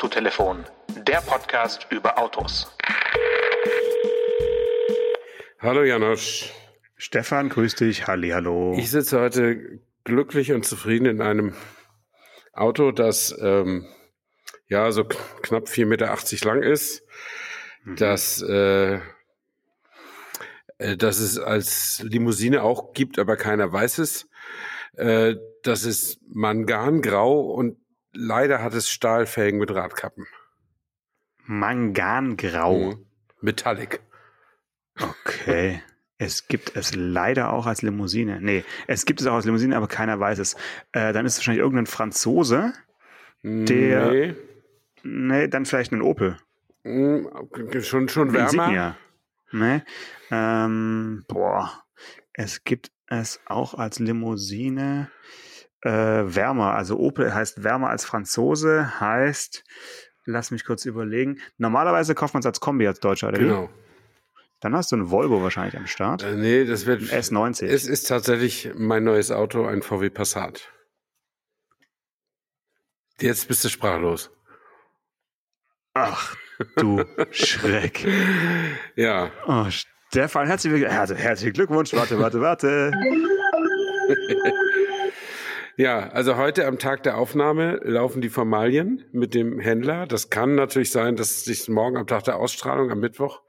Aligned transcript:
Autotelefon, 0.00 0.64
der 1.06 1.20
Podcast 1.20 1.86
über 1.90 2.18
Autos. 2.18 2.74
Hallo 5.58 5.82
Janosch. 5.82 6.54
Stefan, 6.96 7.50
grüß 7.50 7.74
dich. 7.74 8.06
Halli, 8.06 8.30
hallo. 8.30 8.72
Ich 8.78 8.90
sitze 8.90 9.20
heute 9.20 9.82
glücklich 10.04 10.52
und 10.52 10.64
zufrieden 10.64 11.04
in 11.04 11.20
einem 11.20 11.54
Auto, 12.54 12.92
das 12.92 13.36
ähm, 13.42 13.86
ja 14.68 14.90
so 14.90 15.04
knapp 15.04 15.64
4,80 15.64 15.84
Meter 15.84 16.46
lang 16.46 16.62
ist, 16.62 17.02
mhm. 17.84 17.96
das, 17.96 18.40
äh, 18.40 19.00
äh, 20.78 20.96
das 20.96 21.18
es 21.18 21.38
als 21.38 22.02
Limousine 22.02 22.62
auch 22.62 22.94
gibt, 22.94 23.18
aber 23.18 23.36
keiner 23.36 23.70
weiß 23.70 23.98
es. 23.98 24.30
Äh, 24.94 25.34
das 25.62 25.84
ist 25.84 26.20
Mangangrau 26.26 27.40
und 27.40 27.76
leider 28.12 28.62
hat 28.62 28.74
es 28.74 28.90
Stahlfelgen 28.90 29.58
mit 29.58 29.74
Radkappen. 29.74 30.26
Mangangrau. 31.44 32.92
Mhm. 32.92 33.06
Metallic. 33.40 34.00
Okay. 35.00 35.82
Es 36.18 36.48
gibt 36.48 36.76
es 36.76 36.94
leider 36.94 37.50
auch 37.52 37.66
als 37.66 37.80
Limousine. 37.80 38.40
Nee, 38.42 38.62
es 38.86 39.06
gibt 39.06 39.22
es 39.22 39.26
auch 39.26 39.36
als 39.36 39.46
Limousine, 39.46 39.74
aber 39.74 39.88
keiner 39.88 40.20
weiß 40.20 40.38
es. 40.38 40.54
Äh, 40.92 41.14
dann 41.14 41.24
ist 41.24 41.32
es 41.32 41.38
wahrscheinlich 41.38 41.62
irgendein 41.62 41.86
Franzose, 41.86 42.74
der. 43.42 44.10
Nee. 44.10 44.34
Nee, 45.02 45.48
dann 45.48 45.64
vielleicht 45.64 45.92
ein 45.92 46.02
Opel. 46.02 46.36
Mm, 46.82 47.26
schon, 47.80 48.08
schon 48.10 48.34
wärmer. 48.34 48.64
Insignia. 48.64 48.96
Nee. 49.52 49.82
Ähm, 50.30 51.24
boah. 51.26 51.84
Es 52.34 52.64
gibt 52.64 52.90
es 53.06 53.40
auch 53.46 53.74
als 53.74 53.98
Limousine. 53.98 55.10
Äh, 55.82 55.90
wärmer. 55.90 56.74
Also 56.74 56.98
Opel 56.98 57.34
heißt 57.34 57.64
wärmer 57.64 57.88
als 57.90 58.04
Franzose, 58.04 59.00
heißt, 59.00 59.64
lass 60.26 60.50
mich 60.50 60.64
kurz 60.64 60.84
überlegen. 60.84 61.40
Normalerweise 61.56 62.14
kauft 62.14 62.34
man 62.34 62.40
es 62.40 62.46
als 62.46 62.60
Kombi 62.60 62.86
als 62.86 63.00
Deutscher, 63.00 63.28
oder 63.28 63.38
Genau. 63.38 63.64
Wie? 63.68 63.80
Dann 64.60 64.76
hast 64.76 64.92
du 64.92 64.96
ein 64.96 65.10
Volvo 65.10 65.42
wahrscheinlich 65.42 65.76
am 65.78 65.86
Start. 65.86 66.22
Äh, 66.22 66.34
nee, 66.34 66.64
das 66.66 66.84
wird. 66.84 67.00
Ein 67.00 67.22
S90. 67.22 67.64
Es 67.64 67.86
ist 67.86 68.08
tatsächlich 68.08 68.70
mein 68.74 69.04
neues 69.04 69.30
Auto, 69.30 69.64
ein 69.64 69.80
VW 69.80 70.10
Passat. 70.10 70.68
Jetzt 73.18 73.48
bist 73.48 73.64
du 73.64 73.70
sprachlos. 73.70 74.30
Ach, 75.94 76.36
du 76.76 77.04
Schreck. 77.30 78.06
Ja. 78.96 79.30
Oh, 79.46 79.66
Stefan, 79.70 80.46
herzlich, 80.46 80.82
herzlichen 80.84 81.52
Glückwunsch. 81.54 81.94
Warte, 81.94 82.18
warte, 82.18 82.40
warte. 82.40 82.92
Ja, 85.80 86.10
also 86.10 86.36
heute 86.36 86.66
am 86.66 86.78
Tag 86.78 87.04
der 87.04 87.16
Aufnahme 87.16 87.80
laufen 87.82 88.20
die 88.20 88.28
Formalien 88.28 89.02
mit 89.12 89.32
dem 89.32 89.58
Händler. 89.60 90.06
Das 90.06 90.28
kann 90.28 90.54
natürlich 90.54 90.90
sein, 90.90 91.16
dass 91.16 91.46
sich 91.46 91.70
morgen 91.70 91.96
am 91.96 92.06
Tag 92.06 92.24
der 92.24 92.36
Ausstrahlung, 92.36 92.90
am 92.90 93.00
Mittwoch, 93.00 93.40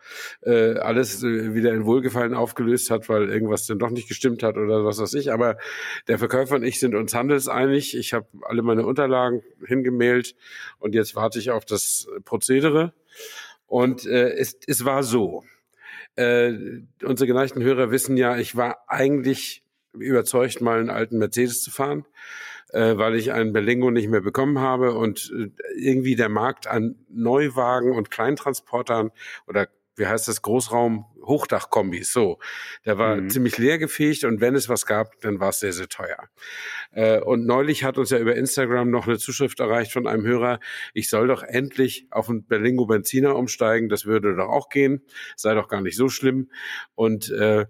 äh, 0.41 0.75
alles 0.75 1.23
äh, 1.23 1.53
wieder 1.53 1.73
in 1.73 1.83
Wohlgefallen 1.83 2.33
aufgelöst 2.33 2.89
hat, 2.89 3.09
weil 3.09 3.29
irgendwas 3.29 3.67
dann 3.67 3.79
doch 3.79 3.89
nicht 3.89 4.07
gestimmt 4.07 4.43
hat 4.43 4.55
oder 4.55 4.85
was 4.85 5.01
weiß 5.01 5.13
ich. 5.15 5.33
Aber 5.33 5.57
der 6.07 6.19
Verkäufer 6.19 6.55
und 6.55 6.63
ich 6.63 6.79
sind 6.79 6.95
uns 6.95 7.13
handelseinig. 7.13 7.97
Ich 7.97 8.13
habe 8.13 8.27
alle 8.43 8.61
meine 8.61 8.85
Unterlagen 8.85 9.43
hingemailt 9.67 10.33
und 10.79 10.95
jetzt 10.95 11.17
warte 11.17 11.37
ich 11.37 11.51
auf 11.51 11.65
das 11.65 12.07
Prozedere. 12.23 12.93
Und 13.67 14.05
äh, 14.05 14.29
es, 14.35 14.57
es 14.67 14.85
war 14.85 15.03
so. 15.03 15.43
Äh, 16.15 16.53
unsere 17.03 17.27
geneigten 17.27 17.61
Hörer 17.61 17.91
wissen 17.91 18.15
ja, 18.15 18.37
ich 18.37 18.55
war 18.55 18.85
eigentlich 18.87 19.65
überzeugt, 19.93 20.61
mal 20.61 20.79
einen 20.79 20.89
alten 20.89 21.17
Mercedes 21.17 21.63
zu 21.63 21.71
fahren, 21.71 22.05
äh, 22.69 22.97
weil 22.97 23.15
ich 23.15 23.31
einen 23.31 23.53
Berlingo 23.53 23.91
nicht 23.91 24.09
mehr 24.09 24.21
bekommen 24.21 24.59
habe 24.59 24.93
und 24.93 25.31
äh, 25.35 25.49
irgendwie 25.75 26.15
der 26.15 26.29
Markt 26.29 26.67
an 26.67 26.95
Neuwagen 27.09 27.93
und 27.93 28.11
Kleintransportern 28.11 29.11
oder 29.47 29.67
wie 29.95 30.07
heißt 30.07 30.27
das, 30.27 30.41
Großraum 30.41 31.05
Hochdachkombis, 31.21 32.11
so. 32.11 32.39
Der 32.85 32.97
war 32.97 33.17
mhm. 33.17 33.29
ziemlich 33.29 33.57
leergefegt 33.57 34.23
und 34.23 34.41
wenn 34.41 34.55
es 34.55 34.69
was 34.69 34.85
gab, 34.85 35.19
dann 35.21 35.39
war 35.39 35.49
es 35.49 35.59
sehr, 35.59 35.73
sehr 35.73 35.87
teuer. 35.87 36.29
Äh, 36.91 37.19
und 37.19 37.45
neulich 37.45 37.83
hat 37.83 37.97
uns 37.97 38.09
ja 38.09 38.17
über 38.17 38.35
Instagram 38.35 38.89
noch 38.89 39.07
eine 39.07 39.19
Zuschrift 39.19 39.59
erreicht 39.59 39.91
von 39.91 40.07
einem 40.07 40.25
Hörer, 40.25 40.59
ich 40.93 41.09
soll 41.09 41.27
doch 41.27 41.43
endlich 41.43 42.07
auf 42.09 42.29
einen 42.29 42.45
Berlingo 42.45 42.85
Benziner 42.85 43.35
umsteigen, 43.35 43.89
das 43.89 44.05
würde 44.05 44.35
doch 44.35 44.49
auch 44.49 44.69
gehen, 44.69 45.03
sei 45.35 45.53
doch 45.53 45.67
gar 45.67 45.81
nicht 45.81 45.97
so 45.97 46.09
schlimm. 46.09 46.49
Und 46.95 47.29
äh, 47.29 47.65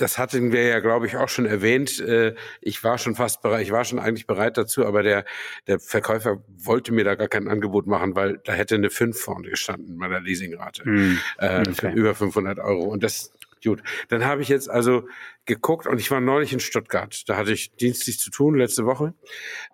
das 0.00 0.18
hatten 0.18 0.52
wir 0.52 0.64
ja, 0.64 0.80
glaube 0.80 1.06
ich, 1.06 1.16
auch 1.16 1.28
schon 1.28 1.46
erwähnt. 1.46 2.00
Äh, 2.00 2.34
ich 2.60 2.82
war 2.84 2.98
schon 2.98 3.14
fast 3.14 3.42
bereit, 3.42 3.62
ich 3.62 3.72
war 3.72 3.84
schon 3.84 3.98
eigentlich 3.98 4.26
bereit 4.26 4.56
dazu, 4.56 4.86
aber 4.86 5.02
der, 5.02 5.24
der 5.66 5.78
Verkäufer 5.78 6.42
wollte 6.46 6.92
mir 6.92 7.04
da 7.04 7.14
gar 7.14 7.28
kein 7.28 7.48
Angebot 7.48 7.86
machen, 7.86 8.14
weil 8.16 8.40
da 8.44 8.52
hätte 8.52 8.74
eine 8.74 8.90
5 8.90 9.18
vorne 9.18 9.48
gestanden 9.48 9.98
bei 9.98 10.08
der 10.08 10.20
Leasingrate. 10.20 10.88
Mm, 10.88 11.18
okay. 11.38 11.74
Für 11.74 11.90
über 11.90 12.14
500 12.14 12.58
Euro. 12.58 12.84
Und 12.84 13.02
das, 13.02 13.32
gut. 13.64 13.82
Dann 14.08 14.24
habe 14.24 14.42
ich 14.42 14.48
jetzt 14.48 14.70
also 14.70 15.08
geguckt 15.44 15.86
und 15.86 16.00
ich 16.00 16.10
war 16.10 16.20
neulich 16.20 16.52
in 16.52 16.60
Stuttgart. 16.60 17.28
Da 17.28 17.36
hatte 17.36 17.52
ich 17.52 17.74
dienstlich 17.76 18.18
zu 18.18 18.30
tun, 18.30 18.56
letzte 18.56 18.86
Woche. 18.86 19.14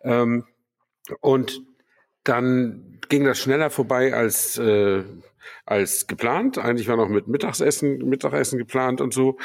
Ähm, 0.02 0.44
und 1.20 1.62
dann 2.24 2.98
ging 3.08 3.24
das 3.24 3.38
schneller 3.38 3.70
vorbei 3.70 4.14
als 4.14 4.56
äh, 4.58 5.02
als 5.66 6.06
geplant. 6.06 6.58
Eigentlich 6.58 6.88
war 6.88 6.96
noch 6.96 7.08
mit 7.08 7.28
Mittagessen, 7.28 7.98
Mittagessen 7.98 8.58
geplant 8.58 9.00
und 9.00 9.14
so. 9.14 9.38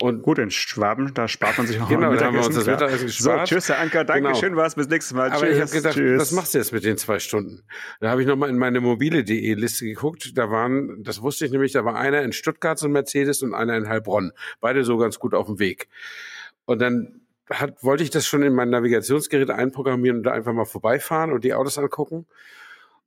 Und 0.00 0.22
gut 0.22 0.38
in 0.38 0.50
Schwaben, 0.50 1.14
da 1.14 1.28
spart 1.28 1.58
man 1.58 1.66
sich 1.66 1.80
auch 1.80 1.88
genau, 1.88 2.14
da 2.14 2.26
haben 2.26 2.36
wir 2.36 2.44
uns 2.44 2.54
das 2.54 2.66
Mittagessen 2.66 3.06
gespart. 3.06 3.48
So, 3.48 3.54
tschüss, 3.54 3.68
Herr 3.68 3.80
Anker, 3.80 4.04
danke 4.04 4.28
genau. 4.28 4.38
schön, 4.38 4.56
was 4.56 4.74
bis 4.74 4.88
nächstes 4.88 5.14
Mal. 5.14 5.30
Aber 5.30 5.46
tschüss, 5.46 5.56
ich 5.56 5.62
habe 5.62 5.70
gedacht, 5.70 5.94
tschüss. 5.94 6.20
was 6.20 6.32
machst 6.32 6.54
du 6.54 6.58
jetzt 6.58 6.72
mit 6.72 6.84
den 6.84 6.96
zwei 6.96 7.18
Stunden? 7.18 7.62
Da 8.00 8.10
habe 8.10 8.22
ich 8.22 8.28
nochmal 8.28 8.50
in 8.50 8.58
meine 8.58 8.80
mobile.de 8.80 9.54
Liste 9.54 9.84
geguckt. 9.84 10.32
Da 10.36 10.50
waren, 10.50 11.02
das 11.02 11.22
wusste 11.22 11.46
ich 11.46 11.52
nämlich, 11.52 11.72
da 11.72 11.84
war 11.84 11.96
einer 11.96 12.22
in 12.22 12.32
Stuttgart 12.32 12.78
so 12.78 12.86
ein 12.86 12.92
Mercedes 12.92 13.42
und 13.42 13.54
einer 13.54 13.76
in 13.76 13.88
Heilbronn. 13.88 14.32
Beide 14.60 14.84
so 14.84 14.96
ganz 14.96 15.18
gut 15.18 15.34
auf 15.34 15.46
dem 15.46 15.58
Weg. 15.58 15.88
Und 16.66 16.80
dann 16.80 17.20
hat, 17.50 17.82
wollte 17.82 18.02
ich 18.02 18.10
das 18.10 18.26
schon 18.26 18.42
in 18.42 18.54
mein 18.54 18.70
Navigationsgerät 18.70 19.50
einprogrammieren 19.50 20.18
und 20.18 20.22
da 20.24 20.32
einfach 20.32 20.52
mal 20.52 20.64
vorbeifahren 20.64 21.32
und 21.32 21.44
die 21.44 21.54
Autos 21.54 21.78
angucken. 21.78 22.26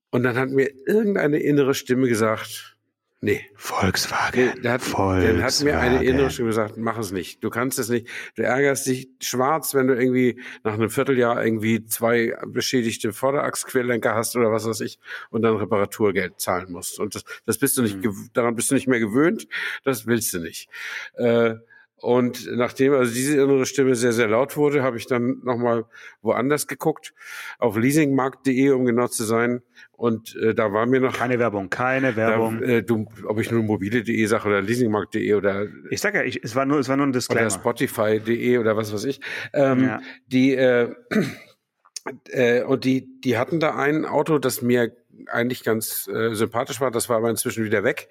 Und 0.10 0.24
dann 0.24 0.38
hat 0.38 0.50
mir 0.50 0.70
irgendeine 0.86 1.40
innere 1.40 1.74
Stimme 1.74 2.08
gesagt, 2.08 2.78
nee. 3.20 3.42
Volkswagen. 3.56 4.54
Nee, 4.62 4.70
hat, 4.70 4.82
Volkswagen. 4.82 5.38
Dann 5.38 5.44
hat 5.44 5.62
mir 5.64 5.80
eine 5.80 6.04
innere 6.04 6.30
Stimme 6.30 6.50
gesagt, 6.50 6.78
mach 6.78 6.98
es 6.98 7.12
nicht. 7.12 7.44
Du 7.44 7.50
kannst 7.50 7.78
es 7.78 7.90
nicht. 7.90 8.08
Du 8.36 8.44
ärgerst 8.44 8.88
dich 8.88 9.10
schwarz, 9.22 9.74
wenn 9.74 9.88
du 9.88 9.96
irgendwie 9.96 10.42
nach 10.64 10.74
einem 10.76 10.90
Vierteljahr 10.90 11.44
irgendwie 11.44 11.86
zwei 11.86 12.38
beschädigte 12.48 13.12
Vorderachsquerlenker 13.12 14.16
hast 14.16 14.36
oder 14.36 14.52
was 14.52 14.66
weiß 14.66 14.80
ich 14.82 15.00
und 15.30 15.42
dann 15.42 15.58
Reparaturgeld 15.58 16.40
zahlen 16.40 16.72
musst. 16.72 17.00
Und 17.00 17.16
das, 17.16 17.26
das 17.46 17.58
bist 17.58 17.78
du 17.78 17.82
nicht, 17.82 17.98
mhm. 17.98 18.30
daran 18.34 18.56
bist 18.56 18.72
du 18.72 18.76
nicht 18.76 18.88
mehr 18.88 19.00
gewöhnt. 19.00 19.48
Das 19.84 20.08
willst 20.08 20.34
du 20.34 20.40
nicht. 20.40 20.70
Äh, 21.16 21.56
und 22.00 22.48
nachdem 22.56 22.94
also 22.94 23.12
diese 23.12 23.42
innere 23.42 23.66
Stimme 23.66 23.96
sehr, 23.96 24.12
sehr 24.12 24.28
laut 24.28 24.56
wurde, 24.56 24.84
habe 24.84 24.98
ich 24.98 25.08
dann 25.08 25.40
nochmal 25.44 25.86
woanders 26.22 26.68
geguckt, 26.68 27.14
auf 27.58 27.76
leasingmarkt.de, 27.76 28.70
um 28.70 28.86
genau 28.86 29.08
zu 29.08 29.24
sein. 29.24 29.64
Und 29.94 30.36
äh, 30.36 30.54
da 30.54 30.72
war 30.72 30.86
mir 30.86 31.00
noch... 31.00 31.18
Keine 31.18 31.40
Werbung, 31.40 31.72
keine 31.72 32.16
Werbung. 32.16 32.62
Da, 32.62 32.68
äh, 32.68 32.84
du, 32.84 33.08
ob 33.26 33.40
ich 33.40 33.50
nur 33.50 33.64
mobile.de 33.64 34.26
sage 34.28 34.48
oder 34.48 34.62
leasingmarkt.de 34.62 35.34
oder... 35.34 35.66
Ich 35.90 36.00
sag 36.00 36.14
ja, 36.14 36.22
ich, 36.22 36.44
es, 36.44 36.56
war 36.56 36.66
nur, 36.66 36.78
es 36.78 36.88
war 36.88 36.98
nur 36.98 37.08
ein 37.08 37.14
Disclaimer. 37.14 37.48
Oder 37.48 37.50
Spotify.de 37.50 38.60
oder 38.60 38.78
was 38.78 38.94
weiß 38.94 39.06
ich. 39.06 39.20
Ähm, 39.54 39.84
ja. 39.84 40.02
Die... 40.28 40.54
Äh, 40.56 40.94
äh, 42.30 42.62
und 42.62 42.86
die, 42.86 43.20
die 43.22 43.40
hatten 43.40 43.60
da 43.60 43.76
ein 43.76 44.06
Auto, 44.06 44.38
das 44.38 44.62
mir 44.62 44.96
eigentlich 45.32 45.64
ganz 45.64 46.08
äh, 46.14 46.36
sympathisch 46.36 46.80
war. 46.80 46.92
Das 46.92 47.10
war 47.10 47.18
aber 47.18 47.32
inzwischen 47.32 47.66
wieder 47.66 47.84
weg. 47.84 48.08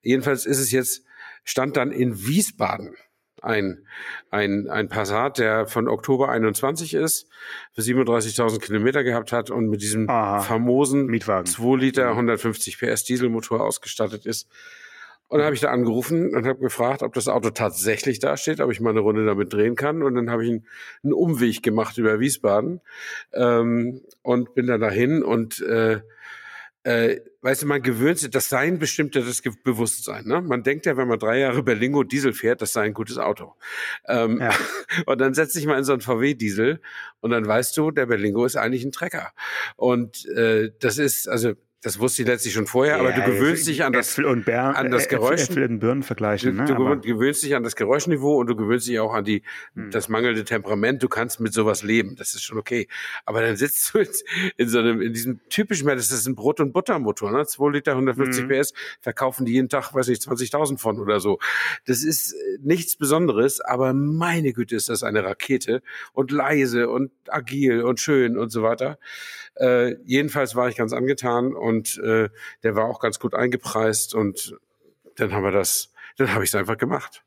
Jedenfalls 0.00 0.46
ist 0.46 0.60
es 0.60 0.70
jetzt, 0.70 1.04
stand 1.44 1.76
dann 1.76 1.92
in 1.92 2.26
Wiesbaden 2.26 2.96
ein, 3.42 3.86
ein, 4.30 4.68
ein 4.68 4.88
Passat, 4.88 5.38
der 5.38 5.66
von 5.66 5.88
Oktober 5.88 6.28
21 6.28 6.94
ist, 6.94 7.28
für 7.72 7.82
37.000 7.82 8.60
Kilometer 8.60 9.04
gehabt 9.04 9.32
hat 9.32 9.50
und 9.50 9.68
mit 9.68 9.82
diesem 9.82 10.08
Aha. 10.08 10.40
famosen 10.40 11.06
Mietwagen. 11.06 11.46
2 11.46 11.76
Liter 11.76 12.10
150 12.10 12.78
PS 12.78 13.04
Dieselmotor 13.04 13.62
ausgestattet 13.62 14.26
ist. 14.26 14.48
Und 15.28 15.38
dann 15.38 15.44
habe 15.44 15.54
ich 15.54 15.60
da 15.60 15.70
angerufen 15.70 16.34
und 16.34 16.46
habe 16.46 16.58
gefragt, 16.58 17.02
ob 17.02 17.12
das 17.12 17.28
Auto 17.28 17.50
tatsächlich 17.50 18.18
da 18.18 18.38
steht, 18.38 18.60
ob 18.60 18.70
ich 18.70 18.80
mal 18.80 18.90
eine 18.90 19.00
Runde 19.00 19.26
damit 19.26 19.52
drehen 19.52 19.76
kann. 19.76 20.02
Und 20.02 20.14
dann 20.14 20.30
habe 20.30 20.42
ich 20.42 20.50
einen, 20.50 20.66
einen 21.04 21.12
Umweg 21.12 21.62
gemacht 21.62 21.98
über 21.98 22.18
Wiesbaden 22.18 22.80
ähm, 23.34 24.00
und 24.22 24.54
bin 24.54 24.66
dann 24.66 24.80
dahin 24.80 25.22
und 25.22 25.60
äh, 25.60 26.00
äh, 26.88 27.20
weißt 27.42 27.62
du, 27.62 27.66
man 27.66 27.82
gewöhnt 27.82 28.18
sich, 28.18 28.30
das 28.30 28.48
Sein 28.48 28.78
bestimmt 28.78 29.14
ja 29.14 29.20
das 29.20 29.42
Bewusstsein. 29.62 30.24
Ne? 30.24 30.40
Man 30.40 30.62
denkt 30.62 30.86
ja, 30.86 30.96
wenn 30.96 31.06
man 31.06 31.18
drei 31.18 31.38
Jahre 31.38 31.62
Berlingo 31.62 32.02
Diesel 32.02 32.32
fährt, 32.32 32.62
das 32.62 32.72
sei 32.72 32.84
ein 32.84 32.94
gutes 32.94 33.18
Auto. 33.18 33.52
Ähm, 34.06 34.40
ja. 34.40 34.54
Und 35.06 35.20
dann 35.20 35.34
setzt 35.34 35.52
sich 35.52 35.66
mal 35.66 35.76
in 35.76 35.84
so 35.84 35.92
ein 35.92 36.00
VW-Diesel 36.00 36.80
und 37.20 37.30
dann 37.30 37.46
weißt 37.46 37.76
du, 37.76 37.90
der 37.90 38.06
Berlingo 38.06 38.44
ist 38.44 38.56
eigentlich 38.56 38.84
ein 38.84 38.92
Trecker. 38.92 39.32
Und 39.76 40.24
äh, 40.30 40.70
das 40.80 40.98
ist, 40.98 41.28
also 41.28 41.54
das 41.82 42.00
wusste 42.00 42.22
ich 42.22 42.28
letztlich 42.28 42.54
schon 42.54 42.66
vorher, 42.66 42.96
ja, 42.96 43.00
aber 43.00 43.12
du 43.12 43.22
gewöhnst 43.22 43.68
dich 43.68 43.84
an 43.84 43.92
das, 43.92 44.10
Äpfel 44.10 44.24
und 44.24 44.44
Bär, 44.44 44.76
an 44.76 44.90
das 44.90 45.08
Geräusch. 45.08 45.42
Äpfel 45.42 45.62
und 45.62 45.78
Birnen 45.78 46.02
vergleichen. 46.02 46.56
Du, 46.56 46.62
ne? 46.62 46.66
du 46.66 46.74
aber, 46.74 46.96
gewöhnst 46.96 47.44
dich 47.44 47.54
an 47.54 47.62
das 47.62 47.76
Geräuschniveau 47.76 48.36
und 48.36 48.48
du 48.48 48.56
gewöhnst 48.56 48.88
dich 48.88 48.98
auch 48.98 49.14
an 49.14 49.24
die, 49.24 49.42
hm. 49.74 49.92
das 49.92 50.08
mangelnde 50.08 50.44
Temperament. 50.44 51.04
Du 51.04 51.08
kannst 51.08 51.38
mit 51.38 51.52
sowas 51.52 51.84
leben. 51.84 52.16
Das 52.16 52.34
ist 52.34 52.42
schon 52.42 52.58
okay. 52.58 52.88
Aber 53.26 53.42
dann 53.42 53.54
sitzt 53.56 53.94
du 53.94 53.98
jetzt 53.98 54.24
in 54.56 54.68
so 54.68 54.80
einem, 54.80 55.00
in 55.00 55.12
diesem 55.12 55.40
typischen, 55.50 55.86
das 55.86 56.10
ist 56.10 56.26
ein 56.26 56.34
Brot- 56.34 56.58
und 56.58 56.72
Buttermotor, 56.72 57.30
ne? 57.30 57.46
2 57.46 57.70
Liter, 57.70 57.92
150 57.92 58.42
hm. 58.42 58.48
PS, 58.48 58.72
verkaufen 59.00 59.46
die 59.46 59.52
jeden 59.52 59.68
Tag, 59.68 59.94
weiß 59.94 60.08
ich, 60.08 60.18
20.000 60.18 60.78
von 60.78 60.98
oder 60.98 61.20
so. 61.20 61.38
Das 61.86 62.02
ist 62.02 62.32
äh, 62.32 62.58
nichts 62.60 62.96
Besonderes, 62.96 63.60
aber 63.60 63.92
meine 63.92 64.52
Güte 64.52 64.74
ist 64.74 64.88
das 64.88 65.04
eine 65.04 65.22
Rakete 65.22 65.82
und 66.12 66.32
leise 66.32 66.88
und 66.88 67.12
agil 67.28 67.82
und 67.82 68.00
schön 68.00 68.36
und 68.36 68.50
so 68.50 68.64
weiter. 68.64 68.98
Äh, 69.58 69.96
jedenfalls 70.04 70.54
war 70.54 70.68
ich 70.68 70.76
ganz 70.76 70.92
angetan 70.92 71.54
und 71.54 71.98
äh, 71.98 72.28
der 72.62 72.76
war 72.76 72.86
auch 72.86 73.00
ganz 73.00 73.18
gut 73.18 73.34
eingepreist 73.34 74.14
und 74.14 74.56
dann 75.16 75.32
haben 75.32 75.42
wir 75.42 75.50
das, 75.50 75.92
dann 76.16 76.32
habe 76.32 76.44
ich 76.44 76.50
es 76.50 76.54
einfach 76.54 76.78
gemacht. 76.78 77.24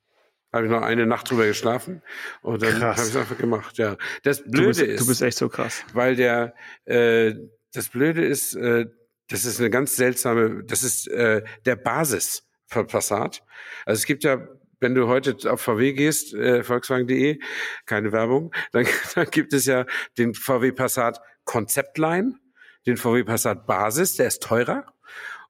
Habe 0.54 0.66
ich 0.66 0.72
noch 0.72 0.82
eine 0.82 1.06
Nacht 1.06 1.30
drüber 1.30 1.46
geschlafen 1.46 2.02
und 2.42 2.62
dann 2.62 2.82
habe 2.82 3.00
ich 3.02 3.08
es 3.08 3.16
einfach 3.16 3.38
gemacht. 3.38 3.78
Ja, 3.78 3.98
das 4.24 4.44
Blöde 4.44 4.62
du 4.62 4.68
bist, 4.68 4.82
ist, 4.82 5.02
du 5.02 5.08
bist 5.08 5.22
echt 5.22 5.38
so 5.38 5.48
krass, 5.48 5.84
weil 5.94 6.16
der 6.16 6.54
äh, 6.86 7.36
das 7.74 7.90
Blöde 7.90 8.26
ist, 8.26 8.56
äh, 8.56 8.86
das 9.30 9.46
ist 9.46 9.60
eine 9.60 9.70
ganz 9.70 9.96
seltsame, 9.96 10.64
das 10.66 10.84
ist 10.84 11.08
äh, 11.08 11.42
der 11.66 11.78
Basis 11.78 12.46
von 12.66 12.88
Passat. 12.88 13.44
Also 13.86 14.00
es 14.00 14.06
gibt 14.06 14.24
ja 14.24 14.46
wenn 14.82 14.96
du 14.96 15.08
heute 15.08 15.38
auf 15.50 15.62
VW 15.62 15.94
gehst, 15.94 16.34
äh, 16.34 16.64
Volkswagen.de, 16.64 17.40
keine 17.86 18.12
Werbung, 18.12 18.52
dann, 18.72 18.86
dann 19.16 19.28
gibt 19.30 19.54
es 19.54 19.66
ja 19.66 19.86
den 20.18 20.34
VW 20.34 20.72
Passat 20.72 21.22
Konzeptline, 21.46 22.36
den 22.86 22.98
VW 22.98 23.24
Passat 23.24 23.68
Basis, 23.68 24.16
der 24.16 24.28
ist 24.28 24.44
teurer, 24.44 24.86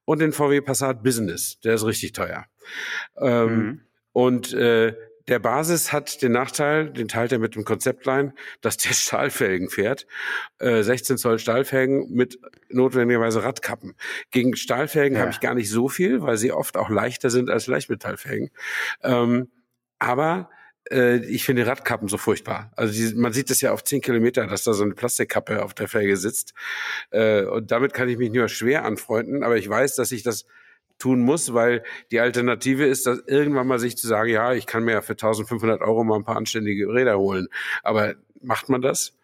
und 0.04 0.20
den 0.20 0.32
VW 0.32 0.60
Passat 0.60 1.02
Business, 1.02 1.60
der 1.60 1.74
ist 1.74 1.84
richtig 1.84 2.12
teuer. 2.12 2.46
Ähm, 3.16 3.56
mhm. 3.56 3.80
Und 4.12 4.52
äh, 4.52 4.94
der 5.28 5.38
Basis 5.38 5.92
hat 5.92 6.20
den 6.22 6.32
Nachteil, 6.32 6.90
den 6.90 7.08
teilt 7.08 7.32
er 7.32 7.38
mit 7.38 7.54
dem 7.54 7.64
Konzeptline, 7.64 8.34
dass 8.60 8.76
der 8.76 8.90
Stahlfelgen 8.92 9.68
fährt. 9.70 10.06
Äh, 10.58 10.82
16 10.82 11.18
Zoll 11.18 11.38
Stahlfelgen 11.38 12.10
mit 12.10 12.38
notwendigerweise 12.68 13.42
Radkappen. 13.42 13.94
Gegen 14.30 14.56
Stahlfelgen 14.56 15.16
ja. 15.16 15.22
habe 15.22 15.30
ich 15.30 15.40
gar 15.40 15.54
nicht 15.54 15.70
so 15.70 15.88
viel, 15.88 16.22
weil 16.22 16.36
sie 16.36 16.52
oft 16.52 16.76
auch 16.76 16.90
leichter 16.90 17.30
sind 17.30 17.50
als 17.50 17.66
Leichtmetallfelgen. 17.66 18.50
Ähm, 19.02 19.50
aber 19.98 20.50
äh, 20.92 21.16
ich 21.24 21.44
finde 21.44 21.66
Radkappen 21.66 22.08
so 22.08 22.18
furchtbar. 22.18 22.70
Also 22.76 22.92
die, 22.92 23.14
man 23.14 23.32
sieht 23.32 23.50
das 23.50 23.60
ja 23.60 23.72
auf 23.72 23.82
zehn 23.82 24.00
Kilometer, 24.00 24.46
dass 24.46 24.64
da 24.64 24.72
so 24.72 24.84
eine 24.84 24.94
Plastikkappe 24.94 25.64
auf 25.64 25.74
der 25.74 25.88
Felge 25.88 26.16
sitzt. 26.16 26.54
Äh, 27.10 27.44
und 27.44 27.70
damit 27.70 27.94
kann 27.94 28.08
ich 28.08 28.18
mich 28.18 28.30
nur 28.30 28.48
schwer 28.48 28.84
anfreunden, 28.84 29.42
aber 29.42 29.56
ich 29.56 29.68
weiß, 29.68 29.96
dass 29.96 30.12
ich 30.12 30.22
das 30.22 30.46
tun 30.98 31.20
muss, 31.20 31.52
weil 31.52 31.82
die 32.12 32.20
Alternative 32.20 32.86
ist, 32.86 33.06
dass 33.06 33.18
irgendwann 33.26 33.66
mal 33.66 33.80
sich 33.80 33.96
zu 33.96 34.06
sagen, 34.06 34.30
ja, 34.30 34.52
ich 34.52 34.66
kann 34.66 34.84
mir 34.84 34.92
ja 34.92 35.00
für 35.02 35.14
1500 35.14 35.80
Euro 35.80 36.04
mal 36.04 36.16
ein 36.16 36.24
paar 36.24 36.36
anständige 36.36 36.86
Räder 36.88 37.18
holen. 37.18 37.48
Aber 37.82 38.14
macht 38.40 38.68
man 38.68 38.82
das? 38.82 39.14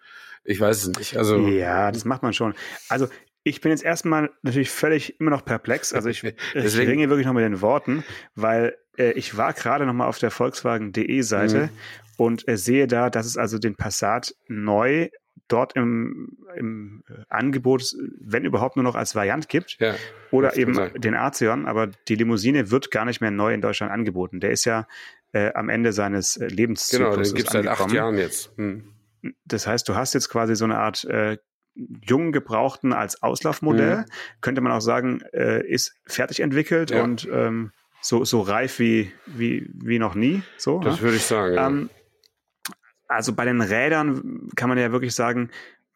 Ich 0.48 0.60
weiß 0.60 0.82
es 0.84 0.98
nicht. 0.98 1.16
Also 1.16 1.46
ja, 1.46 1.92
das 1.92 2.06
macht 2.06 2.22
man 2.22 2.32
schon. 2.32 2.54
Also 2.88 3.08
ich 3.42 3.60
bin 3.60 3.70
jetzt 3.70 3.84
erstmal 3.84 4.30
natürlich 4.40 4.70
völlig 4.70 5.20
immer 5.20 5.30
noch 5.30 5.44
perplex. 5.44 5.92
Also 5.92 6.08
ich, 6.08 6.24
ich 6.54 6.78
ringe 6.78 7.10
wirklich 7.10 7.26
noch 7.26 7.34
mit 7.34 7.44
den 7.44 7.60
Worten, 7.60 8.02
weil 8.34 8.76
äh, 8.96 9.12
ich 9.12 9.36
war 9.36 9.52
gerade 9.52 9.84
noch 9.84 9.92
mal 9.92 10.06
auf 10.06 10.18
der 10.18 10.30
Volkswagen.de 10.30 11.20
Seite 11.20 11.64
mhm. 11.64 11.70
und 12.16 12.48
äh, 12.48 12.56
sehe 12.56 12.86
da, 12.86 13.10
dass 13.10 13.26
es 13.26 13.36
also 13.36 13.58
den 13.58 13.76
Passat 13.76 14.34
neu 14.48 15.10
dort 15.48 15.76
im, 15.76 16.38
im 16.56 17.04
äh, 17.10 17.24
Angebot, 17.28 17.94
wenn 18.18 18.46
überhaupt 18.46 18.76
nur 18.76 18.84
noch 18.84 18.94
als 18.94 19.14
Variant 19.14 19.50
gibt. 19.50 19.76
Ja, 19.80 19.96
oder 20.30 20.56
eben 20.56 20.78
den 20.98 21.14
Arceon, 21.14 21.66
aber 21.66 21.88
die 22.08 22.14
Limousine 22.14 22.70
wird 22.70 22.90
gar 22.90 23.04
nicht 23.04 23.20
mehr 23.20 23.30
neu 23.30 23.52
in 23.52 23.60
Deutschland 23.60 23.92
angeboten. 23.92 24.40
Der 24.40 24.50
ist 24.50 24.64
ja 24.64 24.86
äh, 25.32 25.52
am 25.52 25.68
Ende 25.68 25.92
seines 25.92 26.38
äh, 26.38 26.46
Lebenszyklus. 26.46 27.10
Genau, 27.10 27.22
den 27.22 27.34
gibt 27.34 27.48
es 27.48 27.52
seit 27.52 27.66
acht 27.66 27.92
Jahren 27.92 28.16
jetzt. 28.16 28.56
Hm. 28.56 28.94
Das 29.44 29.66
heißt, 29.66 29.88
du 29.88 29.94
hast 29.94 30.14
jetzt 30.14 30.28
quasi 30.28 30.54
so 30.56 30.64
eine 30.64 30.78
Art 30.78 31.04
äh, 31.04 31.38
jungen 31.74 32.32
Gebrauchten 32.32 32.92
als 32.92 33.22
Auslaufmodell. 33.22 33.98
Mhm. 33.98 34.04
Könnte 34.40 34.60
man 34.60 34.72
auch 34.72 34.80
sagen, 34.80 35.22
äh, 35.32 35.66
ist 35.66 35.96
fertig 36.06 36.40
entwickelt 36.40 36.90
ja. 36.90 37.02
und 37.02 37.28
ähm, 37.30 37.72
so, 38.00 38.24
so 38.24 38.40
reif 38.40 38.78
wie, 38.78 39.12
wie, 39.26 39.68
wie 39.74 39.98
noch 39.98 40.14
nie. 40.14 40.42
So, 40.56 40.80
das 40.80 40.96
ne? 40.96 41.02
würde 41.02 41.16
ich 41.16 41.24
sagen. 41.24 41.54
Ja. 41.54 41.66
Ähm, 41.66 41.90
also 43.06 43.32
bei 43.32 43.44
den 43.44 43.60
Rädern 43.60 44.50
kann 44.54 44.68
man 44.68 44.78
ja 44.78 44.92
wirklich 44.92 45.14
sagen, 45.14 45.50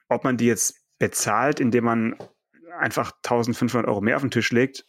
ob 0.08 0.24
man 0.24 0.36
die 0.36 0.46
jetzt 0.46 0.76
bezahlt, 0.98 1.60
indem 1.60 1.84
man 1.84 2.16
einfach 2.78 3.12
1500 3.24 3.86
Euro 3.86 4.00
mehr 4.00 4.16
auf 4.16 4.22
den 4.22 4.30
Tisch 4.30 4.50
legt, 4.50 4.86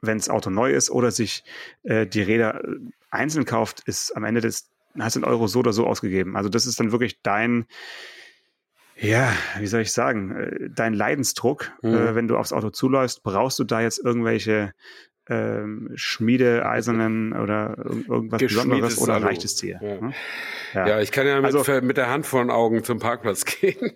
wenn 0.00 0.18
das 0.18 0.28
Auto 0.28 0.50
neu 0.50 0.72
ist, 0.72 0.90
oder 0.90 1.10
sich 1.10 1.44
äh, 1.82 2.06
die 2.06 2.22
Räder 2.22 2.64
äh, 2.64 2.76
einzeln 3.10 3.44
kauft, 3.44 3.80
ist 3.86 4.16
am 4.16 4.24
Ende 4.24 4.40
des 4.40 4.70
hast 4.98 5.16
du 5.16 5.20
einen 5.20 5.30
Euro 5.30 5.46
so 5.46 5.60
oder 5.60 5.72
so 5.72 5.86
ausgegeben. 5.86 6.36
Also 6.36 6.48
das 6.48 6.66
ist 6.66 6.80
dann 6.80 6.92
wirklich 6.92 7.20
dein, 7.22 7.66
ja, 8.96 9.32
wie 9.58 9.66
soll 9.66 9.82
ich 9.82 9.92
sagen, 9.92 10.36
äh, 10.36 10.70
dein 10.70 10.94
Leidensdruck, 10.94 11.70
mhm. 11.82 11.94
äh, 11.94 12.14
wenn 12.14 12.28
du 12.28 12.36
aufs 12.36 12.52
Auto 12.52 12.70
zuläufst, 12.70 13.22
brauchst 13.22 13.58
du 13.58 13.64
da 13.64 13.80
jetzt 13.80 13.98
irgendwelche 14.04 14.72
ähm, 15.30 15.90
Schmiedeeisernen 15.94 17.34
oder 17.34 17.76
irgendwas 17.78 18.40
Besonderes 18.40 18.98
oder 18.98 19.22
reicht 19.22 19.44
es 19.44 19.56
dir? 19.56 19.78
Ja. 19.82 20.00
Ne? 20.00 20.14
Ja. 20.74 20.88
ja. 20.88 21.00
ich 21.00 21.12
kann 21.12 21.26
ja 21.26 21.36
mit, 21.36 21.54
also, 21.54 21.80
mit 21.82 21.96
der 21.96 22.08
Hand 22.08 22.26
vor 22.26 22.42
den 22.42 22.50
Augen 22.50 22.82
zum 22.82 22.98
Parkplatz 22.98 23.44
gehen. 23.60 23.92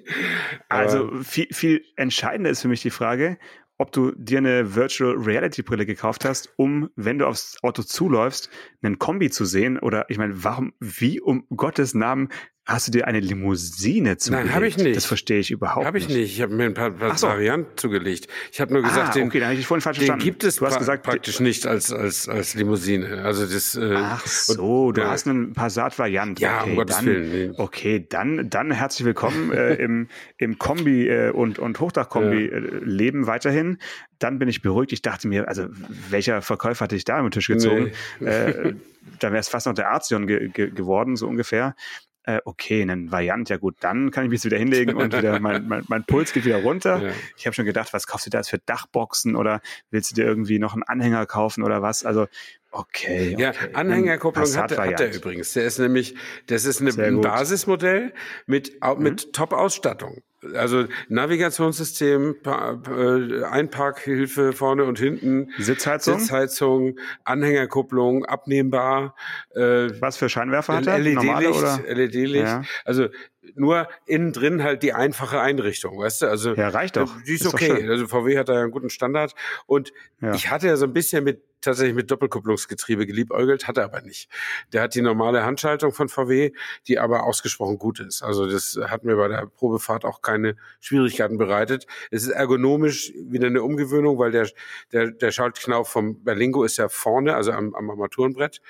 also 0.69 1.11
viel, 1.23 1.49
viel 1.51 1.85
entscheidender 1.97 2.51
ist 2.51 2.63
für 2.63 2.69
mich 2.69 2.83
die 2.83 2.91
Frage, 2.91 3.39
ob 3.83 3.91
du 3.91 4.13
dir 4.13 4.39
eine 4.39 4.77
Virtual 4.77 5.17
Reality 5.17 5.63
Brille 5.63 5.85
gekauft 5.85 6.25
hast, 6.25 6.55
um, 6.57 6.89
wenn 6.95 7.19
du 7.19 7.27
aufs 7.27 7.59
Auto 7.65 7.83
zuläufst, 7.83 8.49
einen 8.81 9.01
Kombi 9.01 9.29
zu 9.29 9.45
sehen. 9.45 9.77
Oder 9.77 10.09
ich 10.09 10.19
meine, 10.19 10.45
warum, 10.45 10.73
wie 10.79 11.21
um 11.21 11.45
Gottes 11.57 11.93
Namen 11.93 12.29
Hast 12.65 12.87
du 12.87 12.93
dir 12.93 13.09
eine 13.09 13.19
Limousine 13.19 14.19
zugelegt? 14.19 14.47
Nein, 14.47 14.55
habe 14.55 14.69
ich 14.69 14.77
nicht. 14.77 14.95
Das 14.95 15.05
verstehe 15.05 15.41
ich 15.41 15.51
überhaupt 15.51 15.85
hab 15.85 15.95
nicht. 15.95 16.05
Habe 16.05 16.13
ich 16.13 16.19
nicht. 16.21 16.33
Ich 16.35 16.43
habe 16.43 16.55
mir 16.55 16.67
ein 16.67 16.75
paar, 16.75 16.93
paar 16.93 17.19
so. 17.19 17.27
Varianten 17.27 17.77
zugelegt. 17.77 18.29
Ich 18.53 18.61
habe 18.61 18.73
nur 18.73 18.83
gesagt, 18.83 19.09
ah, 19.09 19.13
den, 19.15 19.27
okay, 19.27 19.41
falsch 19.41 19.67
den 19.67 19.81
verstanden. 19.81 20.25
gibt 20.25 20.45
es 20.45 20.57
du 20.57 20.67
hast 20.67 20.79
gesagt, 20.79 21.03
praktisch 21.03 21.41
nicht 21.41 21.67
als, 21.67 21.93
als, 21.93 22.29
als 22.29 22.55
Limousine. 22.55 23.23
Also 23.25 23.47
das, 23.47 23.75
äh, 23.75 23.95
Ach 23.97 24.25
so, 24.25 24.87
und, 24.87 24.97
du 24.97 25.01
ja. 25.01 25.11
hast 25.11 25.27
einen 25.27 25.55
Passat-Variant. 25.55 26.39
Ja, 26.39 26.61
okay, 26.61 26.71
um 26.71 26.77
Gottes 26.77 26.97
dann, 26.97 27.07
Willen. 27.07 27.55
Okay, 27.59 28.07
dann, 28.09 28.49
dann 28.49 28.71
herzlich 28.71 29.07
willkommen 29.07 29.51
äh, 29.51 29.75
im, 29.83 30.07
im 30.39 30.57
Kombi 30.57 31.09
äh, 31.09 31.31
und, 31.31 31.59
und 31.59 31.81
Hochdach-Kombi 31.81 32.47
ja. 32.47 32.59
äh, 32.59 32.61
leben 32.85 33.27
weiterhin. 33.27 33.79
Dann 34.21 34.39
bin 34.39 34.49
ich 34.49 34.63
beruhigt. 34.63 34.93
Ich 34.93 35.03
dachte 35.03 35.27
mir, 35.27 35.49
also 35.49 35.67
welcher 36.11 36.43
Verkäufer 36.43 36.85
hatte 36.85 36.95
ich 36.95 37.05
da 37.05 37.19
am 37.19 37.29
Tisch 37.33 37.49
gezogen? 37.49 37.91
Nee. 38.21 38.27
äh, 38.31 38.75
dann 39.19 39.33
wäre 39.33 39.41
es 39.41 39.49
fast 39.49 39.67
noch 39.67 39.75
der 39.75 39.91
Arzion 39.91 40.29
ge 40.29 40.49
ge 40.49 40.71
geworden, 40.71 41.17
so 41.17 41.27
ungefähr 41.27 41.75
äh, 42.25 42.41
okay, 42.45 42.83
eine 42.83 43.11
Variant, 43.11 43.49
ja 43.49 43.57
gut, 43.57 43.77
dann 43.81 44.11
kann 44.11 44.25
ich 44.25 44.31
mich 44.31 44.45
wieder 44.45 44.59
hinlegen 44.59 44.95
und 44.95 45.17
wieder 45.17 45.41
mein, 45.41 45.67
mein, 45.69 45.85
mein 45.89 46.05
Puls 46.05 46.33
geht 46.33 46.45
wieder 46.45 46.63
runter. 46.63 47.03
Ja. 47.03 47.13
Ich 47.37 47.47
habe 47.47 47.55
schon 47.55 47.65
gedacht, 47.65 47.93
was 47.93 48.07
kaufst 48.07 48.27
du 48.27 48.31
da 48.31 48.39
jetzt 48.39 48.51
für 48.51 48.59
Dachboxen 48.59 49.35
oder 49.37 49.61
willst 49.91 50.11
du 50.11 50.15
dir 50.15 50.25
irgendwie 50.25 50.59
noch 50.59 50.75
einen 50.75 50.85
Anhänger 50.85 51.27
kaufen 51.27 51.65
oder 51.65 51.83
was? 51.83 52.05
Also 52.05 52.27
Okay, 52.75 53.35
okay. 53.35 53.37
Ja, 53.39 53.53
Anhängerkupplung 53.75 54.47
hat, 54.57 54.77
hat 54.79 55.01
er 55.01 55.15
übrigens. 55.15 55.53
Der 55.53 55.65
ist 55.65 55.79
nämlich, 55.79 56.15
das 56.47 56.65
ist 56.65 56.81
eine, 56.81 56.91
ein 57.05 57.21
Basismodell 57.21 58.15
mit, 58.47 58.81
mit 58.99 59.27
mhm. 59.27 59.33
Top-Ausstattung. 59.33 60.23
Also 60.55 60.87
Navigationssystem, 61.09 62.37
äh, 62.45 63.45
Einparkhilfe 63.45 64.55
vorne 64.55 64.85
und 64.85 64.99
hinten, 64.99 65.51
Sitzheizung, 65.59 66.19
Sitzheizung 66.19 66.99
Anhängerkupplung, 67.25 68.25
abnehmbar. 68.25 69.15
Äh, 69.55 69.91
Was 70.01 70.17
für 70.17 70.31
Scheinwerfer 70.31 70.77
hat 70.77 70.87
er? 70.87 70.99
LED-Licht, 70.99 71.87
LED-Licht. 71.87 72.47
Ja. 72.47 72.63
Also 72.85 73.09
nur 73.55 73.89
innen 74.07 74.33
drin 74.33 74.63
halt 74.63 74.83
die 74.83 74.93
einfache 74.93 75.41
Einrichtung, 75.41 75.99
weißt 75.99 76.23
du? 76.23 76.27
Also 76.27 76.55
ja, 76.55 76.69
reicht 76.69 76.97
doch. 76.97 77.11
Die 77.27 77.35
ist, 77.35 77.45
ist 77.45 77.53
okay. 77.53 77.89
Also 77.89 78.07
VW 78.07 78.39
hat 78.39 78.49
da 78.49 78.61
einen 78.61 78.71
guten 78.71 78.91
Standard 78.91 79.35
und 79.67 79.93
ja. 80.21 80.35
ich 80.35 80.51
hatte 80.51 80.69
ja 80.69 80.77
so 80.77 80.87
ein 80.87 80.93
bisschen 80.93 81.25
mit 81.25 81.43
tatsächlich 81.63 81.95
mit 81.95 82.11
Doppelkupplungsgetriebe 82.11 83.07
geliebäugelt, 83.07 83.67
hat 83.69 83.79
er 83.79 83.85
aber 83.85 84.03
nicht. 84.03 84.29
Der 84.73 84.83
hat 84.83 84.95
die 84.95 85.01
normale 85.01 85.45
Handschaltung 85.45 85.93
von 85.93 86.09
VW, 86.09 86.53
die 86.89 86.99
aber 86.99 87.25
ausgesprochen 87.25 87.79
gut 87.79 88.01
ist. 88.01 88.23
Also 88.23 88.47
das 88.47 88.79
hat 88.89 89.05
mir 89.05 89.17
bei 89.17 89.29
der 89.29 89.47
Probefahrt 89.47 90.05
auch 90.05 90.23
keine 90.23 90.57
Schwierigkeiten 90.81 91.39
bereitet. 91.39 91.87
Es 92.11 92.25
ist 92.25 92.31
ergonomisch 92.31 93.13
wieder 93.17 93.47
eine 93.47 93.63
Umgewöhnung, 93.63 94.19
weil 94.19 94.33
der, 94.33 94.49
der, 94.93 95.13
der 95.13 95.31
Schaltknauf 95.31 95.89
vom 95.89 96.23
Berlingo 96.25 96.65
ist 96.65 96.77
ja 96.77 96.89
vorne, 96.89 97.35
also 97.37 97.53
am, 97.53 97.75
am 97.75 97.91
Armaturenbrett 97.91 98.61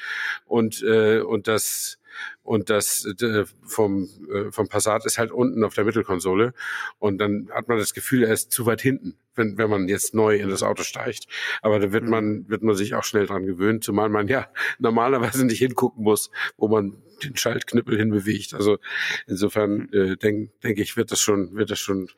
und, 0.44 0.82
äh, 0.82 1.20
und 1.20 1.48
das 1.48 1.98
und 2.42 2.70
das 2.70 3.06
äh, 3.20 3.44
vom, 3.64 4.08
äh, 4.32 4.50
vom 4.50 4.68
Passat 4.68 5.06
ist 5.06 5.18
halt 5.18 5.30
unten 5.30 5.64
auf 5.64 5.74
der 5.74 5.84
Mittelkonsole 5.84 6.54
und 6.98 7.18
dann 7.18 7.50
hat 7.52 7.68
man 7.68 7.78
das 7.78 7.94
Gefühl, 7.94 8.24
er 8.24 8.32
ist 8.32 8.52
zu 8.52 8.66
weit 8.66 8.80
hinten, 8.82 9.16
wenn, 9.34 9.58
wenn 9.58 9.70
man 9.70 9.88
jetzt 9.88 10.14
neu 10.14 10.36
in 10.36 10.48
das 10.48 10.62
Auto 10.62 10.82
steigt. 10.82 11.26
Aber 11.62 11.78
da 11.78 11.92
wird 11.92 12.04
mhm. 12.04 12.10
man, 12.10 12.48
wird 12.48 12.62
man 12.62 12.74
sich 12.74 12.94
auch 12.94 13.04
schnell 13.04 13.26
dran 13.26 13.46
gewöhnen, 13.46 13.80
zumal 13.80 14.08
man 14.08 14.28
ja 14.28 14.48
normalerweise 14.78 15.44
nicht 15.46 15.58
hingucken 15.58 16.04
muss, 16.04 16.30
wo 16.56 16.68
man 16.68 16.96
den 17.22 17.36
Schaltknüppel 17.36 17.96
hinbewegt. 17.96 18.54
Also 18.54 18.78
insofern 19.26 19.88
mhm. 19.92 20.12
äh, 20.12 20.16
denke 20.16 20.52
denk 20.62 20.78
ich, 20.78 20.96
wird 20.96 21.12
das 21.12 21.20
schon, 21.20 21.54
wird 21.54 21.70
das 21.70 21.78
schon, 21.78 22.08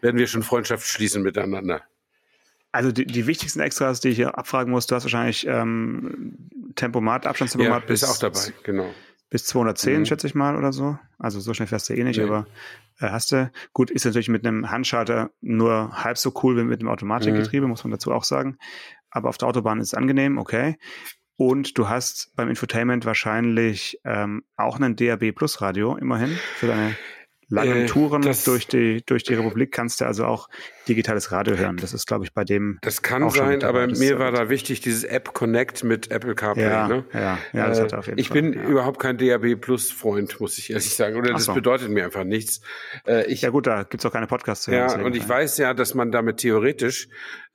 werden 0.00 0.18
wir 0.18 0.26
schon 0.26 0.42
Freundschaft 0.42 0.86
schließen 0.86 1.22
miteinander. 1.22 1.82
Also 2.72 2.92
die, 2.92 3.06
die 3.06 3.26
wichtigsten 3.26 3.60
Extras, 3.60 4.00
die 4.00 4.10
ich 4.10 4.16
hier 4.16 4.36
abfragen 4.36 4.70
muss, 4.70 4.86
du 4.86 4.94
hast 4.94 5.04
wahrscheinlich 5.04 5.46
ähm, 5.46 6.36
Tempomat, 6.74 7.26
Abstandstempomat 7.26 7.82
Ja, 7.82 7.86
bis, 7.86 8.02
ist 8.02 8.08
auch 8.10 8.18
dabei, 8.18 8.52
genau. 8.64 8.92
Bis 9.30 9.44
210, 9.46 10.00
Mhm. 10.00 10.06
schätze 10.06 10.26
ich 10.26 10.34
mal, 10.34 10.56
oder 10.56 10.72
so. 10.72 10.98
Also 11.18 11.40
so 11.40 11.52
schnell 11.54 11.66
fährst 11.68 11.88
du 11.88 11.94
eh 11.94 12.04
nicht, 12.04 12.18
Nee. 12.18 12.24
aber 12.24 12.46
äh, 13.00 13.08
hast 13.10 13.32
du. 13.32 13.50
Gut, 13.72 13.90
ist 13.90 14.04
natürlich 14.04 14.28
mit 14.28 14.46
einem 14.46 14.70
Handschalter 14.70 15.30
nur 15.40 15.90
halb 16.04 16.18
so 16.18 16.32
cool 16.42 16.56
wie 16.56 16.64
mit 16.64 16.80
einem 16.80 16.88
Automatikgetriebe, 16.88 17.66
muss 17.66 17.84
man 17.84 17.90
dazu 17.90 18.12
auch 18.12 18.24
sagen. 18.24 18.56
Aber 19.10 19.28
auf 19.28 19.38
der 19.38 19.48
Autobahn 19.48 19.80
ist 19.80 19.88
es 19.88 19.94
angenehm, 19.94 20.38
okay. 20.38 20.76
Und 21.38 21.76
du 21.76 21.88
hast 21.88 22.32
beim 22.34 22.48
Infotainment 22.48 23.04
wahrscheinlich 23.04 24.00
ähm, 24.04 24.44
auch 24.56 24.76
einen 24.76 24.96
DAB 24.96 25.32
Plus 25.32 25.60
Radio, 25.60 25.96
immerhin, 25.96 26.30
für 26.56 26.66
deine 26.68 26.96
langen 27.48 27.84
Äh, 27.84 27.86
Touren 27.86 28.22
durch 28.22 28.66
die, 28.66 29.02
durch 29.06 29.22
die 29.22 29.34
Republik 29.34 29.70
kannst 29.72 30.00
du 30.00 30.04
also 30.04 30.24
auch 30.24 30.48
digitales 30.88 31.30
Radio 31.32 31.56
hören. 31.56 31.76
Das 31.76 31.94
ist, 31.94 32.06
glaube 32.06 32.24
ich, 32.24 32.32
bei 32.32 32.44
dem 32.44 32.78
Das 32.82 33.02
kann 33.02 33.28
sein, 33.30 33.62
aber 33.62 33.86
mir 33.86 34.18
war 34.18 34.32
da 34.32 34.48
wichtig, 34.48 34.80
dieses 34.80 35.04
App 35.04 35.32
Connect 35.32 35.84
mit 35.84 36.10
Apple 36.10 36.34
CarPlay. 36.34 36.64
Ja, 36.64 36.88
ne? 36.88 37.04
ja, 37.12 37.38
ja, 37.52 37.66
das 37.68 37.78
Äh, 37.78 37.82
hat 37.82 37.92
er 37.92 37.98
auf 38.00 38.06
jeden 38.06 38.18
ich 38.18 38.28
Fall. 38.28 38.42
bin 38.42 38.52
ja. 38.52 38.62
überhaupt 38.64 38.98
kein 39.00 39.16
DAB 39.18 39.54
Plus 39.60 39.90
Freund, 39.92 40.40
muss 40.40 40.58
ich 40.58 40.70
ehrlich 40.70 40.94
sagen. 40.94 41.16
Oder 41.16 41.30
Ach 41.30 41.34
das 41.36 41.44
so. 41.44 41.54
bedeutet 41.54 41.88
mir 41.90 42.04
einfach 42.04 42.24
nichts. 42.24 42.60
Äh, 43.06 43.26
ich, 43.30 43.42
Ja 43.42 43.50
gut, 43.50 43.66
da 43.66 43.84
gibt's 43.84 44.04
auch 44.06 44.12
keine 44.12 44.26
Podcasts 44.26 44.64
zu 44.64 44.72
hören. 44.72 45.00
ja, 45.00 45.06
und 45.06 45.14
ich 45.14 45.22
ja. 45.24 45.28
weiß 45.28 45.58
ja, 45.58 45.72
dass 45.74 45.94
man 45.94 46.10
damit 46.12 46.38
theoretisch 46.38 47.08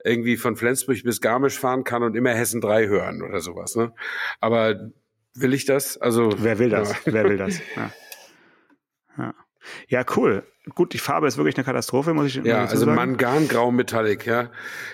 irgendwie 0.04 0.36
von 0.36 0.56
Flensburg 0.56 1.02
bis 1.04 1.20
Garmisch 1.20 1.58
fahren 1.58 1.84
kann 1.84 2.02
und 2.02 2.16
immer 2.16 2.30
Hessen 2.30 2.60
3 2.60 2.86
hören 2.88 3.22
oder 3.22 3.40
sowas. 3.40 3.76
Ne? 3.76 3.92
Aber 4.40 4.90
will 5.34 5.52
ich 5.54 5.64
das? 5.64 5.96
Also 5.98 6.34
Wer 6.38 6.58
will 6.58 6.70
das? 6.70 6.90
Ja. 6.90 6.96
Wer 7.12 7.24
will 7.24 7.36
das? 7.36 7.60
Ja. 7.76 7.90
Ja. 9.18 9.34
Ja, 9.88 10.04
cool. 10.16 10.44
Gut, 10.76 10.92
die 10.92 10.98
Farbe 10.98 11.26
ist 11.26 11.36
wirklich 11.36 11.56
eine 11.56 11.64
Katastrophe, 11.64 12.14
muss 12.14 12.26
ich 12.26 12.36
muss 12.38 12.46
Ja, 12.46 12.58
ich 12.64 12.70
dazu 12.70 12.72
also 12.74 12.84
sagen. 12.86 13.16
Mangan-Grau 13.16 13.72
Metallic, 13.72 14.26
ja. 14.26 14.50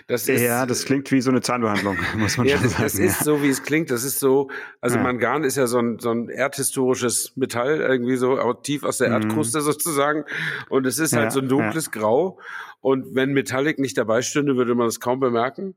Das 0.07 0.27
ist, 0.27 0.41
ja, 0.41 0.65
das 0.65 0.87
klingt 0.87 1.11
wie 1.13 1.21
so 1.21 1.31
eine 1.31 1.43
Zahnbehandlung, 1.43 1.99
muss 2.17 2.39
man 2.39 2.47
Ja, 2.47 2.55
schon 2.57 2.63
das, 2.65 2.73
sagen. 2.73 2.85
das 2.85 2.95
ist 2.95 3.25
so, 3.25 3.43
wie 3.43 3.51
es 3.51 3.63
klingt. 3.63 3.91
Das 3.91 4.03
ist 4.03 4.19
so, 4.19 4.49
also 4.81 4.97
Ja. 4.97 5.03
Mangan 5.03 5.45
ist 5.45 5.57
ja 5.57 5.67
so 5.67 5.79
ein, 5.79 5.99
so 5.99 6.11
ein 6.11 6.31
erdhistorisches 6.31 7.33
Metall, 7.37 7.81
irgendwie 7.81 8.17
so 8.17 8.39
tief 8.55 8.83
aus 8.83 8.97
der 8.99 9.09
Mhm. 9.09 9.15
Erdkruste 9.15 9.61
sozusagen. 9.61 10.25
Und 10.71 10.87
es 10.87 10.99
ist 10.99 11.13
Ja, 11.13 11.21
halt 11.21 11.33
so 11.33 11.41
ein 11.41 11.49
dunkles 11.49 11.91
Grau. 11.91 12.39
Und 12.81 13.15
wenn 13.15 13.33
Metallic 13.33 13.79
nicht 13.79 13.99
dabei 13.99 14.23
stünde, 14.23 14.57
würde 14.57 14.75
man 14.75 14.87
das 14.87 15.01
kaum 15.01 15.19
bemerken. 15.19 15.75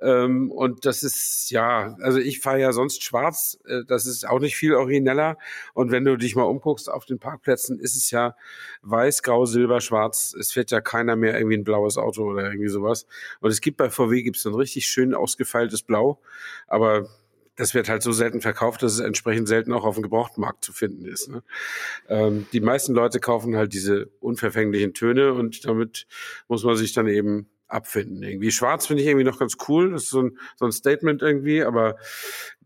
Ähm, 0.00 0.50
und 0.50 0.86
das 0.86 1.02
ist, 1.02 1.50
ja, 1.50 1.96
also 2.00 2.18
ich 2.18 2.40
fahre 2.40 2.60
ja 2.60 2.72
sonst 2.72 3.02
schwarz. 3.04 3.58
Äh, 3.66 3.84
das 3.86 4.06
ist 4.06 4.26
auch 4.26 4.40
nicht 4.40 4.56
viel 4.56 4.74
origineller. 4.74 5.36
Und 5.74 5.90
wenn 5.90 6.04
du 6.04 6.16
dich 6.16 6.36
mal 6.36 6.44
umguckst 6.44 6.90
auf 6.90 7.04
den 7.04 7.18
Parkplätzen, 7.18 7.78
ist 7.78 7.96
es 7.96 8.10
ja 8.10 8.34
weiß, 8.82 9.22
grau, 9.22 9.44
silber, 9.44 9.80
schwarz. 9.80 10.34
Es 10.38 10.52
fährt 10.52 10.70
ja 10.70 10.80
keiner 10.80 11.16
mehr 11.16 11.36
irgendwie 11.36 11.58
ein 11.58 11.64
blaues 11.64 11.98
Auto 11.98 12.24
oder 12.24 12.44
irgendwie 12.44 12.68
sowas. 12.68 13.06
Und 13.40 13.50
es 13.50 13.60
gibt 13.60 13.76
bei 13.76 13.90
VW 13.90 14.22
gibt's 14.22 14.46
ein 14.46 14.54
richtig 14.54 14.86
schön 14.86 15.14
ausgefeiltes 15.14 15.82
Blau. 15.82 16.20
Aber 16.66 17.08
das 17.58 17.74
wird 17.74 17.88
halt 17.88 18.02
so 18.02 18.12
selten 18.12 18.40
verkauft, 18.40 18.82
dass 18.82 18.94
es 18.94 19.00
entsprechend 19.00 19.48
selten 19.48 19.72
auch 19.72 19.84
auf 19.84 19.96
dem 19.96 20.02
Gebrauchtmarkt 20.02 20.64
zu 20.64 20.72
finden 20.72 21.04
ist. 21.04 21.28
Ne? 21.28 21.42
Ähm, 22.08 22.46
die 22.52 22.60
meisten 22.60 22.94
Leute 22.94 23.20
kaufen 23.20 23.56
halt 23.56 23.74
diese 23.74 24.06
unverfänglichen 24.20 24.94
Töne 24.94 25.34
und 25.34 25.66
damit 25.66 26.06
muss 26.46 26.64
man 26.64 26.76
sich 26.76 26.92
dann 26.92 27.08
eben 27.08 27.48
abfinden. 27.66 28.22
Irgendwie 28.22 28.50
schwarz 28.50 28.86
finde 28.86 29.02
ich 29.02 29.08
irgendwie 29.08 29.26
noch 29.26 29.38
ganz 29.38 29.56
cool. 29.68 29.90
Das 29.90 30.04
ist 30.04 30.10
so 30.10 30.22
ein, 30.22 30.38
so 30.56 30.64
ein 30.64 30.72
Statement 30.72 31.20
irgendwie, 31.20 31.62
aber 31.62 31.96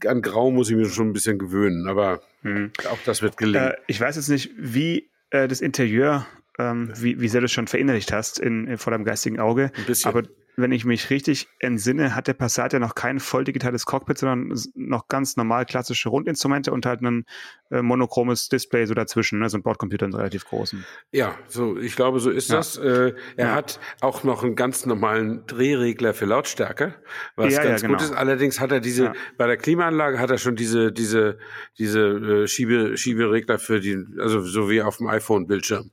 an 0.07 0.23
Grau 0.23 0.51
muss 0.51 0.71
ich 0.71 0.77
mir 0.77 0.89
schon 0.89 1.09
ein 1.09 1.13
bisschen 1.13 1.39
gewöhnen. 1.39 1.89
Aber 1.89 2.21
Hm. 2.43 2.73
auch 2.91 2.99
das 3.05 3.23
wird 3.23 3.37
gelingen. 3.37 3.71
Äh, 3.71 3.77
ich 3.87 4.01
weiß 4.01 4.17
jetzt 4.17 4.29
nicht, 4.29 4.51
wie 4.57 5.11
äh, 5.31 5.49
das 5.49 5.61
Interieur, 5.61 6.27
ähm, 6.59 6.93
wie, 6.97 7.21
wie 7.21 7.29
sehr 7.29 7.41
du 7.41 7.47
es 7.47 7.53
schon 7.53 7.67
verinnerlicht 7.67 8.13
hast 8.13 8.39
in, 8.39 8.67
in, 8.67 8.79
vor 8.79 8.91
deinem 8.91 9.05
geistigen 9.05 9.41
Auge. 9.41 9.71
Ein 9.77 9.85
bisschen. 9.85 10.09
Aber 10.09 10.23
wenn 10.57 10.73
ich 10.73 10.85
mich 10.85 11.09
richtig 11.11 11.49
entsinne, 11.61 12.15
hat 12.15 12.29
der 12.29 12.35
Passat 12.35 12.73
ja 12.73 12.79
noch 12.79 12.95
kein 12.95 13.21
voll 13.21 13.45
digitales 13.45 13.87
Cockpit, 13.87 14.19
sondern 14.19 14.59
noch 14.75 15.09
ganz 15.09 15.37
normal 15.37 15.65
klassische 15.65 16.09
Rundinstrumente 16.11 16.73
und 16.73 16.85
halt 16.85 17.01
ein 17.01 17.25
äh, 17.71 17.81
monochromes 17.81 18.49
Display 18.49 18.85
so 18.87 18.93
dazwischen, 18.95 19.39
ne? 19.39 19.49
so 19.49 19.57
ein 19.57 19.63
Bordcomputer, 19.63 20.05
einen 20.05 20.15
relativ 20.15 20.45
großen. 20.45 20.85
Ja, 21.11 21.39
so, 21.49 21.79
ich 21.79 21.97
glaube, 21.97 22.21
so 22.21 22.31
ist 22.31 22.51
Ja. 22.51 22.57
das. 22.57 22.77
Äh, 22.77 23.15
er 23.37 23.47
Ja. 23.49 23.55
hat 23.55 23.81
auch 24.01 24.25
noch 24.25 24.43
einen 24.45 24.55
ganz 24.55 24.85
normalen 24.85 25.47
Drehregler 25.47 26.13
für 26.13 26.27
Lautstärke, 26.27 26.97
was 27.37 27.53
Ja, 27.55 27.63
ganz 27.63 27.81
genau. 27.81 27.95
gut 27.95 28.03
ist. 28.03 28.13
Allerdings 28.13 28.61
hat 28.61 28.73
er 28.73 28.81
diese, 28.81 29.13
bei 29.39 29.47
der 29.47 29.57
Klimaanlage 29.57 30.19
hat 30.19 30.31
er 30.31 30.39
schon 30.39 30.55
diese, 30.57 30.93
diese, 30.93 31.39
diese 31.79 32.01
äh, 32.43 32.47
Schiebe, 32.47 32.97
Schieberegler 32.99 33.59
für 33.59 33.81
die, 33.81 34.05
also 34.19 34.41
so 34.43 34.69
wie 34.69 34.83
auf 34.83 34.99
dem 34.99 35.07
iPhone-Bildschirm. 35.07 35.91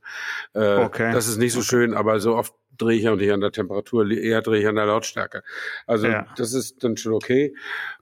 Äh, 0.54 0.76
Okay. 0.90 1.12
Das 1.12 1.28
ist 1.28 1.38
nicht 1.38 1.52
so 1.52 1.62
schön, 1.62 1.94
aber 1.94 2.20
so 2.20 2.34
oft 2.36 2.52
drehe 2.80 2.98
ich 2.98 3.08
auch 3.08 3.16
nicht 3.16 3.30
an 3.32 3.40
der 3.40 3.52
Temperatur, 3.52 4.10
eher 4.10 4.42
drehe 4.42 4.60
ich 4.60 4.66
an 4.66 4.76
der 4.76 4.86
Lautstärke. 4.86 5.42
Also 5.86 6.06
Ja. 6.08 6.26
das 6.36 6.52
ist 6.54 6.82
dann 6.82 6.96
schon 6.96 7.12
okay. 7.14 7.54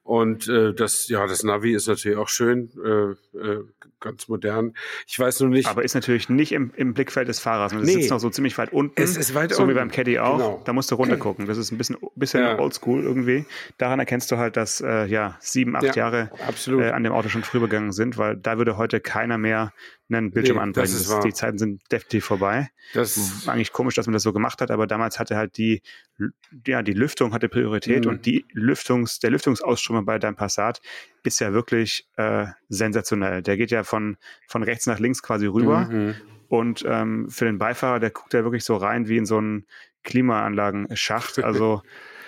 Und 0.08 0.48
äh, 0.48 0.72
das, 0.72 1.06
ja, 1.08 1.26
das 1.26 1.42
Navi 1.42 1.74
ist 1.74 1.86
natürlich 1.86 2.16
auch 2.16 2.30
schön, 2.30 2.70
äh, 2.82 3.38
äh, 3.38 3.62
ganz 4.00 4.26
modern. 4.28 4.72
Ich 5.06 5.18
weiß 5.18 5.40
nur 5.40 5.50
nicht. 5.50 5.68
Aber 5.68 5.84
ist 5.84 5.94
natürlich 5.94 6.30
nicht 6.30 6.52
im, 6.52 6.72
im 6.76 6.94
Blickfeld 6.94 7.28
des 7.28 7.40
Fahrers. 7.40 7.72
Das 7.72 7.82
Nee. 7.82 7.92
sitzt 7.92 8.10
noch 8.10 8.18
so 8.18 8.30
ziemlich 8.30 8.56
weit 8.56 8.72
unten. 8.72 8.94
Es 9.02 9.18
ist 9.18 9.34
weit 9.34 9.50
so 9.52 9.58
wie 9.58 9.62
unten. 9.64 9.74
beim 9.74 9.90
Caddy 9.90 10.18
auch. 10.18 10.38
Genau. 10.38 10.62
Da 10.64 10.72
musst 10.72 10.90
du 10.90 10.94
runter 10.94 11.16
gucken. 11.18 11.44
Das 11.44 11.58
ist 11.58 11.72
ein 11.72 11.76
bisschen, 11.76 11.98
bisschen 12.14 12.40
Ja. 12.40 12.58
oldschool 12.58 13.02
irgendwie. 13.02 13.44
Daran 13.76 13.98
erkennst 13.98 14.32
du 14.32 14.38
halt, 14.38 14.56
dass 14.56 14.80
äh, 14.80 15.04
ja 15.04 15.36
sieben, 15.40 15.76
acht 15.76 15.84
Ja, 15.84 15.92
Jahre 15.94 16.30
absolut. 16.46 16.80
äh, 16.84 16.90
an 16.92 17.04
dem 17.04 17.12
Auto 17.12 17.28
schon 17.28 17.42
vorübergegangen 17.44 17.92
sind, 17.92 18.16
weil 18.16 18.34
da 18.38 18.56
würde 18.56 18.78
heute 18.78 19.00
keiner 19.00 19.36
mehr 19.36 19.74
einen 20.10 20.30
Bildschirm 20.30 20.56
Nee, 20.56 20.62
anbringen. 20.62 20.86
das 20.90 20.98
ist 20.98 21.10
Das 21.10 21.22
die 21.22 21.34
Zeiten 21.34 21.58
sind 21.58 21.82
definitiv 21.92 22.24
vorbei. 22.24 22.70
das, 22.94 23.46
Eigentlich 23.46 23.72
komisch, 23.72 23.94
dass 23.94 24.06
man 24.06 24.14
das 24.14 24.22
so 24.22 24.32
gemacht 24.32 24.62
hat, 24.62 24.70
aber 24.70 24.86
damals 24.86 25.18
hatte 25.18 25.36
halt 25.36 25.58
die, 25.58 25.82
ja, 26.66 26.82
die 26.82 26.94
Lüftung 26.94 27.34
hatte 27.34 27.50
Priorität 27.50 28.06
Mhm. 28.06 28.10
und 28.12 28.24
die 28.24 28.46
Lüftungs, 28.54 29.18
der 29.18 29.30
Lüftungsausströmer 29.98 30.02
bei 30.02 30.18
deinem 30.18 30.36
Passat 30.36 30.80
ist 31.24 31.40
ja 31.40 31.52
wirklich 31.52 32.08
äh, 32.16 32.46
sensationell. 32.68 33.42
Der 33.42 33.56
geht 33.56 33.70
ja 33.70 33.84
von, 33.84 34.16
von 34.46 34.62
rechts 34.62 34.86
nach 34.86 34.98
links 34.98 35.22
quasi 35.22 35.46
rüber. 35.46 35.80
Mhm. 35.90 36.14
Und 36.48 36.84
ähm, 36.86 37.28
für 37.28 37.44
den 37.44 37.58
Beifahrer, 37.58 38.00
der 38.00 38.10
guckt 38.10 38.32
ja 38.32 38.42
wirklich 38.42 38.64
so 38.64 38.76
rein 38.76 39.08
wie 39.08 39.18
in 39.18 39.26
so 39.26 39.38
einen 39.38 39.66
Klimaanlagenschacht. 40.04 41.38
Also 41.44 41.82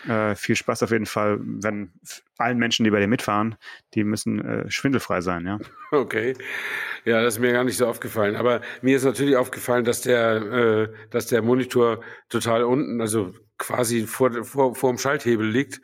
äh, 0.09 0.35
viel 0.35 0.57
Spaß 0.57 0.83
auf 0.83 0.91
jeden 0.93 1.07
Fall, 1.07 1.39
wenn 1.43 1.93
allen 2.39 2.59
Menschen, 2.59 2.85
die 2.85 2.91
bei 2.91 3.00
dir 3.00 3.07
mitfahren, 3.07 3.57
die 3.93 4.03
müssen 4.03 4.43
äh, 4.43 4.71
schwindelfrei 4.71 5.21
sein, 5.21 5.47
ja. 5.47 5.59
Okay. 5.93 6.35
Ja, 7.05 7.23
das 7.23 7.35
ist 7.35 7.41
mir 7.41 7.53
gar 7.53 7.65
nicht 7.65 7.77
so 7.77 7.87
aufgefallen. 7.87 8.37
Aber 8.37 8.62
mir 8.81 8.97
ist 8.97 9.05
natürlich 9.05 9.37
aufgefallen, 9.37 9.85
dass 9.85 10.00
der, 10.00 10.37
äh, 10.37 10.89
dass 11.11 11.27
der 11.27 11.43
Monitor 11.43 12.00
total 12.31 12.65
unten, 12.65 13.00
also 13.00 13.35
quasi 13.61 14.07
vor, 14.07 14.43
vor, 14.43 14.75
vor 14.75 14.90
dem 14.90 14.99
Schalthebel 14.99 15.47
liegt. 15.47 15.81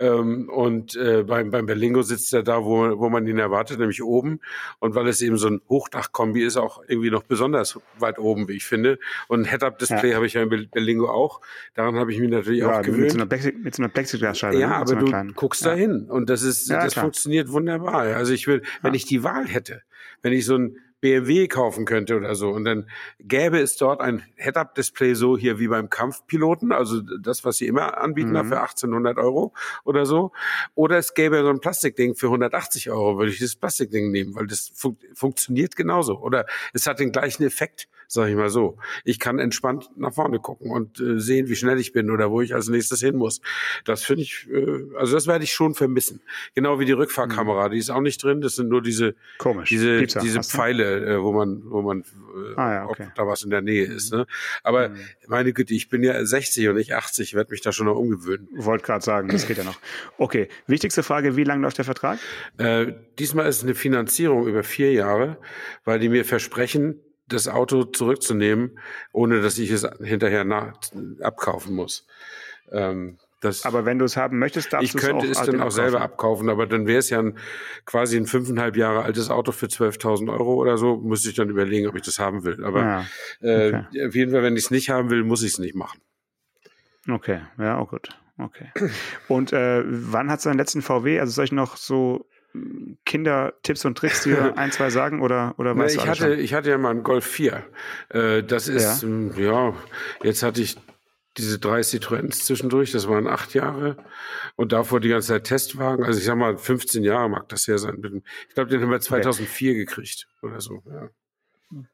Ähm, 0.00 0.50
und 0.52 0.96
äh, 0.96 1.22
beim, 1.22 1.50
beim 1.50 1.64
Berlingo 1.64 2.02
sitzt 2.02 2.34
er 2.34 2.42
da, 2.42 2.64
wo, 2.64 2.98
wo 2.98 3.08
man 3.08 3.26
ihn 3.26 3.38
erwartet, 3.38 3.78
nämlich 3.78 4.02
oben. 4.02 4.40
Und 4.80 4.94
weil 4.94 5.06
es 5.08 5.22
eben 5.22 5.38
so 5.38 5.48
ein 5.48 5.62
Hochdachkombi 5.68 6.42
ist, 6.44 6.56
auch 6.56 6.82
irgendwie 6.88 7.10
noch 7.10 7.22
besonders 7.22 7.78
weit 7.98 8.18
oben, 8.18 8.48
wie 8.48 8.54
ich 8.54 8.64
finde. 8.66 8.98
Und 9.28 9.42
ein 9.42 9.44
Head-Up-Display 9.46 10.10
Ja. 10.10 10.16
habe 10.16 10.26
ich 10.26 10.34
ja 10.34 10.42
im 10.42 10.48
Ber- 10.50 10.66
Berlingo 10.70 11.08
auch. 11.08 11.40
Daran 11.74 11.94
habe 11.94 12.12
ich 12.12 12.18
mich 12.18 12.28
natürlich 12.30 12.64
auch 12.64 12.72
ja 12.72 12.76
mit, 12.78 12.86
gewöhnt. 12.86 13.12
so 13.12 13.18
einer 13.18 13.26
Plexi 13.26 13.52
mit 13.52 13.74
so 13.74 13.82
einer 13.82 13.90
Plexiglasscheibe. 13.90 14.58
Ja, 14.58 14.68
ne? 14.68 14.74
aber 14.76 14.86
so 14.88 14.96
du 14.96 15.06
kleinen. 15.06 15.34
guckst 15.34 15.64
ja. 15.64 15.70
da 15.70 15.76
hin 15.76 16.06
und 16.10 16.28
das 16.28 16.42
ist, 16.42 16.68
das 16.68 16.92
klar. 16.94 17.04
funktioniert 17.04 17.50
wunderbar. 17.52 18.02
Also 18.16 18.32
ich 18.32 18.46
will, 18.48 18.62
wenn 18.82 18.94
ich 18.94 19.04
die 19.04 19.22
Wahl 19.22 19.46
hätte, 19.46 19.82
wenn 20.22 20.32
ich 20.32 20.44
so 20.44 20.56
ein 20.56 20.76
BMW 21.00 21.48
kaufen 21.48 21.84
könnte 21.84 22.16
oder 22.16 22.34
so. 22.34 22.50
Und 22.50 22.64
dann 22.64 22.88
gäbe 23.20 23.58
es 23.58 23.76
dort 23.76 24.00
ein 24.00 24.22
Head-Up-Display 24.36 25.14
so 25.14 25.36
hier 25.38 25.58
wie 25.58 25.68
beim 25.68 25.88
Kampfpiloten, 25.90 26.72
also 26.72 27.00
das, 27.00 27.44
was 27.44 27.56
sie 27.56 27.66
immer 27.66 27.98
anbieten, 27.98 28.34
da 28.34 28.42
Mhm. 28.42 28.48
für 28.48 28.60
1800 28.60 29.18
Euro 29.18 29.52
oder 29.84 30.06
so, 30.06 30.32
oder 30.74 30.98
es 30.98 31.14
gäbe 31.14 31.40
so 31.42 31.48
ein 31.48 31.60
Plastikding 31.60 32.14
für 32.14 32.28
180 32.30 32.90
Euro, 32.90 33.18
würde 33.18 33.32
ich 33.32 33.38
das 33.38 33.56
Plastikding 33.56 34.10
nehmen, 34.10 34.34
weil 34.34 34.46
das 34.46 34.70
fun 34.74 34.96
funktioniert 35.14 35.76
genauso. 35.76 36.18
Oder 36.20 36.46
es 36.72 36.86
hat 36.86 37.00
den 37.00 37.12
gleichen 37.12 37.44
Effekt, 37.44 37.88
sag 38.12 38.28
ich 38.28 38.34
mal 38.34 38.50
so. 38.50 38.76
Ich 39.04 39.20
kann 39.20 39.38
entspannt 39.38 39.88
nach 39.96 40.12
vorne 40.12 40.40
gucken 40.40 40.72
und 40.72 40.98
äh, 41.00 41.20
sehen, 41.20 41.48
wie 41.48 41.54
schnell 41.54 41.78
ich 41.78 41.92
bin 41.92 42.10
oder 42.10 42.28
wo 42.32 42.40
ich 42.40 42.54
als 42.56 42.68
nächstes 42.68 42.98
hin 43.00 43.16
muss. 43.16 43.40
Das 43.84 44.02
finde 44.02 44.22
ich, 44.22 44.48
äh, 44.52 44.82
also 44.98 45.14
das 45.14 45.28
werde 45.28 45.44
ich 45.44 45.52
schon 45.52 45.74
vermissen. 45.76 46.20
Genau 46.56 46.80
wie 46.80 46.86
die 46.86 46.92
Rückfahrkamera, 46.92 47.68
die 47.68 47.78
ist 47.78 47.88
auch 47.90 48.00
nicht 48.00 48.20
drin. 48.22 48.40
Das 48.40 48.56
sind 48.56 48.68
nur 48.68 48.82
diese, 48.82 49.14
Komisch. 49.38 49.68
diese, 49.68 50.06
diese? 50.06 50.42
Pfeile, 50.42 51.06
äh, 51.06 51.22
wo 51.22 51.32
man, 51.32 51.62
wo 51.66 51.82
man, 51.82 52.00
äh, 52.00 52.56
Ah, 52.56 52.72
ja, 52.74 52.86
okay. 52.88 53.06
ob 53.08 53.14
da 53.14 53.26
was 53.28 53.44
in 53.44 53.50
der 53.50 53.62
Nähe 53.62 53.84
ist. 53.84 54.12
Ne? 54.12 54.26
Aber 54.64 54.88
Mhm. 54.88 54.96
meine 55.28 55.52
Güte, 55.52 55.72
ich 55.74 55.88
bin 55.88 56.02
ja 56.02 56.24
60 56.24 56.66
und 56.68 56.74
nicht 56.76 56.92
80, 56.94 57.34
werde 57.34 57.52
mich 57.52 57.60
da 57.60 57.70
schon 57.70 57.86
noch 57.86 57.96
umgewöhnen. 57.96 58.48
Wollte 58.56 58.84
gerade 58.84 59.04
sagen, 59.04 59.28
das 59.28 59.46
geht 59.46 59.58
ja 59.58 59.64
noch. 59.64 59.78
Okay, 60.18 60.48
wichtigste 60.66 61.04
Frage, 61.04 61.36
wie 61.36 61.44
lange 61.44 61.62
läuft 61.62 61.78
der 61.78 61.84
Vertrag? 61.84 62.18
Äh, 62.58 62.92
diesmal 63.20 63.46
ist 63.46 63.58
es 63.58 63.62
eine 63.62 63.76
Finanzierung 63.76 64.48
über 64.48 64.64
vier 64.64 64.92
Jahre, 64.92 65.38
weil 65.84 66.00
die 66.00 66.08
mir 66.08 66.24
versprechen, 66.24 66.98
das 67.30 67.48
Auto 67.48 67.84
zurückzunehmen, 67.84 68.78
ohne 69.12 69.40
dass 69.40 69.58
ich 69.58 69.70
es 69.70 69.86
hinterher 70.02 70.44
nach, 70.44 70.72
abkaufen 71.22 71.74
muss. 71.74 72.06
Ähm, 72.70 73.18
das, 73.40 73.64
Aber 73.64 73.86
wenn 73.86 73.98
du 73.98 74.04
es 74.04 74.18
haben 74.18 74.38
möchtest, 74.38 74.72
darfst 74.74 74.84
ich 74.84 74.92
du 74.92 74.98
es 74.98 75.04
könnte 75.04 75.26
auch 75.26 75.30
es 75.30 75.40
dann 75.46 75.62
auch 75.62 75.70
selber 75.70 76.02
abkaufen. 76.02 76.50
aber 76.50 76.66
dann 76.66 76.86
wäre 76.86 76.98
es 76.98 77.08
ja 77.08 77.20
ein, 77.20 77.38
quasi 77.86 78.18
ein 78.18 78.26
fünfeinhalb 78.26 78.76
Jahre 78.76 79.02
altes 79.02 79.30
Auto 79.30 79.50
für 79.52 79.66
12.000 79.66 80.30
Euro 80.30 80.56
oder 80.56 80.76
so. 80.76 80.98
Müsste 80.98 81.30
ich 81.30 81.36
dann 81.36 81.48
überlegen, 81.48 81.88
ob 81.88 81.96
ich 81.96 82.02
das 82.02 82.18
haben 82.18 82.44
will. 82.44 82.62
Aber 82.62 82.80
Ja, 82.80 83.06
äh, 83.40 84.06
auf 84.06 84.14
jeden 84.14 84.32
Fall, 84.32 84.42
wenn 84.42 84.56
ich 84.56 84.64
es 84.64 84.70
nicht 84.70 84.90
haben 84.90 85.08
will, 85.08 85.24
muss 85.24 85.42
ich 85.42 85.52
es 85.52 85.58
nicht 85.58 85.74
machen. 85.74 86.00
okay, 87.08 87.40
ja, 87.58 87.78
auch 87.78 87.88
gut. 87.90 88.10
Okay. 88.36 88.70
Und 89.28 89.52
äh, 89.54 89.82
wann 89.86 90.30
hat 90.30 90.38
es 90.38 90.44
deinen 90.44 90.58
letzten 90.58 90.82
VW? 90.82 91.20
Also 91.20 91.32
soll 91.32 91.44
ich 91.46 91.52
noch 91.52 91.76
so 91.76 92.26
Kinder-Tipps 93.04 93.84
und 93.84 93.96
Tricks 93.98 94.24
dir 94.24 94.52
ein, 94.56 94.72
zwei 94.72 94.90
sagen 94.90 95.20
oder, 95.22 95.54
oder 95.58 95.74
du 95.74 95.84
ich, 95.84 96.06
hatte, 96.06 96.16
schon? 96.34 96.38
ich 96.38 96.54
hatte 96.54 96.70
ja 96.70 96.78
mal 96.78 96.90
einen 96.90 97.02
Golf 97.02 97.24
4. 97.26 97.64
Äh, 98.10 98.42
das 98.42 98.68
ist, 98.68 99.02
Ja. 99.02 99.08
ähm, 99.08 99.32
ja. 99.36 99.74
jetzt 100.22 100.42
hatte 100.42 100.60
ich 100.62 100.76
diese 101.36 101.58
drei 101.60 101.80
Citroëns 101.80 102.44
zwischendurch, 102.44 102.90
das 102.92 103.08
waren 103.08 103.26
acht 103.28 103.54
Jahre. 103.54 103.96
Und 104.56 104.72
davor 104.72 104.98
die 105.00 105.08
ganze 105.08 105.28
Zeit 105.28 105.44
Testwagen. 105.44 106.04
Also 106.04 106.18
ich 106.18 106.24
sag 106.24 106.36
mal, 106.36 106.58
15 106.58 107.04
Jahre 107.04 107.30
mag 107.30 107.48
das 107.48 107.68
her 107.68 107.78
sein. 107.78 108.22
Ich 108.48 108.54
glaube, 108.54 108.68
den 108.70 108.82
haben 108.82 108.90
wir 108.90 109.00
2004 109.00 109.74
gekriegt 109.74 110.26
oder 110.42 110.60
so. 110.60 110.82
Ja. 110.90 111.08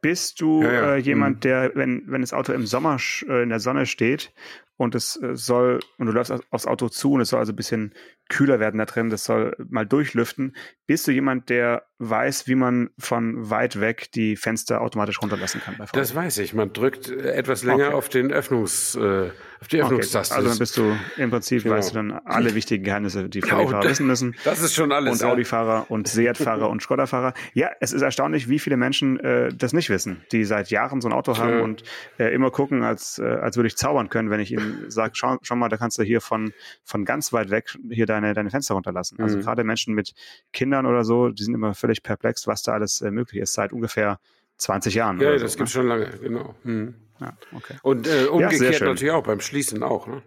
Bist 0.00 0.40
du 0.40 0.62
Ja, 0.62 0.72
ja. 0.72 0.94
Äh, 0.94 0.98
jemand, 0.98 1.36
Mhm. 1.36 1.40
der, 1.40 1.72
wenn, 1.74 2.02
wenn 2.06 2.22
das 2.22 2.32
Auto 2.32 2.54
im 2.54 2.64
Sommer 2.66 2.96
äh, 3.28 3.42
in 3.42 3.50
der 3.50 3.60
Sonne 3.60 3.84
steht 3.84 4.32
und 4.76 4.94
es 4.94 5.16
äh, 5.22 5.34
soll, 5.34 5.80
und 5.98 6.06
du 6.06 6.12
läufst 6.12 6.30
auf- 6.32 6.40
aufs 6.50 6.66
Auto 6.66 6.88
zu 6.88 7.12
und 7.12 7.20
es 7.20 7.30
soll 7.30 7.40
also 7.40 7.52
ein 7.52 7.56
bisschen 7.56 7.92
kühler 8.28 8.58
werden 8.58 8.78
da 8.78 8.86
drin, 8.86 9.08
das 9.08 9.24
soll 9.24 9.54
mal 9.68 9.86
durchlüften, 9.86 10.56
bist 10.88 11.06
du 11.06 11.12
jemand, 11.12 11.48
der 11.48 11.84
weiß, 11.98 12.48
wie 12.48 12.56
man 12.56 12.90
von 12.98 13.48
weit 13.50 13.80
weg 13.80 14.10
die 14.12 14.34
Fenster 14.36 14.80
automatisch 14.80 15.22
runterlassen 15.22 15.60
kann 15.64 15.76
bei? 15.78 15.86
Das 15.92 16.14
weiß 16.14 16.38
ich. 16.38 16.52
Man 16.52 16.72
drückt 16.72 17.08
etwas 17.08 17.62
länger 17.62 17.86
Okay. 17.86 17.94
auf 17.94 18.08
den 18.08 18.32
Öffnungs, 18.32 18.96
äh, 18.96 19.30
auf 19.60 19.68
die 19.68 19.76
Okay, 19.76 19.84
Öffnungstaste. 19.84 20.34
Also 20.34 20.48
dann 20.48 20.58
bist 20.58 20.76
du 20.76 20.96
im 21.16 21.30
Prinzip, 21.30 21.62
Genau. 21.62 21.76
weißt 21.76 21.90
du 21.90 21.94
dann 21.94 22.12
alle 22.24 22.54
wichtigen 22.56 22.82
Geheimnisse, 22.84 23.28
die 23.28 23.38
Ja, 23.40 23.46
VW-Fahrer 23.46 23.80
und- 23.84 23.88
wissen 23.90 24.06
müssen. 24.08 24.34
das 24.44 24.60
ist 24.60 24.74
schon 24.74 24.90
alles. 24.92 25.12
und 25.12 25.20
ja. 25.26 25.32
Audi-Fahrer 25.32 25.86
und 25.88 26.08
Seat-Fahrer 26.08 26.68
und 26.68 26.82
Skoda-Fahrer. 26.82 27.32
Ja, 27.54 27.70
es 27.80 27.92
ist 27.92 28.02
erstaunlich, 28.02 28.48
wie 28.48 28.58
viele 28.58 28.76
Menschen 28.76 29.20
äh, 29.20 29.50
das 29.54 29.72
nicht 29.72 29.88
wissen, 29.88 30.22
die 30.32 30.44
seit 30.44 30.70
Jahren 30.70 31.00
so 31.00 31.08
ein 31.08 31.12
Auto 31.14 31.38
haben 31.38 31.50
Ja. 31.58 31.60
und 31.62 31.84
äh, 32.18 32.34
immer 32.34 32.50
gucken, 32.50 32.82
als, 32.82 33.18
äh, 33.20 33.24
als 33.24 33.56
würde 33.56 33.68
ich 33.68 33.76
zaubern 33.76 34.08
können, 34.10 34.30
wenn 34.30 34.40
ich 34.40 34.52
ihnen 34.66 34.90
sage, 34.90 35.14
schau, 35.14 35.38
schau 35.42 35.56
mal, 35.56 35.68
da 35.68 35.76
kannst 35.76 35.98
du 35.98 36.02
hier 36.02 36.20
von, 36.20 36.52
von 36.84 37.04
ganz 37.04 37.32
weit 37.32 37.50
weg 37.50 37.76
hier 37.90 38.06
deine, 38.06 38.34
deine 38.34 38.50
Fenster 38.50 38.74
runterlassen. 38.74 39.18
Also 39.20 39.36
Mhm. 39.38 39.42
gerade 39.42 39.64
Menschen 39.64 39.94
mit 39.94 40.14
Kindern 40.52 40.86
oder 40.86 41.04
so, 41.04 41.28
die 41.30 41.42
sind 41.44 41.54
immer 41.54 41.74
völlig 41.74 42.02
perplex, 42.02 42.46
was 42.46 42.62
da 42.62 42.72
alles 42.72 43.00
äh, 43.00 43.10
möglich 43.10 43.42
ist, 43.42 43.54
seit 43.54 43.72
ungefähr 43.72 44.18
20 44.58 44.94
Jahren. 44.94 45.20
Ja, 45.20 45.36
das 45.36 45.52
so, 45.52 45.58
gibt's 45.58 45.72
schon 45.72 45.86
lange, 45.86 46.10
genau. 46.20 46.54
Mhm. 46.64 46.84
ne? 46.84 46.94
Ja, 47.20 47.36
okay. 47.52 47.76
Und 47.82 48.06
äh, 48.06 48.26
umgekehrt 48.26 48.74
schön. 48.76 48.88
natürlich 48.88 49.10
auch, 49.12 49.22
beim 49.22 49.40
Schließen 49.40 49.82
auch. 49.82 50.06
Ne? 50.06 50.22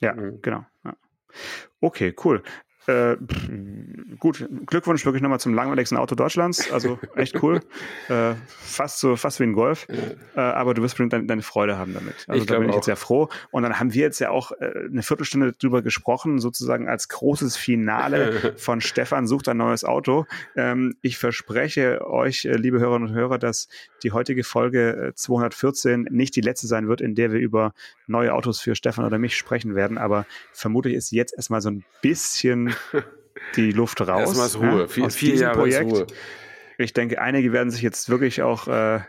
Ja, 0.00 0.14
Mhm. 0.14 0.40
genau. 0.42 0.64
Ja. 0.84 0.96
Okay, 1.80 2.14
cool. 2.24 2.42
Äh, 2.90 3.16
gut, 4.18 4.48
Glückwunsch 4.66 5.04
wirklich 5.04 5.22
nochmal 5.22 5.40
zum 5.40 5.54
langweiligsten 5.54 5.96
Auto 5.96 6.14
Deutschlands. 6.14 6.70
Also 6.72 6.98
echt 7.14 7.42
cool. 7.42 7.60
äh, 8.08 8.34
fast 8.48 8.98
so, 9.00 9.16
fast 9.16 9.40
wie 9.40 9.44
ein 9.44 9.52
Golf. 9.52 9.86
Äh, 10.34 10.40
aber 10.40 10.74
du 10.74 10.82
wirst 10.82 10.94
bestimmt 10.94 11.12
deine, 11.12 11.26
deine 11.26 11.42
Freude 11.42 11.78
haben 11.78 11.94
damit. 11.94 12.14
Also 12.26 12.40
Ich 12.40 12.46
da 12.46 12.58
bin 12.58 12.68
ich 12.68 12.72
auch. 12.72 12.76
jetzt 12.76 12.86
sehr 12.86 12.96
froh. 12.96 13.28
Und 13.50 13.62
dann 13.62 13.78
haben 13.78 13.94
wir 13.94 14.02
jetzt 14.02 14.18
ja 14.18 14.30
auch 14.30 14.52
äh, 14.52 14.72
eine 14.90 15.02
Viertelstunde 15.02 15.52
drüber 15.52 15.82
gesprochen, 15.82 16.38
sozusagen 16.38 16.88
als 16.88 17.08
großes 17.08 17.56
Finale 17.56 18.54
von 18.56 18.80
Stefan 18.80 19.26
sucht 19.26 19.48
ein 19.48 19.56
neues 19.56 19.84
Auto. 19.84 20.26
Ähm, 20.56 20.96
ich 21.02 21.18
verspreche 21.18 22.06
euch, 22.06 22.44
äh, 22.44 22.52
liebe 22.56 22.80
Hörerinnen 22.80 23.08
und 23.10 23.14
Hörer, 23.14 23.38
dass 23.38 23.68
die 24.02 24.12
heutige 24.12 24.44
Folge 24.44 25.08
äh, 25.08 25.14
214 25.14 26.08
nicht 26.10 26.34
die 26.36 26.40
letzte 26.40 26.66
sein 26.66 26.88
wird, 26.88 27.00
in 27.00 27.14
der 27.14 27.32
wir 27.32 27.40
über 27.40 27.72
neue 28.06 28.34
Autos 28.34 28.60
für 28.60 28.74
Stefan 28.74 29.04
oder 29.04 29.18
mich 29.18 29.36
sprechen 29.36 29.74
werden. 29.74 29.98
Aber 29.98 30.26
vermutlich 30.52 30.94
ist 30.94 31.12
jetzt 31.12 31.34
erstmal 31.34 31.60
so 31.60 31.70
ein 31.70 31.84
bisschen 32.02 32.74
die 33.56 33.72
Luft 33.72 34.00
raus. 34.00 34.36
Erstmal 34.36 34.46
ist 34.46 34.58
Ruhe. 34.58 34.80
ja, 34.82 34.88
vier 34.88 35.04
aus 35.06 35.14
vier 35.16 35.32
diesem 35.32 35.44
Jahre 35.44 35.58
Projekt. 35.58 35.90
Ruhe. 35.92 36.06
Ich 36.78 36.92
denke, 36.92 37.20
einige 37.20 37.52
werden 37.52 37.70
sich 37.70 37.82
jetzt 37.82 38.08
wirklich 38.08 38.42
auch 38.42 38.66
äh, 38.68 39.00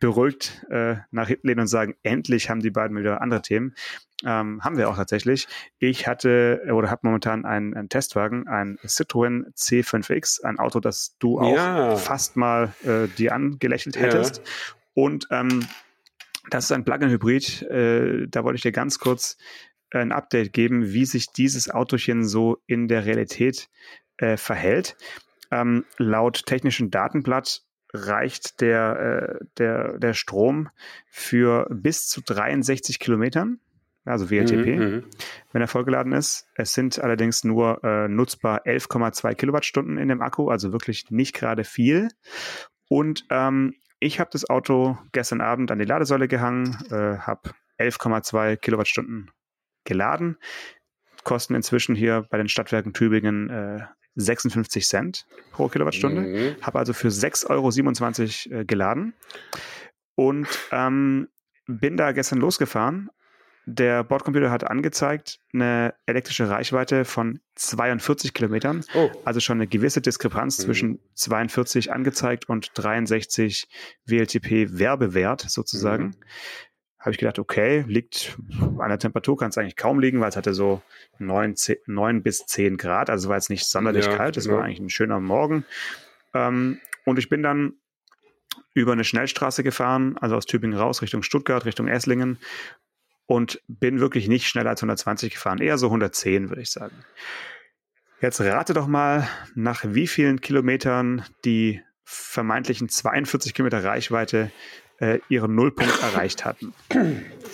beruhigt 0.00 0.66
äh, 0.70 0.96
nach 1.12 1.28
hinten 1.28 1.46
lehnen 1.46 1.60
und 1.60 1.66
sagen, 1.68 1.94
endlich 2.02 2.50
haben 2.50 2.60
die 2.60 2.70
beiden 2.70 2.96
wieder 2.96 3.20
andere 3.22 3.42
Themen. 3.42 3.74
Ähm, 4.24 4.62
haben 4.64 4.76
wir 4.76 4.88
auch 4.88 4.96
tatsächlich. 4.96 5.46
Ich 5.78 6.06
hatte 6.08 6.62
oder 6.72 6.90
habe 6.90 7.00
momentan 7.04 7.44
einen, 7.44 7.74
einen 7.74 7.88
Testwagen, 7.88 8.46
ein 8.48 8.78
Citroën 8.84 9.52
C5X, 9.54 10.42
ein 10.44 10.58
Auto, 10.58 10.80
das 10.80 11.16
du 11.18 11.38
auch 11.40 11.56
Ja. 11.56 11.96
fast 11.96 12.36
mal 12.36 12.74
äh, 12.84 13.08
dir 13.08 13.32
angelächelt 13.34 13.96
Ja. 13.96 14.02
hättest. 14.02 14.42
Und 14.94 15.26
ähm, 15.30 15.66
das 16.50 16.64
ist 16.64 16.72
ein 16.72 16.84
Plug-in-Hybrid. 16.84 17.62
Äh, 17.62 18.26
da 18.28 18.42
wollte 18.44 18.56
ich 18.56 18.62
dir 18.62 18.72
ganz 18.72 18.98
kurz 18.98 19.36
ein 19.92 20.12
Update 20.12 20.52
geben, 20.52 20.92
wie 20.92 21.04
sich 21.04 21.32
dieses 21.32 21.70
Autochen 21.70 22.24
so 22.24 22.58
in 22.66 22.88
der 22.88 23.06
Realität 23.06 23.68
äh, 24.18 24.36
verhält. 24.36 24.96
Ähm, 25.50 25.84
laut 25.98 26.46
technischen 26.46 26.90
Datenblatt 26.90 27.62
reicht 27.92 28.60
der, 28.60 29.38
äh, 29.40 29.44
der, 29.58 29.98
der 29.98 30.14
Strom 30.14 30.70
für 31.10 31.66
bis 31.70 32.06
zu 32.06 32.22
63 32.22 32.98
Kilometern, 32.98 33.60
also 34.04 34.30
WLTP, 34.30 34.76
Mhm, 34.76 34.82
mhm. 34.82 35.04
wenn 35.52 35.62
er 35.62 35.68
vollgeladen 35.68 36.12
ist. 36.12 36.46
Es 36.54 36.72
sind 36.72 36.98
allerdings 36.98 37.44
nur 37.44 37.84
äh, 37.84 38.08
nutzbar 38.08 38.66
11,2 38.66 39.34
Kilowattstunden 39.34 39.98
in 39.98 40.08
dem 40.08 40.22
Akku, 40.22 40.48
also 40.48 40.72
wirklich 40.72 41.10
nicht 41.10 41.34
gerade 41.34 41.64
viel. 41.64 42.08
Und 42.88 43.26
ähm, 43.30 43.74
ich 44.00 44.18
habe 44.18 44.30
das 44.32 44.48
Auto 44.48 44.98
gestern 45.12 45.40
Abend 45.40 45.70
an 45.70 45.78
die 45.78 45.84
Ladesäule 45.84 46.28
gehangen, 46.28 46.76
äh, 46.90 47.18
habe 47.18 47.50
11,2 47.78 48.56
Kilowattstunden 48.56 49.30
geladen. 49.84 50.38
Kosten 51.24 51.54
inzwischen 51.54 51.94
hier 51.94 52.26
bei 52.30 52.38
den 52.38 52.48
Stadtwerken 52.48 52.92
Tübingen 52.92 53.48
äh, 53.50 53.80
56 54.16 54.86
Cent 54.86 55.26
pro 55.52 55.68
Kilowattstunde. 55.68 56.20
Mhm. 56.22 56.56
Habe 56.62 56.78
also 56.78 56.92
für 56.92 57.08
6,27 57.08 58.50
Euro 58.50 58.60
äh, 58.60 58.64
geladen 58.64 59.14
und 60.14 60.48
ähm, 60.70 61.28
bin 61.66 61.96
da 61.96 62.12
gestern 62.12 62.38
losgefahren. 62.38 63.08
Der 63.64 64.02
Bordcomputer 64.02 64.50
hat 64.50 64.64
angezeigt 64.64 65.38
eine 65.54 65.94
elektrische 66.06 66.50
Reichweite 66.50 67.04
von 67.04 67.38
42 67.54 68.34
Kilometern, 68.34 68.84
Oh, 68.92 69.08
also 69.24 69.38
schon 69.38 69.58
eine 69.58 69.68
gewisse 69.68 70.00
Diskrepanz 70.00 70.58
Mhm. 70.58 70.62
zwischen 70.64 70.98
42 71.14 71.92
angezeigt 71.92 72.48
und 72.48 72.72
63 72.74 73.68
WLTP 74.04 74.76
Werbewert 74.78 75.42
sozusagen. 75.42 76.06
Mhm. 76.06 76.14
Habe 77.02 77.10
ich 77.10 77.18
gedacht, 77.18 77.40
okay, 77.40 77.84
liegt 77.88 78.38
an 78.78 78.88
der 78.88 78.98
Temperatur, 78.98 79.36
kann 79.36 79.48
es 79.50 79.58
eigentlich 79.58 79.76
kaum 79.76 79.98
liegen, 79.98 80.20
weil 80.20 80.28
es 80.28 80.36
hatte 80.36 80.54
so 80.54 80.82
9, 81.18 81.56
10, 81.56 81.76
9 81.86 82.22
bis 82.22 82.46
10 82.46 82.76
Grad, 82.76 83.10
also 83.10 83.28
war 83.28 83.36
jetzt 83.36 83.50
nicht 83.50 83.66
sonderlich 83.66 84.06
Ja, 84.06 84.16
kalt, 84.16 84.36
es 84.36 84.44
genau. 84.44 84.58
war 84.58 84.64
eigentlich 84.64 84.78
ein 84.78 84.88
schöner 84.88 85.18
Morgen. 85.18 85.64
Ähm, 86.32 86.80
und 87.04 87.18
ich 87.18 87.28
bin 87.28 87.42
dann 87.42 87.74
über 88.72 88.92
eine 88.92 89.02
Schnellstraße 89.02 89.64
gefahren, 89.64 90.16
also 90.18 90.36
aus 90.36 90.46
Tübingen 90.46 90.78
raus, 90.78 91.02
Richtung 91.02 91.24
Stuttgart, 91.24 91.64
Richtung 91.64 91.88
Esslingen 91.88 92.38
und 93.26 93.60
bin 93.66 93.98
wirklich 93.98 94.28
nicht 94.28 94.46
schneller 94.46 94.70
als 94.70 94.80
120 94.80 95.32
gefahren, 95.32 95.58
eher 95.58 95.78
so 95.78 95.86
110, 95.86 96.50
würde 96.50 96.62
ich 96.62 96.70
sagen. 96.70 96.94
Jetzt 98.20 98.40
rate 98.40 98.74
doch 98.74 98.86
mal, 98.86 99.28
nach 99.56 99.84
wie 99.84 100.06
vielen 100.06 100.40
Kilometern 100.40 101.24
die 101.44 101.82
vermeintlichen 102.04 102.88
42 102.88 103.54
Kilometer 103.54 103.82
Reichweite 103.82 104.52
äh, 105.02 105.18
ihren 105.28 105.54
Nullpunkt 105.54 106.00
erreicht 106.02 106.44
hatten. 106.44 106.72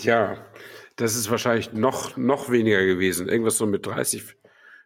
ja, 0.02 0.36
das 0.96 1.16
ist 1.16 1.30
wahrscheinlich 1.30 1.72
noch, 1.72 2.16
noch 2.16 2.50
weniger 2.50 2.84
gewesen. 2.84 3.28
Irgendwas 3.28 3.56
so 3.56 3.66
mit 3.66 3.86
30. 3.86 4.36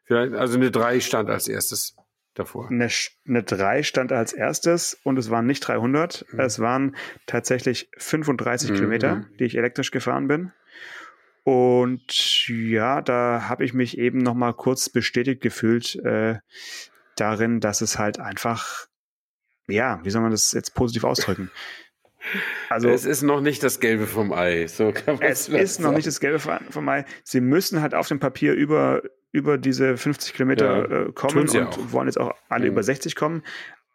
Vielleicht, 0.05 0.35
also 0.35 0.57
eine 0.57 0.71
3 0.71 1.01
stand 1.01 1.29
als 1.29 1.49
erstes 1.49 1.97
davor. 2.35 2.71
Eine, 2.71 2.89
eine 3.27 3.43
3 3.43 3.83
stand 3.83 4.13
als 4.13 4.33
erstes 4.33 4.99
und 5.03 5.19
es 5.19 5.29
waren 5.31 5.47
nicht 5.47 5.61
300, 5.61 6.25
es 6.39 6.61
waren 6.61 6.97
tatsächlich 7.27 7.91
35 7.99 8.71
Mhm. 8.71 8.75
Kilometer, 8.75 9.27
die 9.39 9.45
ich 9.45 9.57
elektrisch 9.59 9.91
gefahren 9.91 10.29
bin. 10.29 10.53
Und 11.45 12.47
ja, 12.49 13.01
da 13.03 13.49
habe 13.49 13.65
ich 13.65 13.75
mich 13.75 13.99
eben 13.99 14.19
noch 14.19 14.35
mal 14.35 14.53
kurz 14.53 14.89
bestätigt 14.89 15.41
gefühlt 15.41 15.97
äh, 16.05 16.39
darin, 17.17 17.59
dass 17.59 17.81
es 17.81 17.99
halt 17.99 18.21
einfach, 18.21 18.87
ja, 19.67 19.99
wie 20.05 20.11
soll 20.11 20.23
man 20.23 20.31
das 20.31 20.53
jetzt 20.53 20.75
positiv 20.75 21.03
ausdrücken? 21.03 21.51
Also 22.69 22.89
es 22.89 23.05
ist 23.05 23.23
noch 23.23 23.41
nicht 23.41 23.63
das 23.63 23.81
Gelbe 23.81 24.07
vom 24.07 24.33
Ei. 24.33 24.67
So 24.67 24.93
kann 24.93 25.17
man 25.17 25.23
es 25.25 25.49
ist 25.49 25.81
noch 25.81 25.93
nicht 25.93 26.07
das 26.07 26.21
Gelbe 26.21 26.39
von 26.39 26.85
Mai. 26.85 27.05
Sie 27.25 27.41
müssen 27.41 27.81
halt 27.83 27.95
auf 27.95 28.09
dem 28.09 28.21
Papier 28.21 28.55
über, 28.55 29.03
über 29.33 29.59
diese 29.59 29.97
50 29.97 30.35
Kilometer 30.35 30.89
Ja, 30.91 31.01
äh, 31.09 31.13
kommen 31.13 31.49
und 31.49 31.57
auch. 31.57 31.93
wollen 31.93 32.09
jetzt 32.09 32.19
auch 32.19 32.33
alle 32.49 32.67
Mhm. 32.67 32.73
über 32.73 32.83
60 32.83 33.17
kommen. 33.17 33.43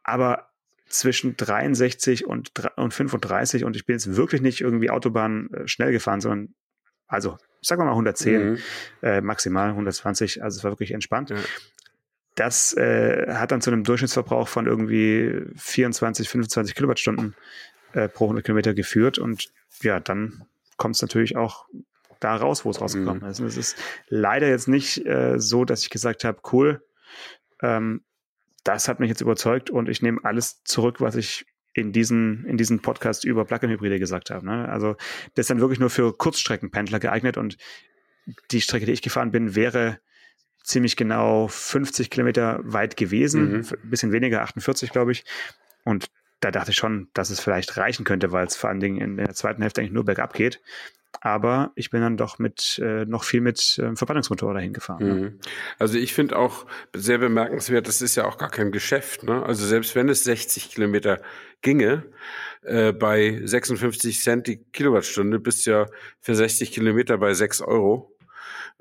Aber 0.03 0.49
zwischen 0.89 1.35
63 1.37 2.25
und, 2.25 2.51
und 2.77 2.93
35 2.93 3.63
und 3.65 3.75
ich 3.75 3.85
bin 3.85 3.95
jetzt 3.95 4.15
wirklich 4.15 4.41
nicht 4.41 4.61
irgendwie 4.61 4.89
Autobahn 4.89 5.49
äh, 5.53 5.67
schnell 5.67 5.91
gefahren, 5.91 6.21
sondern 6.21 6.53
also, 7.07 7.37
sagen 7.61 7.81
wir 7.81 7.85
mal 7.85 7.91
110 7.91 8.51
Mhm. 8.51 8.57
äh, 9.01 9.21
maximal 9.21 9.69
120, 9.69 10.43
also 10.43 10.57
es 10.57 10.63
war 10.63 10.71
wirklich 10.71 10.91
entspannt. 10.91 11.29
Ja. 11.29 11.37
Das 12.35 12.73
äh, 12.77 13.33
hat 13.33 13.51
dann 13.51 13.61
zu 13.61 13.71
einem 13.71 13.83
Durchschnittsverbrauch 13.83 14.47
von 14.47 14.67
irgendwie 14.67 15.41
24, 15.55 16.29
25 16.29 16.75
Kilowattstunden 16.75 17.35
äh, 17.93 18.07
pro 18.09 18.25
100 18.25 18.45
Kilometer 18.45 18.73
geführt 18.73 19.17
und 19.17 19.51
ja, 19.81 19.99
dann 19.99 20.45
kommt 20.77 20.95
es 20.95 21.01
natürlich 21.01 21.35
auch 21.37 21.65
da 22.19 22.35
raus, 22.35 22.65
wo 22.65 22.69
es 22.71 22.81
rausgekommen 22.81 23.21
Mhm. 23.23 23.29
ist. 23.29 23.39
Und 23.39 23.45
es 23.47 23.57
ist 23.57 23.77
leider 24.09 24.47
jetzt 24.47 24.67
nicht 24.67 25.05
äh, 25.05 25.39
so, 25.39 25.65
dass 25.65 25.83
ich 25.83 25.89
gesagt 25.89 26.23
habe, 26.23 26.39
cool, 26.51 26.83
ähm, 27.61 28.01
das 28.63 28.87
hat 28.87 28.99
mich 28.99 29.09
jetzt 29.09 29.21
überzeugt 29.21 29.69
und 29.69 29.87
ich 29.87 30.01
nehme 30.01 30.19
alles 30.23 30.63
zurück, 30.63 30.99
was 30.99 31.15
ich 31.15 31.45
in 31.73 31.91
diesen, 31.93 32.43
in 32.45 32.57
diesen 32.57 32.81
Podcast 32.81 33.23
über 33.23 33.45
Plug-in-Hybride 33.45 33.99
gesagt 33.99 34.31
habe. 34.31 34.45
Ne? 34.45 34.67
Also 34.67 34.95
das 35.35 35.43
ist 35.43 35.49
dann 35.51 35.59
wirklich 35.61 35.79
nur 35.79 35.91
für 35.91 36.11
Kurzstreckenpendler 36.15 36.99
geeignet 36.99 37.37
und 37.37 37.57
die 38.51 38.61
Strecke, 38.61 38.85
die 38.87 38.91
ich 38.93 39.01
gefahren 39.03 39.31
bin, 39.31 39.55
wäre 39.55 39.99
ziemlich 40.63 40.97
genau 40.97 41.47
50 41.47 42.09
Kilometer 42.09 42.59
weit 42.63 42.97
gewesen, 42.97 43.51
Mhm. 43.59 43.65
ein 43.83 43.89
bisschen 43.89 44.11
weniger, 44.11 44.41
48 44.41 44.89
glaube 44.91 45.11
ich. 45.13 45.23
Und 45.85 46.07
da 46.39 46.51
dachte 46.51 46.71
ich 46.71 46.77
schon, 46.77 47.09
dass 47.13 47.29
es 47.29 47.39
vielleicht 47.39 47.77
reichen 47.77 48.05
könnte, 48.05 48.31
weil 48.31 48.45
es 48.45 48.55
vor 48.55 48.69
allen 48.69 48.79
Dingen 48.79 49.01
in 49.01 49.17
der 49.17 49.33
zweiten 49.33 49.61
Hälfte 49.61 49.81
eigentlich 49.81 49.93
nur 49.93 50.05
bergab 50.05 50.33
geht. 50.33 50.61
Aber 51.19 51.71
ich 51.75 51.89
bin 51.89 52.01
dann 52.01 52.17
doch 52.17 52.37
mit 52.37 52.79
äh, 52.83 53.05
noch 53.05 53.23
viel 53.23 53.41
mit 53.41 53.79
ähm, 53.81 53.97
Verbrennungsmotor 53.97 54.53
dahin 54.53 54.73
gefahren. 54.73 55.03
Ne? 55.03 55.13
Mhm. 55.13 55.39
Also 55.79 55.97
ich 55.97 56.13
finde 56.13 56.37
auch 56.37 56.67
sehr 56.93 57.17
bemerkenswert, 57.17 57.87
das 57.87 58.01
ist 58.01 58.15
ja 58.15 58.25
auch 58.25 58.37
gar 58.37 58.49
kein 58.49 58.71
Geschäft. 58.71 59.23
Ne? 59.23 59.43
Also 59.43 59.65
selbst 59.65 59.95
wenn 59.95 60.09
es 60.09 60.23
60 60.25 60.69
Kilometer 60.69 61.21
ginge, 61.61 62.03
äh, 62.61 62.91
bei 62.91 63.41
56 63.43 64.21
Cent 64.21 64.47
die 64.47 64.57
Kilowattstunde 64.57 65.39
bist 65.39 65.65
du 65.65 65.71
ja 65.71 65.85
für 66.19 66.35
60 66.35 66.71
Kilometer 66.71 67.17
bei 67.17 67.33
6 67.33 67.61
Euro 67.61 68.15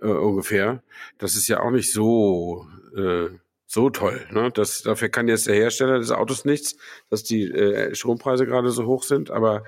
äh, 0.02 0.06
ungefähr. 0.06 0.82
Das 1.18 1.36
ist 1.36 1.48
ja 1.48 1.60
auch 1.60 1.70
nicht 1.70 1.92
so 1.92 2.66
äh, 2.96 3.28
so 3.66 3.90
toll. 3.90 4.20
Ne? 4.30 4.50
Das, 4.52 4.82
dafür 4.82 5.08
kann 5.08 5.28
jetzt 5.28 5.46
der 5.46 5.54
Hersteller 5.56 5.98
des 5.98 6.10
Autos 6.10 6.44
nichts, 6.44 6.76
dass 7.10 7.22
die 7.24 7.50
äh, 7.50 7.94
Strompreise 7.94 8.46
gerade 8.46 8.70
so 8.70 8.86
hoch 8.86 9.02
sind, 9.02 9.30
aber 9.30 9.64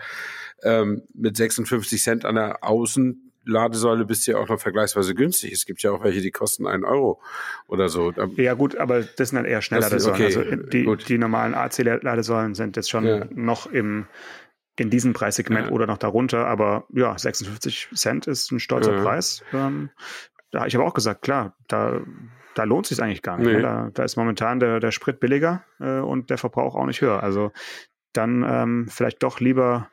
ähm, 0.62 1.02
mit 1.14 1.36
56 1.36 2.02
Cent 2.02 2.24
an 2.24 2.34
der 2.36 2.62
Außenladesäule 2.64 4.04
bist 4.04 4.26
du 4.26 4.32
ja 4.32 4.38
auch 4.38 4.48
noch 4.48 4.60
vergleichsweise 4.60 5.14
günstig. 5.14 5.52
Es 5.52 5.66
gibt 5.66 5.82
ja 5.82 5.90
auch 5.92 6.02
welche, 6.04 6.20
die 6.20 6.30
kosten 6.30 6.66
einen 6.66 6.84
Euro 6.84 7.20
oder 7.66 7.88
so. 7.88 8.10
Da- 8.10 8.28
Ja 8.36 8.54
gut, 8.54 8.76
aber 8.76 9.02
das 9.02 9.28
sind 9.30 9.36
dann 9.36 9.44
eher 9.44 9.62
Schnellladesäulen. 9.62 10.14
okay, 10.20 10.36
Also 10.36 10.56
die, 10.68 10.84
gut. 10.84 11.08
die 11.08 11.18
normalen 11.18 11.54
AC-Ladesäulen 11.54 12.54
sind 12.54 12.76
jetzt 12.76 12.90
schon 12.90 13.04
Ja. 13.06 13.24
noch 13.30 13.66
im 13.66 14.06
in 14.80 14.90
diesem 14.90 15.12
Preissegment 15.12 15.66
Ja. 15.66 15.72
oder 15.72 15.88
noch 15.88 15.98
darunter, 15.98 16.46
aber 16.46 16.86
ja, 16.94 17.18
56 17.18 17.88
Cent 17.96 18.28
ist 18.28 18.52
ein 18.52 18.60
stolzer 18.60 18.94
Ja. 18.94 19.02
Preis. 19.02 19.42
Ähm, 19.52 19.90
da 20.52 20.60
habe 20.60 20.68
ich 20.68 20.76
aber 20.76 20.84
auch 20.86 20.94
gesagt, 20.94 21.22
klar, 21.22 21.56
da, 21.66 22.00
da 22.54 22.64
lohnt 22.64 22.86
sich 22.86 23.02
eigentlich 23.02 23.22
gar 23.22 23.38
nicht. 23.38 23.46
Nee. 23.46 23.56
Ne? 23.56 23.62
Da, 23.62 23.90
da 23.92 24.04
ist 24.04 24.16
momentan 24.16 24.60
der, 24.60 24.80
der 24.80 24.90
Sprit 24.90 25.20
billiger 25.20 25.64
äh, 25.80 25.98
und 25.98 26.30
der 26.30 26.38
Verbrauch 26.38 26.74
auch 26.74 26.86
nicht 26.86 27.00
höher. 27.00 27.22
Also 27.22 27.52
dann 28.12 28.44
ähm, 28.46 28.86
vielleicht 28.88 29.22
doch 29.22 29.40
lieber 29.40 29.90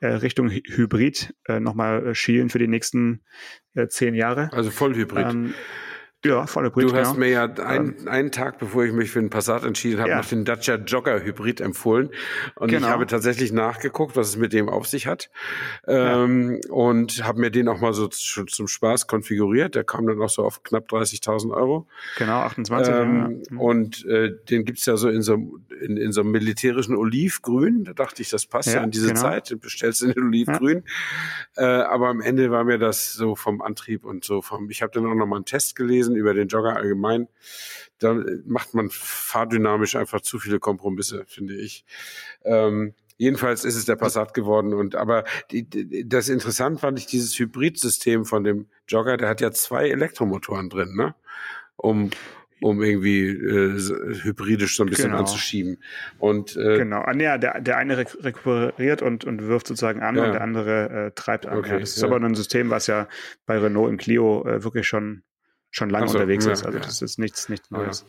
äh, 0.00 0.08
Richtung 0.08 0.48
Hy- 0.48 0.64
Hybrid 0.66 1.34
äh, 1.46 1.60
nochmal 1.60 2.08
äh, 2.08 2.14
schielen 2.14 2.48
für 2.48 2.58
die 2.58 2.68
nächsten 2.68 3.22
äh, 3.74 3.88
zehn 3.88 4.14
Jahre. 4.14 4.50
Also 4.52 4.70
Vollhybrid. 4.70 5.26
Ähm, 5.28 5.54
ja, 6.24 6.46
voll 6.46 6.64
Hybrid, 6.66 6.90
Du 6.90 6.94
hast 6.96 7.08
genau. 7.14 7.20
mir 7.20 7.28
ja 7.28 7.44
ein, 7.44 8.08
einen 8.08 8.32
Tag, 8.32 8.58
bevor 8.58 8.84
ich 8.84 8.92
mich 8.92 9.10
für 9.10 9.20
den 9.20 9.30
Passat 9.30 9.64
entschieden 9.64 10.00
habe, 10.00 10.10
Ja. 10.10 10.16
noch 10.18 10.26
den 10.26 10.44
Dacia 10.44 10.74
Jogger 10.74 11.22
Hybrid 11.22 11.60
empfohlen. 11.60 12.10
Und 12.56 12.70
ich 12.72 12.78
Genau. 12.78 12.88
habe 12.88 13.06
tatsächlich 13.06 13.52
nachgeguckt, 13.52 14.16
was 14.16 14.28
es 14.28 14.36
mit 14.36 14.52
dem 14.52 14.68
auf 14.68 14.86
sich 14.88 15.06
hat. 15.06 15.30
Ähm, 15.86 16.60
Und 16.70 17.24
habe 17.24 17.40
mir 17.40 17.50
den 17.50 17.68
auch 17.68 17.80
mal 17.80 17.92
so 17.92 18.08
zu, 18.08 18.44
zum 18.46 18.66
Spaß 18.66 19.06
konfiguriert. 19.06 19.74
Der 19.74 19.84
kam 19.84 20.06
dann 20.06 20.20
auch 20.20 20.28
so 20.28 20.42
auf 20.44 20.62
knapp 20.64 20.88
30.000 20.88 21.52
Euro. 21.54 21.86
Genau, 22.16 22.40
28. 22.40 22.92
Ähm, 22.94 23.42
ja. 23.50 23.58
Und 23.58 24.04
äh, 24.06 24.32
den 24.50 24.64
gibt's 24.64 24.86
ja 24.86 24.96
so 24.96 25.08
in 25.08 25.22
so, 25.22 25.34
in, 25.80 25.96
in 25.96 26.10
so 26.12 26.22
einem 26.22 26.32
militärischen 26.32 26.96
Olivgrün. 26.96 27.84
Da 27.84 27.92
dachte 27.92 28.22
ich, 28.22 28.30
das 28.30 28.44
passt 28.46 28.68
ja, 28.68 28.76
Ja, 28.76 28.82
in 28.84 28.90
diese 28.90 29.08
genau. 29.08 29.20
Zeit. 29.20 29.50
Du 29.50 29.56
bestellst 29.58 30.02
in 30.02 30.12
den 30.12 30.24
Olivgrün. 30.24 30.82
Äh, 31.56 31.64
aber 31.64 32.08
am 32.08 32.20
Ende 32.20 32.50
war 32.50 32.64
mir 32.64 32.78
das 32.78 33.12
so 33.12 33.36
vom 33.36 33.62
Antrieb 33.62 34.04
und 34.04 34.24
so 34.24 34.42
vom. 34.42 34.68
Ich 34.70 34.82
habe 34.82 34.92
dann 34.92 35.06
auch 35.06 35.14
noch 35.14 35.26
mal 35.26 35.36
einen 35.36 35.44
Test 35.44 35.76
gelesen 35.76 36.07
über 36.16 36.34
den 36.34 36.48
Jogger 36.48 36.76
allgemein. 36.76 37.28
Da 37.98 38.16
macht 38.46 38.74
man 38.74 38.90
fahrdynamisch 38.90 39.96
einfach 39.96 40.20
zu 40.20 40.38
viele 40.38 40.60
Kompromisse, 40.60 41.24
finde 41.26 41.54
ich. 41.54 41.84
Ähm, 42.44 42.94
Jedenfalls 43.20 43.64
ist 43.64 43.74
es 43.74 43.84
der 43.84 43.96
Passat 43.96 44.32
geworden 44.32 44.72
und 44.72 44.94
aber 44.94 45.24
die, 45.50 45.64
die, 45.68 46.08
das 46.08 46.28
interessant 46.28 46.78
fand 46.78 47.00
ich 47.00 47.06
dieses 47.06 47.36
Hybridsystem 47.36 48.24
von 48.24 48.44
dem 48.44 48.68
Jogger, 48.86 49.16
der 49.16 49.28
hat 49.28 49.40
ja 49.40 49.50
zwei 49.50 49.88
Elektromotoren 49.88 50.68
drin, 50.70 50.94
ne? 50.94 51.16
Um 51.76 52.10
um 52.60 52.82
irgendwie 52.82 53.28
äh, 53.28 53.78
hybridisch 54.22 54.76
so 54.76 54.82
ein 54.82 54.88
bisschen 54.88 55.10
Genau. 55.10 55.18
anzuschieben. 55.20 55.78
Und 56.18 56.56
äh, 56.56 56.78
Genau. 56.78 57.02
Ah, 57.02 57.14
ja, 57.14 57.38
der, 57.38 57.60
der 57.60 57.76
eine 57.76 57.96
rek 57.98 58.16
rekuperiert 58.20 59.00
und, 59.00 59.24
und 59.24 59.46
wirft 59.46 59.68
sozusagen 59.68 60.00
an 60.02 60.16
Ja. 60.16 60.24
und 60.26 60.32
der 60.32 60.40
andere 60.40 61.06
äh, 61.06 61.10
treibt 61.14 61.46
an. 61.46 61.58
Okay, 61.58 61.74
ja, 61.74 61.78
das 61.78 61.90
ist 61.90 62.02
ja. 62.02 62.08
aber 62.08 62.16
ein 62.16 62.34
System, 62.34 62.70
was 62.70 62.88
ja 62.88 63.06
bei 63.46 63.58
Renault 63.58 63.90
im 63.90 63.96
Clio 63.96 64.44
äh, 64.44 64.64
wirklich 64.64 64.88
schon 64.88 65.22
schon 65.78 65.88
lange 65.90 66.04
Ach 66.06 66.10
so, 66.10 66.18
unterwegs 66.18 66.44
ja, 66.44 66.52
ist. 66.52 66.66
Also 66.66 66.78
ja. 66.78 66.84
das 66.84 67.00
ist 67.00 67.18
nichts, 67.18 67.48
nichts 67.48 67.70
Neues. 67.70 68.04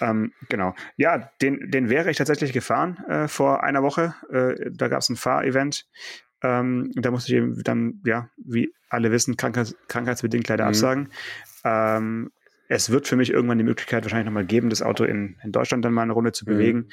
Ähm, 0.00 0.32
genau. 0.48 0.74
Ja, 0.96 1.30
den, 1.42 1.70
den 1.70 1.88
wäre 1.88 2.10
ich 2.10 2.16
tatsächlich 2.16 2.52
gefahren 2.52 2.98
äh, 3.08 3.26
vor 3.28 3.64
einer 3.64 3.82
Woche. 3.82 4.14
Äh, 4.30 4.70
da 4.72 4.88
gab 4.88 5.00
es 5.00 5.08
ein 5.08 5.16
Fahrevent. 5.16 5.86
Ähm, 6.42 6.92
da 6.94 7.10
musste 7.10 7.32
ich 7.32 7.38
eben 7.38 7.62
dann, 7.64 8.00
ja, 8.04 8.28
wie 8.36 8.72
alle 8.88 9.10
wissen, 9.10 9.36
krankheits 9.36 9.74
krankheitsbedingt 9.88 10.46
leider 10.48 10.64
Mhm. 10.64 10.68
absagen. 10.68 11.08
Ähm, 11.64 12.30
es 12.68 12.90
wird 12.90 13.08
für 13.08 13.16
mich 13.16 13.30
irgendwann 13.30 13.58
die 13.58 13.64
Möglichkeit 13.64 14.04
wahrscheinlich 14.04 14.26
nochmal 14.26 14.44
geben, 14.46 14.70
das 14.70 14.82
Auto 14.82 15.04
in, 15.04 15.36
in 15.42 15.52
Deutschland 15.52 15.84
dann 15.84 15.92
mal 15.92 16.02
eine 16.02 16.12
Runde 16.12 16.32
zu 16.32 16.44
Mhm. 16.44 16.48
bewegen, 16.50 16.88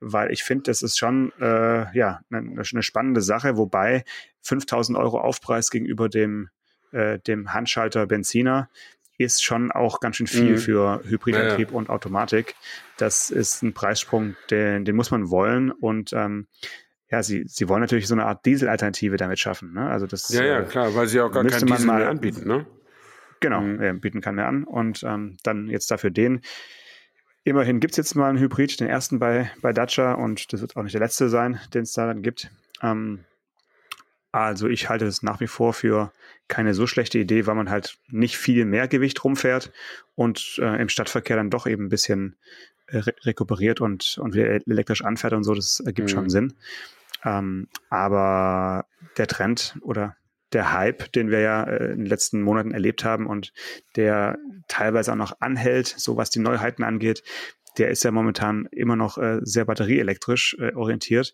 weil 0.00 0.30
ich 0.32 0.42
finde, 0.42 0.64
das 0.64 0.82
ist 0.82 0.98
schon 0.98 1.32
äh, 1.40 1.96
ja 1.96 2.20
eine, 2.30 2.64
eine 2.72 2.82
spannende 2.82 3.20
Sache, 3.20 3.56
wobei 3.56 4.04
5000 4.42 4.98
Euro 4.98 5.20
Aufpreis 5.20 5.70
gegenüber 5.70 6.08
dem, 6.08 6.48
äh, 6.92 7.18
dem 7.20 7.52
Handschalter 7.54 8.06
Benziner 8.06 8.68
ist 9.22 9.42
schon 9.44 9.70
auch 9.72 10.00
ganz 10.00 10.16
schön 10.16 10.26
viel 10.26 10.52
Mhm. 10.52 10.58
für 10.58 11.02
Hybridantrieb 11.04 11.72
und 11.72 11.88
Automatik. 11.90 12.54
Das 12.98 13.30
ist 13.30 13.62
ein 13.62 13.72
Preissprung, 13.74 14.36
den, 14.50 14.84
den 14.84 14.96
muss 14.96 15.10
man 15.10 15.30
wollen 15.30 15.70
und 15.70 16.12
ähm, 16.12 16.46
ja, 17.10 17.22
sie, 17.22 17.44
sie 17.46 17.68
wollen 17.68 17.80
natürlich 17.82 18.08
so 18.08 18.14
eine 18.14 18.24
Art 18.24 18.46
Diesel-Alternative 18.46 19.16
damit 19.18 19.38
schaffen. 19.38 19.74
Ne? 19.74 19.88
Also 19.90 20.06
das 20.06 20.28
ja, 20.30 20.44
ja, 20.44 20.60
äh, 20.60 20.64
klar, 20.64 20.94
weil 20.94 21.06
sie 21.08 21.20
auch 21.20 21.30
gar 21.30 21.44
keinen 21.44 21.66
Diesel 21.66 21.86
mal- 21.86 21.98
mehr 21.98 22.08
anbieten, 22.08 22.46
ne? 22.48 22.66
Genau, 23.40 23.60
Mhm. 23.60 23.82
äh, 23.82 23.92
bieten 23.92 24.20
kann 24.20 24.36
mehr 24.36 24.46
an. 24.46 24.64
Und 24.64 25.02
ähm, 25.02 25.36
dann 25.42 25.66
jetzt 25.68 25.90
dafür 25.90 26.10
den. 26.10 26.40
Immerhin 27.44 27.80
gibt's 27.80 27.96
jetzt 27.96 28.14
mal 28.14 28.28
einen 28.30 28.38
Hybrid, 28.38 28.78
den 28.80 28.86
ersten 28.88 29.18
bei, 29.18 29.50
bei 29.60 29.72
Dacia 29.72 30.12
und 30.14 30.52
das 30.52 30.60
wird 30.60 30.76
auch 30.76 30.82
nicht 30.84 30.92
der 30.94 31.00
letzte 31.00 31.28
sein, 31.28 31.58
den 31.74 31.82
es 31.82 31.92
da 31.92 32.06
dann 32.06 32.22
gibt. 32.22 32.50
Ähm, 32.82 33.24
also 34.32 34.66
ich 34.66 34.88
halte 34.88 35.04
es 35.06 35.22
nach 35.22 35.40
wie 35.40 35.46
vor 35.46 35.74
für 35.74 36.12
keine 36.48 36.74
so 36.74 36.86
schlechte 36.86 37.18
Idee, 37.18 37.46
weil 37.46 37.54
man 37.54 37.70
halt 37.70 37.98
nicht 38.08 38.36
viel 38.36 38.64
mehr 38.64 38.88
Gewicht 38.88 39.22
rumfährt 39.22 39.72
und 40.14 40.58
äh, 40.58 40.80
im 40.80 40.88
Stadtverkehr 40.88 41.36
dann 41.36 41.50
doch 41.50 41.66
eben 41.66 41.84
ein 41.86 41.88
bisschen 41.90 42.36
äh, 42.86 42.98
re 42.98 43.14
rekuperiert 43.22 43.80
und, 43.80 44.18
und 44.18 44.34
wieder 44.34 44.48
elektrisch 44.66 45.04
anfährt 45.04 45.34
und 45.34 45.44
so. 45.44 45.54
Das 45.54 45.80
ergibt 45.80 46.08
Mhm. 46.08 46.14
schon 46.14 46.30
Sinn. 46.30 46.54
Ähm, 47.24 47.68
aber 47.90 48.86
der 49.16 49.26
Trend 49.26 49.76
oder 49.82 50.16
der 50.52 50.72
Hype, 50.72 51.12
den 51.12 51.30
wir 51.30 51.40
ja 51.40 51.64
äh, 51.64 51.92
in 51.92 51.98
den 51.98 52.06
letzten 52.06 52.42
Monaten 52.42 52.72
erlebt 52.72 53.04
haben 53.04 53.26
und 53.26 53.52
der 53.96 54.38
teilweise 54.68 55.12
auch 55.12 55.16
noch 55.16 55.40
anhält, 55.40 55.86
so 55.86 56.16
was 56.16 56.30
die 56.30 56.40
Neuheiten 56.40 56.84
angeht, 56.84 57.22
der 57.78 57.90
ist 57.90 58.04
ja 58.04 58.10
momentan 58.10 58.66
immer 58.70 58.96
noch 58.96 59.18
äh, 59.18 59.40
sehr 59.42 59.64
batterieelektrisch 59.64 60.56
äh, 60.58 60.74
orientiert. 60.74 61.32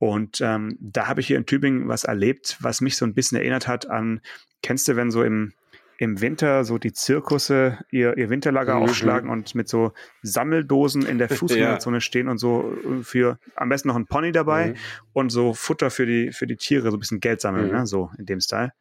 Und 0.00 0.40
ähm, 0.40 0.78
da 0.80 1.08
habe 1.08 1.20
ich 1.20 1.26
hier 1.26 1.36
in 1.36 1.44
Tübingen 1.44 1.86
was 1.86 2.04
erlebt, 2.04 2.56
was 2.60 2.80
mich 2.80 2.96
so 2.96 3.04
ein 3.04 3.12
bisschen 3.12 3.36
erinnert 3.36 3.68
hat 3.68 3.88
an, 3.90 4.22
kennst 4.62 4.88
du, 4.88 4.96
wenn 4.96 5.10
so 5.10 5.22
im, 5.22 5.52
im 5.98 6.22
Winter 6.22 6.64
so 6.64 6.78
die 6.78 6.94
Zirkusse 6.94 7.78
ihr, 7.90 8.16
ihr 8.16 8.30
Winterlager 8.30 8.76
Mhm. 8.76 8.82
aufschlagen 8.84 9.28
und 9.28 9.54
mit 9.54 9.68
so 9.68 9.92
Sammeldosen 10.22 11.04
in 11.04 11.18
der 11.18 11.28
Fußgängerzone 11.28 12.00
stehen 12.00 12.28
und 12.28 12.38
so 12.38 12.72
äh, 12.82 13.02
für 13.04 13.38
am 13.56 13.68
besten 13.68 13.88
noch 13.88 13.96
ein 13.96 14.06
Pony 14.06 14.32
dabei 14.32 14.68
Mhm. 14.68 14.74
und 15.12 15.28
so 15.30 15.52
Futter 15.52 15.90
für 15.90 16.06
die, 16.06 16.32
für 16.32 16.46
die 16.46 16.56
Tiere, 16.56 16.90
so 16.90 16.96
ein 16.96 17.00
bisschen 17.00 17.20
Geld 17.20 17.42
sammeln, 17.42 17.66
Mhm. 17.66 17.72
ne? 17.76 17.86
so 17.86 18.10
in 18.16 18.24
dem 18.24 18.40
Style. 18.40 18.72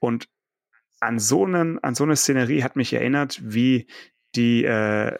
Und 0.00 0.30
an 1.00 1.18
so, 1.18 1.44
einen, 1.44 1.78
an 1.84 1.94
so 1.94 2.04
eine 2.04 2.16
Szenerie 2.16 2.62
hat 2.62 2.74
mich 2.74 2.94
erinnert, 2.94 3.38
wie 3.44 3.86
die, 4.38 4.64
äh, 4.64 5.18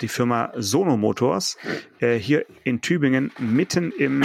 die 0.00 0.08
Firma 0.08 0.52
Sono 0.56 0.96
Motors 0.96 1.56
äh, 2.00 2.16
hier 2.16 2.44
in 2.64 2.80
Tübingen 2.80 3.30
mitten 3.38 3.92
im, 3.92 4.24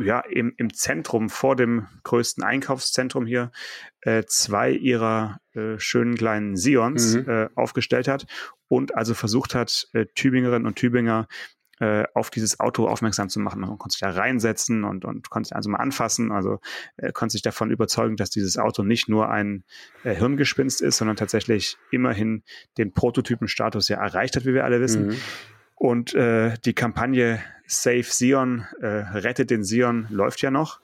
ja, 0.00 0.20
im, 0.20 0.52
im 0.56 0.74
Zentrum, 0.74 1.30
vor 1.30 1.54
dem 1.54 1.86
größten 2.02 2.42
Einkaufszentrum 2.42 3.24
hier, 3.24 3.52
äh, 4.00 4.24
zwei 4.26 4.72
ihrer 4.72 5.38
äh, 5.54 5.78
schönen 5.78 6.16
kleinen 6.16 6.56
Sions 6.56 7.14
Mhm. 7.14 7.28
äh, 7.28 7.48
aufgestellt 7.54 8.08
hat 8.08 8.26
und 8.68 8.94
also 8.96 9.14
versucht 9.14 9.54
hat, 9.54 9.88
äh, 9.92 10.06
Tübingerinnen 10.14 10.66
und 10.66 10.76
Tübinger 10.76 11.28
äh, 11.82 12.04
auf 12.14 12.30
dieses 12.30 12.60
Auto 12.60 12.86
aufmerksam 12.86 13.28
zu 13.28 13.40
machen. 13.40 13.60
Man 13.60 13.76
konnte 13.76 13.94
sich 13.94 14.00
da 14.00 14.10
reinsetzen 14.10 14.84
und, 14.84 15.04
und 15.04 15.30
konnte 15.30 15.48
sich 15.48 15.56
also 15.56 15.68
mal 15.68 15.78
anfassen. 15.78 16.30
Also 16.30 16.60
äh, 16.96 17.10
konnte 17.10 17.32
sich 17.32 17.42
davon 17.42 17.72
überzeugen, 17.72 18.16
dass 18.16 18.30
dieses 18.30 18.56
Auto 18.56 18.84
nicht 18.84 19.08
nur 19.08 19.30
ein 19.30 19.64
äh, 20.04 20.14
Hirngespinst 20.14 20.80
ist, 20.80 20.98
sondern 20.98 21.16
tatsächlich 21.16 21.78
immerhin 21.90 22.44
den 22.78 22.92
Prototypenstatus 22.92 23.88
ja 23.88 23.96
erreicht 23.96 24.36
hat, 24.36 24.44
wie 24.44 24.54
wir 24.54 24.64
alle 24.64 24.80
wissen. 24.80 25.08
Mhm. 25.08 25.16
Und 25.74 26.14
äh, 26.14 26.54
die 26.64 26.72
Kampagne 26.72 27.42
Save 27.66 28.04
Sion, 28.04 28.64
äh, 28.80 28.86
rettet 28.86 29.50
den 29.50 29.64
Sion, 29.64 30.06
läuft 30.08 30.40
ja 30.40 30.52
noch. 30.52 30.80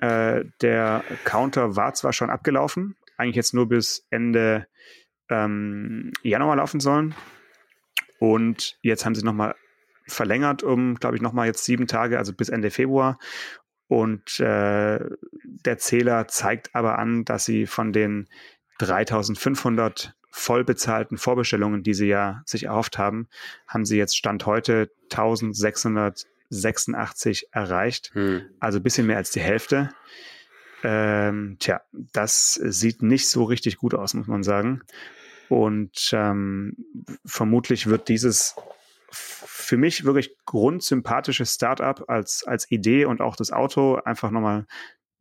Äh, 0.00 0.46
der 0.60 1.04
Counter 1.22 1.76
war 1.76 1.94
zwar 1.94 2.12
schon 2.12 2.30
abgelaufen, 2.30 2.96
eigentlich 3.16 3.36
jetzt 3.36 3.54
nur 3.54 3.68
bis 3.68 4.08
Ende 4.10 4.66
ähm, 5.30 6.10
Januar 6.24 6.56
laufen 6.56 6.80
sollen. 6.80 7.14
Und 8.18 8.76
jetzt 8.82 9.06
haben 9.06 9.14
sie 9.14 9.24
nochmal 9.24 9.54
verlängert 10.06 10.62
um, 10.62 10.94
glaube 10.96 11.16
ich, 11.16 11.22
nochmal 11.22 11.46
jetzt 11.46 11.64
sieben 11.64 11.86
Tage, 11.86 12.18
also 12.18 12.32
bis 12.32 12.48
Ende 12.48 12.70
Februar. 12.70 13.18
Und 13.88 14.40
äh, 14.40 15.00
der 15.44 15.78
Zähler 15.78 16.26
zeigt 16.28 16.74
aber 16.74 16.98
an, 16.98 17.24
dass 17.24 17.44
sie 17.44 17.66
von 17.66 17.92
den 17.92 18.28
3500 18.78 20.14
voll 20.30 20.64
bezahlten 20.64 21.18
Vorbestellungen, 21.18 21.82
die 21.82 21.92
sie 21.92 22.08
ja 22.08 22.40
sich 22.46 22.64
erhofft 22.64 22.96
haben, 22.96 23.28
haben 23.68 23.84
sie 23.84 23.98
jetzt 23.98 24.16
Stand 24.16 24.46
heute 24.46 24.90
1686 25.10 27.48
erreicht. 27.52 28.12
Hm. 28.14 28.46
Also 28.58 28.78
ein 28.78 28.82
bisschen 28.82 29.06
mehr 29.06 29.18
als 29.18 29.30
die 29.30 29.40
Hälfte. 29.40 29.90
Ähm, 30.82 31.58
tja, 31.60 31.82
das 31.92 32.54
sieht 32.54 33.02
nicht 33.02 33.28
so 33.28 33.44
richtig 33.44 33.76
gut 33.76 33.94
aus, 33.94 34.14
muss 34.14 34.26
man 34.26 34.42
sagen. 34.42 34.80
Und 35.50 36.08
ähm, 36.14 36.76
vermutlich 37.26 37.88
wird 37.88 38.08
dieses 38.08 38.56
für 39.72 39.78
mich 39.78 40.04
wirklich 40.04 40.36
grundsympathische 40.44 41.46
Startup 41.46 42.04
als, 42.06 42.44
als 42.46 42.70
Idee 42.70 43.06
und 43.06 43.22
auch 43.22 43.36
das 43.36 43.52
Auto 43.52 43.94
einfach 43.94 44.30
nochmal 44.30 44.66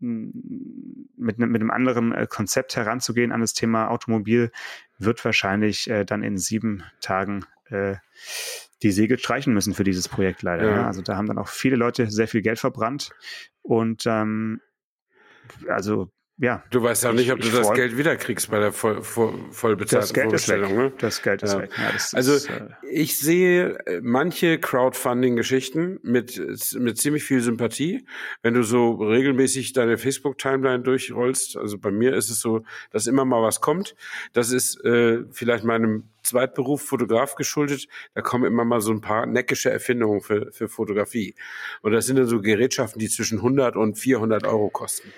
mit, 0.01 1.39
ne, 1.39 1.47
mit 1.47 1.61
einem 1.61 1.71
anderen 1.71 2.11
äh, 2.11 2.27
Konzept 2.29 2.75
heranzugehen 2.75 3.31
an 3.31 3.39
das 3.39 3.53
Thema 3.53 3.87
Automobil, 3.87 4.51
wird 4.97 5.23
wahrscheinlich 5.23 5.89
äh, 5.89 6.03
dann 6.03 6.21
in 6.21 6.37
sieben 6.37 6.83
Tagen 6.99 7.45
äh, 7.69 7.95
die 8.83 8.91
Segel 8.91 9.17
streichen 9.19 9.53
müssen 9.53 9.73
für 9.73 9.85
dieses 9.85 10.09
Projekt 10.09 10.41
leider. 10.41 10.69
Ja. 10.69 10.85
Also 10.85 11.01
da 11.01 11.15
haben 11.15 11.27
dann 11.27 11.37
auch 11.37 11.47
viele 11.47 11.77
Leute 11.77 12.11
sehr 12.11 12.27
viel 12.27 12.41
Geld 12.41 12.59
verbrannt 12.59 13.11
und 13.61 14.03
ähm, 14.05 14.59
also 15.69 16.11
ja. 16.37 16.63
Du 16.71 16.81
weißt 16.81 17.03
ja 17.03 17.13
nicht, 17.13 17.31
ob 17.31 17.39
du 17.39 17.49
das 17.49 17.67
freu. 17.67 17.75
Geld 17.75 17.97
wiederkriegst 17.97 18.49
bei 18.49 18.59
der 18.59 18.71
voll, 18.71 19.03
voll, 19.03 19.33
voll 19.51 19.75
bezahlten 19.75 20.13
das 20.13 20.45
Vorstellung. 20.45 20.75
Ne? 20.75 20.93
Das 20.97 21.21
Geld 21.21 21.43
ist 21.43 21.53
ja. 21.53 21.61
weg. 21.61 21.71
Ja, 21.77 21.91
also 22.13 22.33
ist, 22.33 22.49
äh 22.49 22.67
ich 22.91 23.17
sehe 23.17 23.77
äh, 23.85 24.01
manche 24.01 24.57
Crowdfunding-Geschichten 24.57 25.99
mit, 26.01 26.41
mit 26.79 26.97
ziemlich 26.97 27.23
viel 27.23 27.41
Sympathie. 27.41 28.05
Wenn 28.41 28.55
du 28.55 28.63
so 28.63 28.93
regelmäßig 28.93 29.73
deine 29.73 29.99
Facebook-Timeline 29.99 30.81
durchrollst, 30.81 31.57
also 31.57 31.77
bei 31.77 31.91
mir 31.91 32.15
ist 32.15 32.31
es 32.31 32.39
so, 32.39 32.63
dass 32.89 33.05
immer 33.05 33.25
mal 33.25 33.43
was 33.43 33.61
kommt. 33.61 33.95
Das 34.33 34.51
ist 34.51 34.83
äh, 34.83 35.19
vielleicht 35.31 35.63
meinem 35.63 36.09
Zweitberuf 36.23 36.81
Fotograf 36.83 37.35
geschuldet. 37.35 37.87
Da 38.13 38.21
kommen 38.21 38.45
immer 38.45 38.65
mal 38.65 38.81
so 38.81 38.91
ein 38.91 39.01
paar 39.01 39.25
neckische 39.25 39.69
Erfindungen 39.69 40.21
für, 40.21 40.51
für 40.51 40.67
Fotografie. 40.67 41.35
Und 41.81 41.91
das 41.91 42.05
sind 42.05 42.17
dann 42.17 42.27
so 42.27 42.41
Gerätschaften, 42.41 42.99
die 42.99 43.09
zwischen 43.09 43.39
100 43.39 43.75
und 43.75 43.97
400 43.97 44.45
Euro 44.45 44.69
kosten. 44.69 45.13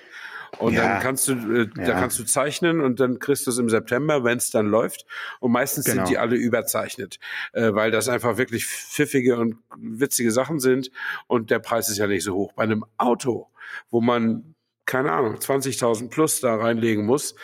Und 0.59 0.73
ja. 0.73 0.87
dann 0.87 1.01
kannst 1.01 1.27
du, 1.27 1.33
äh, 1.33 1.69
ja. 1.77 1.85
da 1.85 1.93
kannst 1.93 2.19
du 2.19 2.23
zeichnen 2.23 2.81
und 2.81 2.99
dann 2.99 3.19
kriegst 3.19 3.47
du 3.47 3.51
es 3.51 3.57
im 3.57 3.69
September, 3.69 4.23
wenn 4.23 4.37
es 4.37 4.51
dann 4.51 4.67
läuft. 4.67 5.05
Und 5.39 5.51
meistens 5.51 5.85
genau. 5.85 5.97
sind 5.97 6.09
die 6.09 6.17
alle 6.17 6.35
überzeichnet, 6.35 7.19
äh, 7.53 7.73
weil 7.73 7.91
das 7.91 8.09
einfach 8.09 8.37
wirklich 8.37 8.65
pfiffige 8.65 9.37
und 9.37 9.57
witzige 9.77 10.31
Sachen 10.31 10.59
sind 10.59 10.91
und 11.27 11.49
der 11.49 11.59
Preis 11.59 11.89
ist 11.89 11.97
ja 11.97 12.07
nicht 12.07 12.23
so 12.23 12.35
hoch. 12.35 12.53
Bei 12.53 12.63
einem 12.63 12.85
Auto, 12.97 13.49
wo 13.89 14.01
man 14.01 14.55
keine 14.85 15.11
Ahnung 15.13 15.35
20.000 15.35 16.09
plus 16.09 16.41
da 16.41 16.55
reinlegen 16.55 17.05
muss, 17.05 17.35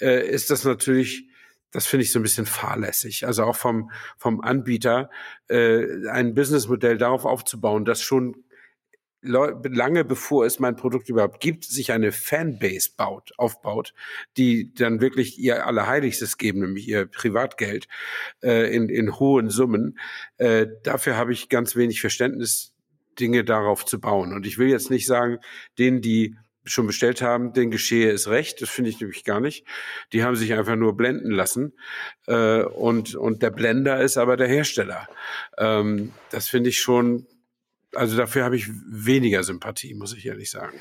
äh, 0.00 0.26
ist 0.28 0.50
das 0.50 0.64
natürlich 0.64 1.28
das 1.70 1.86
finde 1.86 2.04
ich 2.04 2.12
so 2.12 2.18
ein 2.18 2.22
bisschen 2.22 2.46
fahrlässig. 2.46 3.26
Also 3.26 3.44
auch 3.44 3.56
vom, 3.56 3.90
vom 4.16 4.40
Anbieter 4.40 5.10
äh, 5.48 6.08
ein 6.08 6.34
Businessmodell 6.34 6.96
darauf 6.96 7.26
aufzubauen, 7.26 7.84
das 7.84 8.00
schon 8.00 8.44
lange 9.28 10.04
bevor 10.04 10.46
es 10.46 10.58
mein 10.58 10.76
Produkt 10.76 11.08
überhaupt 11.08 11.40
gibt, 11.40 11.64
sich 11.64 11.92
eine 11.92 12.12
Fanbase 12.12 12.90
baut, 12.96 13.32
aufbaut, 13.36 13.94
die 14.36 14.72
dann 14.74 15.00
wirklich 15.00 15.38
ihr 15.38 15.66
Allerheiligstes 15.66 16.38
geben, 16.38 16.60
nämlich 16.60 16.88
ihr 16.88 17.06
Privatgeld 17.06 17.88
äh, 18.42 18.74
in, 18.74 18.88
in 18.88 19.18
hohen 19.18 19.50
Summen. 19.50 19.98
Äh, 20.36 20.66
dafür 20.82 21.16
habe 21.16 21.32
ich 21.32 21.48
ganz 21.48 21.76
wenig 21.76 22.00
Verständnis, 22.00 22.74
Dinge 23.20 23.44
darauf 23.44 23.84
zu 23.84 24.00
bauen. 24.00 24.32
Und 24.32 24.46
ich 24.46 24.58
will 24.58 24.68
jetzt 24.68 24.90
nicht 24.90 25.06
sagen, 25.06 25.38
denen, 25.78 26.00
die 26.00 26.36
schon 26.64 26.86
bestellt 26.86 27.22
haben, 27.22 27.52
den 27.52 27.70
geschehe 27.70 28.10
es 28.10 28.28
recht. 28.28 28.60
Das 28.62 28.68
finde 28.68 28.90
ich 28.90 29.00
nämlich 29.00 29.24
gar 29.24 29.40
nicht. 29.40 29.66
Die 30.12 30.22
haben 30.22 30.36
sich 30.36 30.52
einfach 30.52 30.76
nur 30.76 30.96
blenden 30.96 31.30
lassen. 31.30 31.72
Äh, 32.26 32.62
und, 32.62 33.14
und 33.14 33.42
der 33.42 33.50
Blender 33.50 34.00
ist 34.00 34.16
aber 34.16 34.36
der 34.36 34.48
Hersteller. 34.48 35.08
Ähm, 35.56 36.12
das 36.30 36.48
finde 36.48 36.70
ich 36.70 36.80
schon 36.80 37.26
also 37.94 38.16
dafür 38.16 38.44
habe 38.44 38.56
ich 38.56 38.68
weniger 38.86 39.42
Sympathie, 39.42 39.94
muss 39.94 40.16
ich 40.16 40.26
ehrlich 40.26 40.50
sagen. 40.50 40.78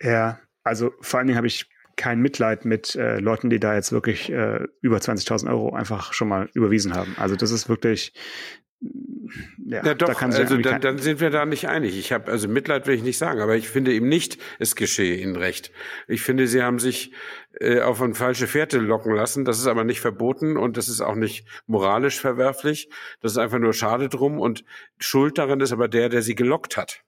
Ja, 0.00 0.40
also 0.62 0.92
vor 1.00 1.18
allen 1.18 1.28
Dingen 1.28 1.36
habe 1.36 1.46
ich 1.46 1.66
kein 1.96 2.20
Mitleid 2.20 2.64
mit 2.64 2.94
äh, 2.96 3.18
Leuten, 3.18 3.50
die 3.50 3.60
da 3.60 3.74
jetzt 3.74 3.92
wirklich 3.92 4.30
äh, 4.30 4.66
über 4.80 4.98
20.000 4.98 5.48
Euro 5.48 5.74
einfach 5.74 6.12
schon 6.12 6.28
mal 6.28 6.48
überwiesen 6.54 6.94
haben. 6.94 7.14
Also 7.18 7.36
das 7.36 7.50
ist 7.50 7.68
wirklich, 7.68 8.12
ja, 9.64 9.84
ja 9.84 9.94
doch, 9.94 10.12
da 10.12 10.26
also 10.26 10.56
dann, 10.56 10.80
dann 10.80 10.98
sind 10.98 11.20
wir 11.20 11.30
da 11.30 11.46
nicht 11.46 11.68
einig. 11.68 11.98
Ich 11.98 12.12
habe, 12.12 12.30
also 12.30 12.48
Mitleid 12.48 12.86
will 12.86 12.94
ich 12.94 13.02
nicht 13.02 13.18
sagen, 13.18 13.40
aber 13.40 13.56
ich 13.56 13.68
finde 13.68 13.92
eben 13.92 14.08
nicht, 14.08 14.38
es 14.58 14.76
geschehe 14.76 15.16
Ihnen 15.16 15.36
recht. 15.36 15.72
Ich 16.08 16.22
finde, 16.22 16.46
Sie 16.46 16.62
haben 16.62 16.78
sich 16.78 17.12
äh, 17.60 17.80
auf 17.80 18.00
eine 18.02 18.14
falsche 18.14 18.46
Fährte 18.46 18.78
locken 18.78 19.14
lassen. 19.14 19.44
Das 19.44 19.58
ist 19.58 19.66
aber 19.66 19.84
nicht 19.84 20.00
verboten 20.00 20.56
und 20.56 20.76
das 20.76 20.88
ist 20.88 21.00
auch 21.00 21.14
nicht 21.14 21.46
moralisch 21.66 22.20
verwerflich. 22.20 22.88
Das 23.20 23.32
ist 23.32 23.38
einfach 23.38 23.58
nur 23.58 23.72
schade 23.72 24.08
drum 24.08 24.38
und 24.38 24.64
Schuld 24.98 25.38
daran 25.38 25.60
ist 25.60 25.72
aber 25.72 25.88
der, 25.88 26.08
der 26.08 26.22
Sie 26.22 26.34
gelockt 26.34 26.76
hat. 26.76 27.02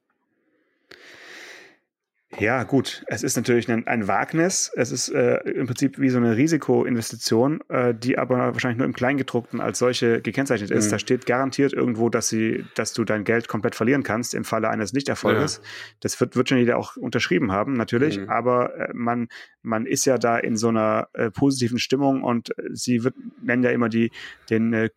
Ja, 2.38 2.62
gut. 2.64 3.04
Es 3.06 3.22
ist 3.22 3.36
natürlich 3.36 3.70
ein, 3.70 3.86
ein 3.86 4.08
Wagnis. 4.08 4.70
Es 4.74 4.90
ist 4.90 5.08
äh, 5.08 5.36
im 5.50 5.66
Prinzip 5.66 5.98
wie 5.98 6.08
so 6.10 6.18
eine 6.18 6.36
Risikoinvestition, 6.36 7.60
äh, 7.68 7.94
die 7.94 8.18
aber 8.18 8.52
wahrscheinlich 8.52 8.78
nur 8.78 8.86
im 8.86 8.92
Kleingedruckten 8.92 9.60
als 9.60 9.78
solche 9.78 10.20
gekennzeichnet 10.20 10.70
ist. 10.70 10.86
Mhm. 10.86 10.90
Da 10.90 10.98
steht 10.98 11.26
garantiert 11.26 11.72
irgendwo, 11.72 12.08
dass 12.08 12.28
sie, 12.28 12.64
dass 12.74 12.92
du 12.92 13.04
dein 13.04 13.24
Geld 13.24 13.48
komplett 13.48 13.74
verlieren 13.74 14.02
kannst 14.02 14.34
im 14.34 14.44
Falle 14.44 14.68
eines 14.68 14.92
Nichterfolges. 14.92 15.60
Ja. 15.62 15.68
Das 16.00 16.20
wird, 16.20 16.36
wird 16.36 16.48
schon 16.48 16.58
jeder 16.58 16.76
auch 16.78 16.96
unterschrieben 16.96 17.52
haben, 17.52 17.74
natürlich. 17.74 18.18
Mhm. 18.18 18.28
Aber 18.28 18.76
äh, 18.76 18.88
man, 18.94 19.28
man 19.62 19.86
ist 19.86 20.04
ja 20.04 20.18
da 20.18 20.38
in 20.38 20.56
so 20.56 20.68
einer 20.68 21.08
äh, 21.14 21.30
positiven 21.30 21.78
Stimmung 21.78 22.22
und 22.22 22.54
sie 22.72 23.04
wird, 23.04 23.14
nennen 23.42 23.62
ja 23.62 23.70
immer 23.70 23.88
die, 23.88 24.10
den 24.50 24.72
äh, 24.72 24.90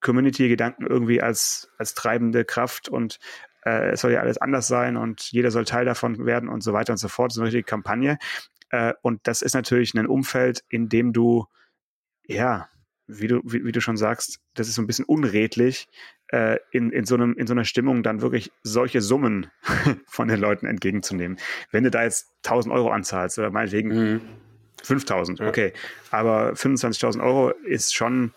Community-Gedanken 0.00 0.86
irgendwie 0.86 1.20
als, 1.20 1.70
als 1.76 1.94
treibende 1.94 2.44
Kraft 2.44 2.88
und 2.88 3.18
äh, 3.64 3.90
es 3.90 4.00
soll 4.00 4.12
ja 4.12 4.20
alles 4.20 4.38
anders 4.38 4.68
sein 4.68 4.96
und 4.96 5.32
jeder 5.32 5.50
soll 5.50 5.64
Teil 5.64 5.84
davon 5.84 6.26
werden 6.26 6.48
und 6.48 6.62
so 6.62 6.72
weiter 6.72 6.92
und 6.92 6.98
so 6.98 7.08
fort. 7.08 7.30
Das 7.30 7.36
ist 7.36 7.40
eine 7.40 7.46
richtige 7.46 7.64
Kampagne. 7.64 8.18
Äh, 8.70 8.94
und 9.02 9.20
das 9.24 9.42
ist 9.42 9.54
natürlich 9.54 9.94
ein 9.94 10.06
Umfeld, 10.06 10.64
in 10.68 10.88
dem 10.88 11.12
du, 11.12 11.46
ja, 12.26 12.68
wie 13.06 13.26
du, 13.26 13.40
wie, 13.44 13.64
wie 13.64 13.72
du 13.72 13.80
schon 13.80 13.96
sagst, 13.96 14.40
das 14.54 14.68
ist 14.68 14.74
so 14.74 14.82
ein 14.82 14.86
bisschen 14.86 15.06
unredlich, 15.06 15.88
äh, 16.28 16.58
in, 16.70 16.90
in, 16.90 17.06
so 17.06 17.14
einem, 17.14 17.34
in 17.34 17.46
so 17.46 17.54
einer 17.54 17.64
Stimmung 17.64 18.02
dann 18.02 18.20
wirklich 18.20 18.52
solche 18.62 19.00
Summen 19.00 19.50
von 20.06 20.28
den 20.28 20.38
Leuten 20.38 20.66
entgegenzunehmen. 20.66 21.38
Wenn 21.70 21.84
du 21.84 21.90
da 21.90 22.02
jetzt 22.02 22.28
1000 22.44 22.74
Euro 22.74 22.90
anzahlst 22.90 23.38
oder 23.38 23.50
meinetwegen 23.50 23.88
mhm. 23.88 24.20
5000, 24.82 25.40
okay, 25.40 25.72
aber 26.10 26.52
25.000 26.52 27.22
Euro 27.22 27.50
ist 27.50 27.94
schon 27.94 28.32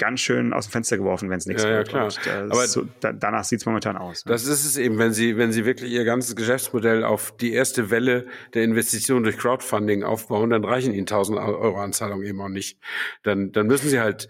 ganz 0.00 0.20
schön 0.20 0.54
aus 0.54 0.66
dem 0.66 0.72
Fenster 0.72 0.96
geworfen, 0.96 1.28
wenn 1.28 1.36
es 1.36 1.46
nichts 1.46 1.62
ja, 1.62 1.68
wird. 1.68 1.88
Ja, 1.88 1.92
klar. 1.92 2.04
Und, 2.06 2.26
äh, 2.26 2.52
Aber 2.52 2.66
so, 2.66 2.86
da, 3.00 3.12
danach 3.12 3.44
sieht 3.44 3.60
es 3.60 3.66
momentan 3.66 3.98
aus. 3.98 4.24
Ne? 4.24 4.32
Das 4.32 4.46
ist 4.46 4.64
es 4.64 4.78
eben, 4.78 4.96
wenn 4.98 5.12
Sie, 5.12 5.36
wenn 5.36 5.52
Sie 5.52 5.66
wirklich 5.66 5.92
Ihr 5.92 6.04
ganzes 6.04 6.34
Geschäftsmodell 6.34 7.04
auf 7.04 7.36
die 7.36 7.52
erste 7.52 7.90
Welle 7.90 8.26
der 8.54 8.64
Investition 8.64 9.22
durch 9.22 9.36
Crowdfunding 9.36 10.02
aufbauen, 10.02 10.50
dann 10.50 10.64
reichen 10.64 10.94
Ihnen 10.94 11.02
1000 11.02 11.38
Euro 11.38 11.78
Anzahlung 11.78 12.22
eben 12.22 12.40
auch 12.40 12.48
nicht. 12.48 12.78
Dann, 13.22 13.52
dann 13.52 13.66
müssen 13.66 13.90
Sie 13.90 14.00
halt 14.00 14.28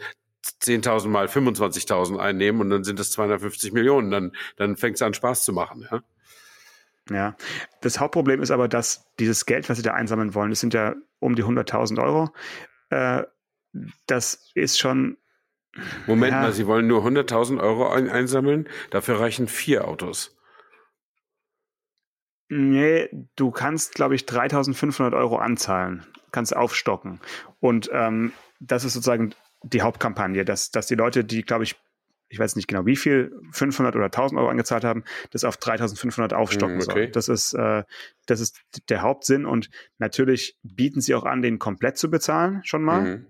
10.000 0.62 1.08
mal 1.08 1.26
25.000 1.26 2.18
einnehmen 2.18 2.60
und 2.60 2.70
dann 2.70 2.82
sind 2.82 2.98
das 2.98 3.12
250 3.12 3.72
Millionen. 3.72 4.10
Dann, 4.10 4.32
dann 4.56 4.76
fängt 4.76 4.96
es 4.96 5.02
an 5.02 5.14
Spaß 5.14 5.44
zu 5.44 5.52
machen. 5.52 5.86
Ja? 5.88 6.02
Ja, 7.10 7.36
das 7.80 8.00
Hauptproblem 8.00 8.42
ist 8.42 8.50
aber, 8.50 8.66
dass 8.66 9.06
dieses 9.20 9.46
Geld, 9.46 9.68
was 9.68 9.76
sie 9.76 9.84
da 9.84 9.94
einsammeln 9.94 10.34
wollen, 10.34 10.50
das 10.50 10.60
sind 10.60 10.74
ja 10.74 10.96
um 11.20 11.36
die 11.36 11.44
100.000 11.44 12.02
Euro. 12.02 12.30
Äh, 12.90 13.22
das 14.06 14.50
ist 14.54 14.80
schon 14.80 15.16
Moment 16.06 16.32
ja. 16.32 16.40
mal, 16.42 16.52
Sie 16.52 16.66
wollen 16.66 16.86
nur 16.86 17.04
100.000 17.04 17.60
Euro 17.60 17.88
ein 17.88 18.08
einsammeln? 18.08 18.68
Dafür 18.90 19.20
reichen 19.20 19.46
vier 19.46 19.86
Autos. 19.86 20.36
Nee, 22.48 23.08
du 23.36 23.52
kannst, 23.52 23.94
glaube 23.94 24.16
ich, 24.16 24.22
3.500 24.22 25.16
Euro 25.16 25.38
anzahlen. 25.38 26.04
Kannst 26.32 26.56
aufstocken. 26.56 27.20
Und 27.60 27.88
ähm, 27.92 28.32
das 28.58 28.84
ist 28.84 28.94
sozusagen 28.94 29.34
die 29.62 29.82
Hauptkampagne, 29.82 30.44
dass, 30.44 30.70
dass 30.70 30.86
die 30.86 30.96
Leute, 30.96 31.24
die, 31.24 31.42
glaube 31.42 31.64
ich, 31.64 31.76
ich 32.28 32.38
weiß 32.38 32.56
nicht 32.56 32.68
genau 32.68 32.86
wie 32.86 32.96
viel, 32.96 33.32
500 33.52 33.94
oder 33.96 34.06
1000 34.06 34.40
Euro 34.40 34.50
angezahlt 34.50 34.84
haben, 34.84 35.04
das 35.32 35.44
auf 35.44 35.56
3500 35.56 36.32
aufstocken 36.32 36.76
mm, 36.76 36.82
okay. 36.82 36.92
soll. 36.92 37.08
Das 37.08 37.28
ist, 37.28 37.54
äh, 37.54 37.84
das 38.26 38.40
ist 38.40 38.60
der 38.88 39.02
Hauptsinn 39.02 39.46
und 39.46 39.70
natürlich 39.98 40.56
bieten 40.62 41.00
sie 41.00 41.14
auch 41.14 41.24
an, 41.24 41.42
den 41.42 41.58
komplett 41.58 41.98
zu 41.98 42.10
bezahlen, 42.10 42.62
schon 42.64 42.82
mal. 42.82 43.00
Mhm. 43.02 43.26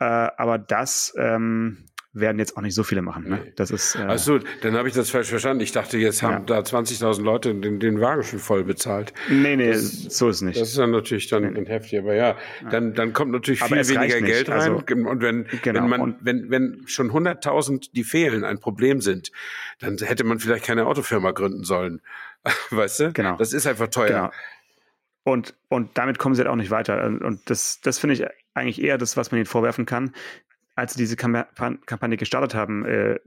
Äh, 0.00 0.04
aber 0.04 0.58
das 0.58 1.14
ähm, 1.16 1.84
werden 2.14 2.38
jetzt 2.38 2.56
auch 2.56 2.62
nicht 2.62 2.74
so 2.74 2.84
viele 2.84 3.02
machen. 3.02 3.28
Ne? 3.28 3.52
Das 3.56 3.70
ist. 3.70 3.96
Äh, 3.96 4.02
Achso, 4.02 4.38
dann 4.62 4.74
habe 4.74 4.88
ich 4.88 4.94
das 4.94 5.10
falsch 5.10 5.28
verstanden. 5.28 5.62
Ich 5.62 5.72
dachte, 5.72 5.98
jetzt 5.98 6.22
haben 6.22 6.46
ja. 6.48 6.60
da 6.60 6.60
20.000 6.60 7.22
Leute 7.22 7.54
den, 7.54 7.80
den 7.80 8.00
Wagen 8.00 8.22
schon 8.22 8.38
voll 8.38 8.62
bezahlt. 8.62 9.12
Nee, 9.28 9.56
nee, 9.56 9.72
das, 9.72 9.90
so 9.90 10.28
ist 10.28 10.40
nicht. 10.42 10.60
Das 10.60 10.68
ist 10.68 10.78
dann 10.78 10.92
natürlich 10.92 11.28
dann 11.28 11.52
nee. 11.52 11.66
heftig. 11.66 11.98
Aber 11.98 12.14
ja, 12.14 12.36
dann, 12.70 12.94
dann 12.94 13.12
kommt 13.12 13.32
natürlich 13.32 13.62
aber 13.62 13.82
viel 13.84 13.96
weniger 13.96 14.20
Geld 14.20 14.48
rein. 14.48 14.60
Also, 14.60 14.76
und 14.76 15.20
wenn, 15.22 15.46
genau. 15.62 15.82
wenn 15.82 15.90
man, 15.90 16.16
wenn, 16.20 16.50
wenn 16.50 16.82
schon 16.86 17.10
100.000, 17.10 17.90
die 17.92 18.04
fehlen, 18.04 18.44
ein 18.44 18.60
Problem 18.60 19.00
sind, 19.00 19.32
dann 19.80 19.98
hätte 19.98 20.22
man 20.22 20.38
vielleicht 20.38 20.64
keine 20.64 20.86
Autofirma 20.86 21.32
gründen 21.32 21.64
sollen. 21.64 22.00
weißt 22.70 23.00
du? 23.00 23.12
Genau. 23.12 23.36
Das 23.36 23.52
ist 23.52 23.66
einfach 23.66 23.88
teuer. 23.88 24.08
Genau. 24.08 24.30
Und, 25.24 25.56
und 25.68 25.96
damit 25.96 26.18
kommen 26.18 26.34
sie 26.34 26.42
halt 26.42 26.50
auch 26.50 26.56
nicht 26.56 26.70
weiter. 26.70 27.04
Und 27.04 27.40
das, 27.50 27.80
das 27.80 27.98
finde 27.98 28.14
ich 28.14 28.26
eigentlich 28.52 28.82
eher 28.82 28.98
das, 28.98 29.16
was 29.16 29.30
man 29.30 29.38
ihnen 29.38 29.46
vorwerfen 29.46 29.86
kann. 29.86 30.14
Als 30.76 30.92
sie 30.92 30.98
diese 30.98 31.16
Kampagne 31.16 32.16
gestartet 32.16 32.54
haben, 32.54 32.84
äh, 32.84 33.18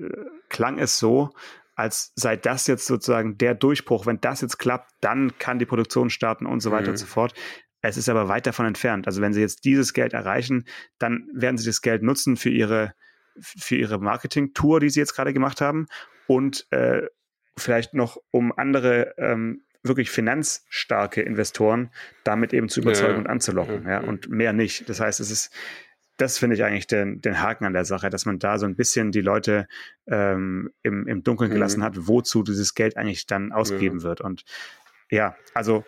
klang 0.50 0.78
es 0.78 1.00
so, 1.00 1.32
als 1.76 2.12
sei 2.16 2.36
das 2.36 2.68
jetzt 2.68 2.86
sozusagen 2.86 3.38
der 3.38 3.56
Durchbruch. 3.56 4.06
Wenn 4.06 4.22
das 4.22 4.42
jetzt 4.42 4.58
klappt, 4.58 4.92
dann 5.02 5.38
kann 5.40 5.60
die 5.60 5.66
Produktion 5.66 6.10
starten 6.10 6.46
und 6.46 6.60
so 6.60 6.72
weiter 6.72 6.86
mhm. 6.86 6.92
und 6.92 6.98
so 6.98 7.06
fort. 7.06 7.34
Es 7.82 7.98
ist 7.98 8.10
aber 8.10 8.28
weit 8.28 8.48
davon 8.48 8.66
entfernt. 8.66 9.08
Also 9.08 9.22
wenn 9.22 9.34
sie 9.34 9.42
jetzt 9.42 9.66
dieses 9.66 9.94
Geld 9.94 10.14
erreichen, 10.14 10.66
dann 11.00 11.28
werden 11.34 11.58
sie 11.58 11.66
das 11.66 11.82
Geld 11.82 12.04
nutzen 12.04 12.36
für 12.36 12.50
ihre, 12.50 12.94
für 13.40 13.76
ihre 13.76 14.00
Marketing-Tour, 14.00 14.80
die 14.80 14.90
sie 14.90 15.00
jetzt 15.00 15.16
gerade 15.16 15.34
gemacht 15.34 15.62
haben 15.62 15.88
und 16.28 16.68
äh, 16.72 17.08
vielleicht 17.56 17.94
noch 17.94 18.18
um 18.32 18.52
andere 18.52 19.14
ähm, 19.18 19.64
wirklich 19.88 20.10
finanzstarke 20.10 21.22
Investoren 21.22 21.92
damit 22.24 22.54
eben 22.54 22.70
zu 22.70 22.82
überzeugen 22.82 23.14
ja, 23.14 23.20
und 23.20 23.28
anzulocken. 23.28 23.84
Ja, 23.84 23.92
ja, 23.92 24.00
und 24.00 24.30
mehr 24.30 24.54
nicht. 24.54 24.90
Das 24.90 25.00
heißt, 25.00 25.20
es 25.20 25.32
ist, 25.32 25.54
das 26.18 26.38
finde 26.38 26.56
ich 26.56 26.64
eigentlich 26.64 26.88
den, 26.88 27.22
den 27.22 27.42
Haken 27.42 27.66
an 27.66 27.74
der 27.74 27.86
Sache, 27.86 28.10
dass 28.10 28.26
man 28.26 28.40
da 28.40 28.58
so 28.58 28.66
ein 28.66 28.76
bisschen 28.76 29.12
die 29.12 29.22
Leute 29.22 29.68
ähm, 30.08 30.72
im, 30.84 31.08
im 31.08 31.24
Dunkeln 31.24 31.52
gelassen 31.52 31.80
mhm. 31.80 31.84
hat, 31.84 31.94
wozu 32.08 32.44
dieses 32.44 32.74
Geld 32.74 32.98
eigentlich 32.98 33.28
dann 33.28 33.52
ausgegeben 33.52 34.04
wird. 34.04 34.22
Und 34.22 34.44
ja, 35.10 35.36
also 35.54 35.86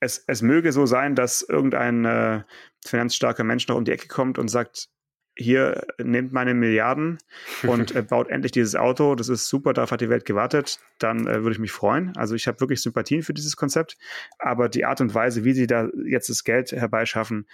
es, 0.00 0.22
es 0.26 0.42
möge 0.42 0.72
so 0.72 0.86
sein, 0.86 1.14
dass 1.14 1.42
irgendein 1.42 2.04
äh, 2.04 2.42
finanzstarker 2.84 3.44
Mensch 3.44 3.66
noch 3.68 3.76
um 3.76 3.84
die 3.84 3.92
Ecke 3.92 4.08
kommt 4.08 4.38
und 4.38 4.48
sagt, 4.48 4.88
hier 5.36 5.86
nehmt 5.98 6.32
meine 6.32 6.54
Milliarden 6.54 7.18
und 7.64 7.94
äh, 7.94 8.02
baut 8.08 8.28
endlich 8.28 8.52
dieses 8.52 8.76
Auto. 8.76 9.14
Das 9.14 9.28
ist 9.28 9.48
super, 9.48 9.72
darauf 9.72 9.90
hat 9.90 10.00
die 10.00 10.08
Welt 10.08 10.24
gewartet. 10.24 10.78
Dann 10.98 11.26
äh, 11.26 11.42
würde 11.42 11.52
ich 11.52 11.58
mich 11.58 11.72
freuen. 11.72 12.16
Also 12.16 12.34
ich 12.34 12.46
habe 12.46 12.60
wirklich 12.60 12.80
Sympathien 12.82 13.22
für 13.22 13.34
dieses 13.34 13.56
Konzept. 13.56 13.96
Aber 14.38 14.68
die 14.68 14.84
Art 14.84 15.00
und 15.00 15.14
Weise, 15.14 15.44
wie 15.44 15.52
sie 15.52 15.66
da 15.66 15.88
jetzt 16.06 16.28
das 16.28 16.44
Geld 16.44 16.72
herbeischaffen, 16.72 17.46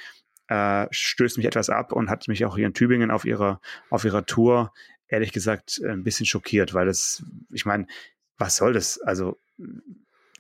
äh, 0.48 0.86
stößt 0.90 1.38
mich 1.38 1.46
etwas 1.46 1.70
ab 1.70 1.92
und 1.92 2.10
hat 2.10 2.28
mich 2.28 2.44
auch 2.44 2.56
hier 2.56 2.66
in 2.66 2.74
Tübingen 2.74 3.10
auf 3.10 3.24
ihrer, 3.24 3.60
auf 3.88 4.04
ihrer 4.04 4.26
Tour 4.26 4.72
ehrlich 5.08 5.32
gesagt 5.32 5.80
ein 5.84 6.04
bisschen 6.04 6.26
schockiert, 6.26 6.74
weil 6.74 6.86
das, 6.86 7.24
ich 7.50 7.66
meine, 7.66 7.86
was 8.36 8.56
soll 8.56 8.72
das? 8.72 9.00
Also 9.00 9.38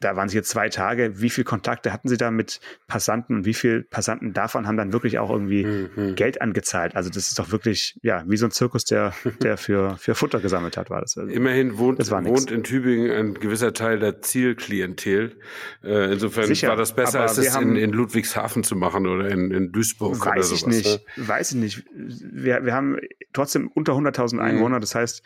da 0.00 0.16
waren 0.16 0.28
sie 0.28 0.36
jetzt 0.36 0.48
zwei 0.48 0.70
Tage. 0.70 1.20
Wie 1.20 1.28
viel 1.28 1.44
Kontakte 1.44 1.92
hatten 1.92 2.08
sie 2.08 2.16
da 2.16 2.30
mit 2.30 2.60
Passanten 2.86 3.36
und 3.36 3.44
wie 3.44 3.54
viel 3.54 3.82
Passanten 3.82 4.32
davon 4.32 4.66
haben 4.66 4.78
dann 4.78 4.92
wirklich 4.92 5.18
auch 5.18 5.30
irgendwie 5.30 5.64
mhm. 5.64 6.14
Geld 6.14 6.40
angezahlt? 6.40 6.96
Also 6.96 7.10
das 7.10 7.28
ist 7.28 7.38
doch 7.38 7.52
wirklich, 7.52 7.98
ja, 8.02 8.24
wie 8.26 8.38
so 8.38 8.46
ein 8.46 8.50
Zirkus, 8.50 8.84
der, 8.86 9.12
der 9.42 9.56
für, 9.58 9.96
für 9.98 10.14
Futter 10.14 10.40
gesammelt 10.40 10.78
hat, 10.78 10.88
war 10.88 11.02
das. 11.02 11.18
Also, 11.18 11.30
Immerhin 11.30 11.76
wohnt, 11.76 11.98
wohnt 12.10 12.50
in 12.50 12.64
Tübingen 12.64 13.10
ein 13.10 13.34
gewisser 13.34 13.74
Teil 13.74 13.98
der 13.98 14.22
Zielklientel. 14.22 15.36
Äh, 15.84 16.12
insofern 16.12 16.46
Sicher, 16.46 16.68
war 16.68 16.76
das 16.76 16.94
besser, 16.94 17.20
als 17.20 17.36
das 17.36 17.54
in, 17.56 17.76
in 17.76 17.90
Ludwigshafen 17.90 18.64
zu 18.64 18.76
machen 18.76 19.06
oder 19.06 19.28
in, 19.28 19.50
in 19.50 19.70
Duisburg 19.70 20.18
weiß 20.18 20.26
oder 20.26 20.42
sowas. 20.42 20.60
Ich 20.60 20.66
nicht, 20.66 21.16
ne? 21.16 21.28
Weiß 21.28 21.50
ich 21.50 21.56
nicht. 21.56 21.84
Wir, 21.94 22.64
wir 22.64 22.74
haben 22.74 22.96
trotzdem 23.34 23.68
unter 23.68 23.92
100.000 23.92 24.34
mhm. 24.34 24.40
Einwohner. 24.40 24.76
Mhm. 24.76 24.80
Das 24.80 24.94
heißt, 24.94 25.22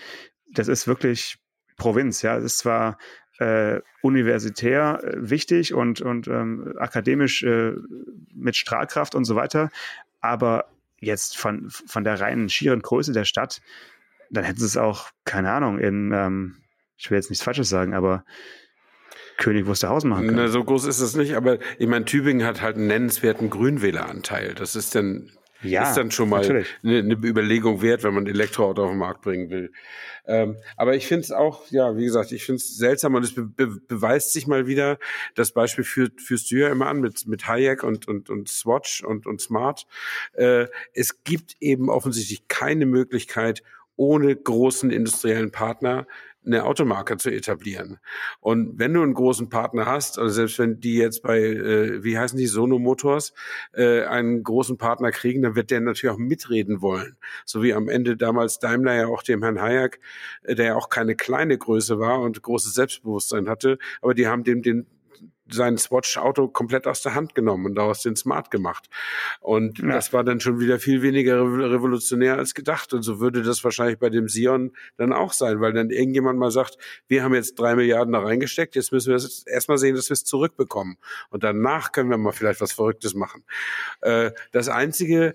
das 0.53 0.67
ist 0.67 0.89
wirklich 0.89 1.39
Provinz, 1.77 2.23
ja. 2.23 2.37
Es 2.37 2.45
ist 2.45 2.59
zwar 2.59 2.99
äh, 3.39 3.81
universitär 4.03 5.01
äh, 5.03 5.31
wichtig 5.31 5.75
und, 5.75 6.01
und 6.01 6.29
ähm, 6.29 6.75
akademisch 6.79 7.43
äh, 7.43 7.73
mit 8.35 8.57
Strahlkraft 8.57 9.15
und 9.15 9.25
so 9.25 9.37
weiter. 9.37 9.71
Aber 10.21 10.67
jetzt 11.01 11.37
von, 11.37 11.71
von 11.71 12.05
der 12.05 12.21
reinen 12.21 12.49
schieren 12.49 12.81
Größe 12.81 13.13
der 13.13 13.25
Stadt, 13.25 13.61
dann 14.31 14.45
hätten 14.45 14.61
sie 14.61 14.67
es 14.67 14.77
auch, 14.77 15.11
keine 15.25 15.51
Ahnung, 15.51 15.79
in, 15.79 16.13
ähm, 16.13 16.57
ich 16.97 17.11
will 17.11 17.17
jetzt 17.17 17.31
nichts 17.31 17.45
Falsches 17.45 17.69
sagen, 17.69 17.95
aber 17.95 18.25
König 19.37 19.67
Wusterhausen 19.67 20.11
machen 20.11 20.27
können. 20.27 20.39
Na, 20.39 20.49
so 20.49 20.63
groß 20.63 20.87
ist 20.87 21.01
es 21.01 21.17
nicht, 21.17 21.35
aber 21.35 21.59
ich 21.79 21.89
meine, 21.89 22.05
Tübingen 22.05 22.47
hat 22.47 22.63
halt 22.63 22.77
einen 22.77 22.87
nennenswerten 22.87 23.51
Grünwähleranteil. 23.51 24.55
Das 24.55 24.77
ist 24.77 24.95
dann 24.95 25.31
ja, 25.63 25.89
ist 25.89 25.97
dann 25.97 26.11
schon 26.11 26.29
mal 26.29 26.45
eine, 26.45 26.65
eine, 26.83 27.15
Überlegung 27.15 27.81
wert, 27.81 28.03
wenn 28.03 28.15
man 28.15 28.25
ein 28.25 28.31
Elektroauto 28.31 28.85
auf 28.85 28.91
den 28.91 28.99
Markt 28.99 29.23
bringen 29.23 29.51
will. 29.51 29.73
Ähm, 30.27 30.57
aber 30.77 30.95
ich 30.95 31.07
finde 31.07 31.23
es 31.23 31.33
auch, 31.33 31.71
ja, 31.71 31.97
wie 31.97 32.05
gesagt, 32.05 32.33
ich 32.33 32.45
finde 32.45 32.57
es 32.57 32.77
seltsam 32.77 33.15
und 33.15 33.25
es 33.25 33.35
be 33.35 33.45
be 33.45 33.67
beweist 33.89 34.33
sich 34.33 34.47
mal 34.47 34.67
wieder, 34.67 34.99
das 35.35 35.53
Beispiel 35.53 35.85
führt, 35.85 36.21
führst 36.21 36.51
du 36.51 36.57
ja 36.57 36.69
immer 36.69 36.87
an 36.87 37.01
mit, 37.01 37.27
mit 37.27 37.47
Hayek 37.47 37.83
und, 37.83 38.09
und, 38.09 38.31
und 38.31 38.49
Swatch 38.49 39.03
und, 39.03 39.27
und 39.27 39.41
Smart. 39.41 39.87
Äh, 40.33 40.67
es 40.93 41.25
gibt 41.25 41.57
eben 41.61 41.89
offensichtlich 41.89 42.49
keine 42.49 42.87
Möglichkeit, 42.87 43.63
ohne 43.97 44.35
großen 44.35 44.91
industriellen 44.91 45.51
Partner 45.51 46.07
eine 46.47 46.65
Automarke 46.65 47.17
zu 47.17 47.31
etablieren. 47.31 47.99
Und 48.41 48.79
wenn 48.79 48.93
du 48.95 49.03
einen 49.03 49.15
großen 49.15 49.49
Partner 49.49 49.87
hast, 49.87 50.19
also 50.19 50.31
selbst 50.31 50.59
wenn 50.59 50.81
die 50.81 50.97
jetzt 50.97 51.23
bei, 51.23 51.41
äh, 51.41 52.05
wie 52.05 52.19
heißen 52.19 52.39
die, 52.39 52.47
Sono 52.47 52.79
Motors, 52.79 53.33
äh, 53.73 54.03
einen 54.05 54.43
großen 54.43 54.79
Partner 54.79 55.11
kriegen, 55.11 55.43
dann 55.43 55.57
wird 55.57 55.71
der 55.71 55.81
natürlich 55.81 56.15
auch 56.15 56.19
mitreden 56.19 56.81
wollen. 56.83 57.17
So 57.45 57.63
wie 57.63 57.75
am 57.75 57.89
Ende 57.89 58.17
damals 58.17 58.59
Daimler 58.59 58.95
ja 58.95 59.07
auch 59.07 59.23
dem 59.23 59.43
Herrn 59.43 59.61
Hayek, 59.61 60.01
äh, 60.43 60.55
der 60.55 60.67
ja 60.67 60.75
auch 60.77 60.89
keine 60.89 61.15
kleine 61.15 61.57
Größe 61.57 61.99
war 61.99 62.21
und 62.21 62.43
großes 62.43 62.75
Selbstbewusstsein 62.75 63.49
hatte, 63.49 63.79
aber 64.03 64.15
die 64.15 64.27
haben 64.27 64.45
dem 64.45 64.63
den 64.63 64.87
sein 65.49 65.77
Swatch-Auto 65.77 66.49
komplett 66.49 66.87
aus 66.87 67.03
der 67.03 67.15
Hand 67.15 67.35
genommen 67.35 67.67
und 67.67 67.75
daraus 67.75 68.03
den 68.03 68.17
Smart 68.17 68.51
gemacht. 68.51 68.89
Und 69.41 69.79
ja. 69.79 69.89
das 69.89 70.13
war 70.13 70.25
dann 70.25 70.41
schon 70.41 70.59
wieder 70.61 70.79
viel 70.79 71.03
weniger 71.03 71.43
revolutionär 71.43 72.37
als 72.39 72.55
gedacht. 72.55 72.93
Und 72.95 73.03
so 73.03 73.21
würde 73.21 73.43
das 73.43 73.63
wahrscheinlich 73.65 73.99
bei 73.99 74.11
dem 74.11 74.29
Sion 74.29 74.73
dann 74.97 75.13
auch 75.13 75.33
sein, 75.33 75.61
weil 75.61 75.73
dann 75.73 75.91
irgendjemand 75.91 76.39
mal 76.39 76.51
sagt, 76.51 76.79
wir 77.09 77.23
haben 77.23 77.35
jetzt 77.35 77.59
drei 77.59 77.75
Milliarden 77.75 78.13
da 78.13 78.21
reingesteckt, 78.21 78.75
jetzt 78.75 78.93
müssen 78.93 79.15
wir 79.15 79.23
erstmal 79.47 79.79
sehen, 79.79 79.97
dass 79.97 80.09
wir 80.09 80.15
es 80.15 80.25
zurückbekommen. 80.25 80.97
Und 81.31 81.45
danach 81.45 81.93
können 81.93 82.11
wir 82.11 82.19
mal 82.19 82.33
vielleicht 82.33 82.61
was 82.61 82.73
Verrücktes 82.73 83.15
machen. 83.15 83.45
Äh, 84.01 84.33
das 84.53 84.69
Einzige, 84.69 85.35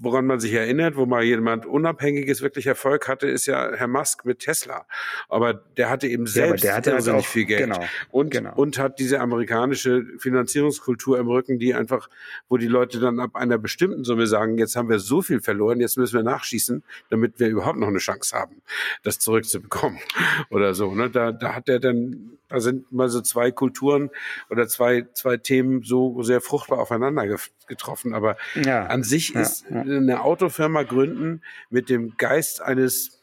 woran 0.00 0.26
man 0.26 0.40
sich 0.40 0.52
erinnert, 0.52 0.96
wo 0.96 1.06
mal 1.06 1.22
jemand 1.22 1.66
Unabhängiges 1.66 2.42
wirklich 2.42 2.66
Erfolg 2.66 3.08
hatte, 3.08 3.26
ist 3.26 3.46
ja 3.46 3.72
Herr 3.74 3.88
Musk 3.88 4.24
mit 4.24 4.40
Tesla. 4.40 4.86
Aber 5.28 5.54
der 5.54 5.90
hatte 5.90 6.08
eben 6.08 6.26
selbst 6.26 6.64
ja, 6.64 6.70
der 6.70 6.76
hatte 6.76 6.94
also 6.94 7.12
nicht 7.12 7.28
viel 7.28 7.44
Geld. 7.44 7.60
Genau, 7.60 7.84
und, 8.10 8.30
genau. 8.30 8.54
und 8.54 8.78
hat 8.78 8.98
diese 8.98 9.20
amerikanische 9.20 10.04
Finanzierungskultur 10.18 11.18
im 11.18 11.28
Rücken, 11.28 11.58
die 11.58 11.74
einfach, 11.74 12.08
wo 12.48 12.56
die 12.56 12.66
Leute 12.66 13.00
dann 13.00 13.20
ab 13.20 13.36
einer 13.36 13.58
bestimmten 13.58 14.04
Summe 14.04 14.26
sagen, 14.26 14.58
jetzt 14.58 14.76
haben 14.76 14.88
wir 14.88 14.98
so 14.98 15.22
viel 15.22 15.40
verloren, 15.40 15.80
jetzt 15.80 15.96
müssen 15.96 16.16
wir 16.16 16.22
nachschießen, 16.22 16.82
damit 17.10 17.38
wir 17.40 17.48
überhaupt 17.48 17.78
noch 17.78 17.88
eine 17.88 17.98
Chance 17.98 18.36
haben, 18.36 18.62
das 19.02 19.18
zurückzubekommen 19.18 19.98
oder 20.50 20.74
so. 20.74 20.94
Ne? 20.94 21.10
Da, 21.10 21.32
da 21.32 21.54
hat 21.54 21.68
er 21.68 21.80
dann, 21.80 22.38
da 22.48 22.60
sind 22.60 22.92
mal 22.92 23.08
so 23.08 23.20
zwei 23.20 23.50
Kulturen 23.50 24.10
oder 24.50 24.68
zwei, 24.68 25.06
zwei 25.14 25.36
Themen 25.36 25.82
so 25.82 26.22
sehr 26.22 26.40
fruchtbar 26.40 26.78
aufeinander 26.78 27.38
getroffen. 27.66 28.14
Aber 28.14 28.36
ja. 28.54 28.86
an 28.86 29.02
sich 29.02 29.34
ist 29.34 29.64
ja. 29.70 29.80
eine 29.80 30.22
Autofirma 30.22 30.82
gründen 30.82 31.42
mit 31.70 31.88
dem 31.88 32.16
Geist 32.16 32.60
eines 32.60 33.22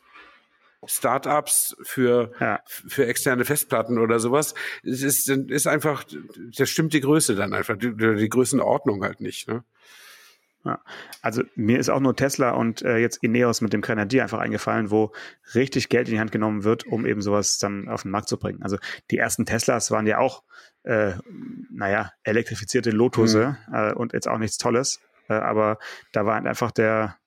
Startups 0.86 1.76
für, 1.84 2.32
für 2.66 3.06
externe 3.06 3.46
Festplatten 3.46 4.00
oder 4.00 4.20
sowas. 4.20 4.56
Es 4.84 5.04
ist, 5.04 5.30
ist 5.30 5.68
einfach, 5.68 6.04
das 6.58 6.70
stimmt 6.70 6.94
die 6.94 7.02
Größe 7.02 7.36
dann 7.36 7.54
einfach, 7.54 7.78
die, 7.78 7.96
die 7.96 8.30
Größenordnung 8.30 9.04
halt 9.04 9.22
nicht. 9.22 9.48
Ne? 9.48 9.64
Ja. 10.64 10.80
Also 11.22 11.44
mir 11.56 11.80
ist 11.80 11.90
auch 11.90 12.00
nur 12.00 12.16
Tesla 12.16 12.52
und 12.52 12.82
äh, 12.84 12.98
jetzt 12.98 13.24
Ineos 13.24 13.62
mit 13.62 13.74
dem 13.74 13.82
Grenadier 13.82 14.24
einfach 14.24 14.40
eingefallen, 14.40 14.92
wo 14.92 15.12
richtig 15.56 15.90
Geld 15.90 16.08
in 16.08 16.16
die 16.16 16.20
Hand 16.20 16.32
genommen 16.32 16.64
wird, 16.64 16.86
um 16.86 17.06
eben 17.06 17.22
sowas 17.22 17.58
dann 17.58 17.88
auf 17.88 18.04
den 18.04 18.12
Markt 18.12 18.30
zu 18.30 18.38
bringen. 18.38 18.62
Also 18.62 18.78
die 19.10 19.18
ersten 19.18 19.46
Teslas 19.46 19.90
waren 19.92 20.06
ja 20.06 20.20
auch, 20.20 20.44
äh, 20.84 21.14
naja, 21.72 22.12
elektrifizierte 22.24 22.92
Lotusse 22.92 23.58
mhm. 23.68 23.76
äh, 23.76 23.94
und 23.94 24.14
jetzt 24.14 24.28
auch 24.28 24.38
nichts 24.38 24.58
Tolles. 24.58 25.00
Äh, 25.30 25.34
aber 25.34 25.80
da 26.12 26.26
war 26.26 26.36
halt 26.36 26.46
einfach 26.46 26.72
der, 26.72 27.18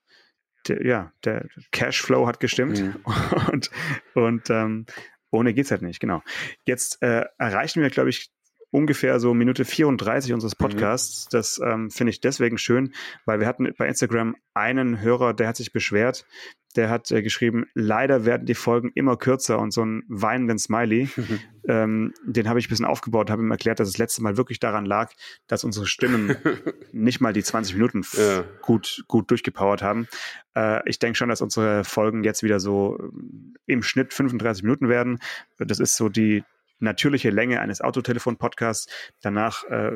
der, 0.68 0.86
ja, 0.86 1.12
der 1.24 1.48
Cashflow 1.72 2.26
hat 2.26 2.38
gestimmt 2.40 2.80
mhm. 2.80 2.96
und, 3.52 3.70
und 4.14 4.50
ähm, 4.50 4.86
ohne 5.30 5.52
geht's 5.52 5.72
halt 5.72 5.82
nicht, 5.82 5.98
genau. 5.98 6.22
Jetzt 6.64 7.02
äh, 7.02 7.24
erreichen 7.38 7.82
wir, 7.82 7.90
glaube 7.90 8.10
ich, 8.10 8.30
ungefähr 8.74 9.20
so 9.20 9.34
Minute 9.34 9.64
34 9.64 10.32
unseres 10.32 10.54
mhm. 10.58 10.64
Podcasts. 10.64 11.26
Mhm. 11.26 11.28
Das 11.30 11.60
ähm, 11.64 11.90
finde 11.90 12.10
ich 12.10 12.20
deswegen 12.20 12.58
schön, 12.58 12.92
weil 13.24 13.38
wir 13.38 13.46
hatten 13.46 13.72
bei 13.78 13.86
Instagram 13.86 14.34
einen 14.52 15.00
Hörer, 15.00 15.32
der 15.32 15.46
hat 15.46 15.56
sich 15.56 15.72
beschwert, 15.72 16.26
der 16.74 16.90
hat 16.90 17.08
äh, 17.12 17.22
geschrieben, 17.22 17.66
leider 17.74 18.24
werden 18.24 18.46
die 18.46 18.56
Folgen 18.56 18.90
immer 18.96 19.16
kürzer 19.16 19.60
und 19.60 19.70
so 19.70 19.82
einen 19.82 20.02
weinenden 20.08 20.58
Smiley. 20.58 21.08
Mhm. 21.16 21.40
Ähm, 21.66 22.12
den 22.26 22.46
habe 22.46 22.58
ich 22.58 22.66
ein 22.66 22.68
bisschen 22.68 22.84
aufgebaut, 22.84 23.30
habe 23.30 23.40
ihm 23.40 23.50
erklärt, 23.50 23.80
dass 23.80 23.88
das 23.88 23.96
letzte 23.96 24.22
Mal 24.22 24.36
wirklich 24.36 24.60
daran 24.60 24.84
lag, 24.84 25.10
dass 25.46 25.64
unsere 25.64 25.86
Stimmen 25.86 26.36
nicht 26.92 27.22
mal 27.22 27.32
die 27.32 27.42
20 27.42 27.76
Minuten 27.76 28.02
ja. 28.18 28.44
gut, 28.60 29.02
gut 29.08 29.30
durchgepowert 29.30 29.80
haben. 29.80 30.06
Äh, 30.54 30.86
ich 30.86 30.98
denke 30.98 31.16
schon, 31.16 31.30
dass 31.30 31.40
unsere 31.40 31.84
Folgen 31.84 32.22
jetzt 32.22 32.42
wieder 32.42 32.60
so 32.60 32.98
äh, 32.98 33.72
im 33.72 33.82
Schnitt 33.82 34.12
35 34.12 34.62
Minuten 34.62 34.90
werden. 34.90 35.20
Das 35.56 35.80
ist 35.80 35.96
so 35.96 36.10
die, 36.10 36.44
natürliche 36.78 37.30
Länge 37.30 37.60
eines 37.60 37.80
Autotelefon-Podcasts. 37.80 38.92
Danach 39.20 39.64
äh, 39.64 39.92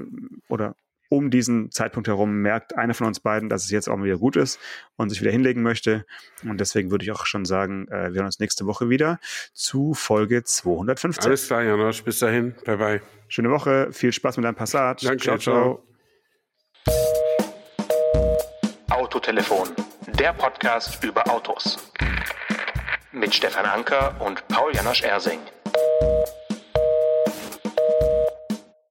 oder 0.49 0.75
um 1.09 1.31
diesen 1.31 1.71
Zeitpunkt 1.71 2.09
herum 2.09 2.43
merkt 2.43 2.77
einer 2.77 2.95
von 2.95 3.07
uns 3.07 3.21
beiden, 3.21 3.49
dass 3.49 3.65
es 3.65 3.71
jetzt 3.71 3.89
auch 3.89 3.97
mal 3.97 4.05
wieder 4.05 4.19
gut 4.19 4.37
ist 4.37 4.61
und 4.97 5.09
sich 5.11 5.21
wieder 5.21 5.31
hinlegen 5.31 5.63
möchte. 5.63 6.05
Und 6.45 6.61
deswegen 6.61 6.91
würde 6.91 7.05
ich 7.05 7.13
auch 7.13 7.25
schon 7.27 7.45
sagen, 7.45 7.89
äh, 7.89 8.13
wir 8.13 8.17
hören 8.17 8.27
uns 8.27 8.41
nächste 8.41 8.67
Woche 8.67 8.89
wieder 8.89 9.19
zu 9.55 9.95
Folge 9.95 10.45
215. 10.45 11.25
Alles 11.25 11.47
klar, 11.47 11.63
Janosch. 11.63 12.03
Bis 12.05 12.19
dahin. 12.19 12.55
Bye, 12.65 12.77
bye. 12.77 13.01
Schöne 13.29 13.51
Woche. 13.51 13.89
Viel 13.93 14.13
Spaß 14.13 14.37
mit 14.37 14.45
deinem 14.45 14.55
Passat. 14.55 15.03
Danke, 15.05 15.23
ciao. 15.23 15.39
ciao. 15.39 15.85
Autotelefon, 18.91 19.69
der 20.19 20.33
Podcast 20.33 21.03
über 21.05 21.29
Autos. 21.31 21.93
Mit 23.13 23.35
Stefan 23.35 23.65
Anker 23.65 24.21
und 24.21 24.47
Paul 24.49 24.75
Janosch 24.75 25.03
Ersing. 25.03 25.41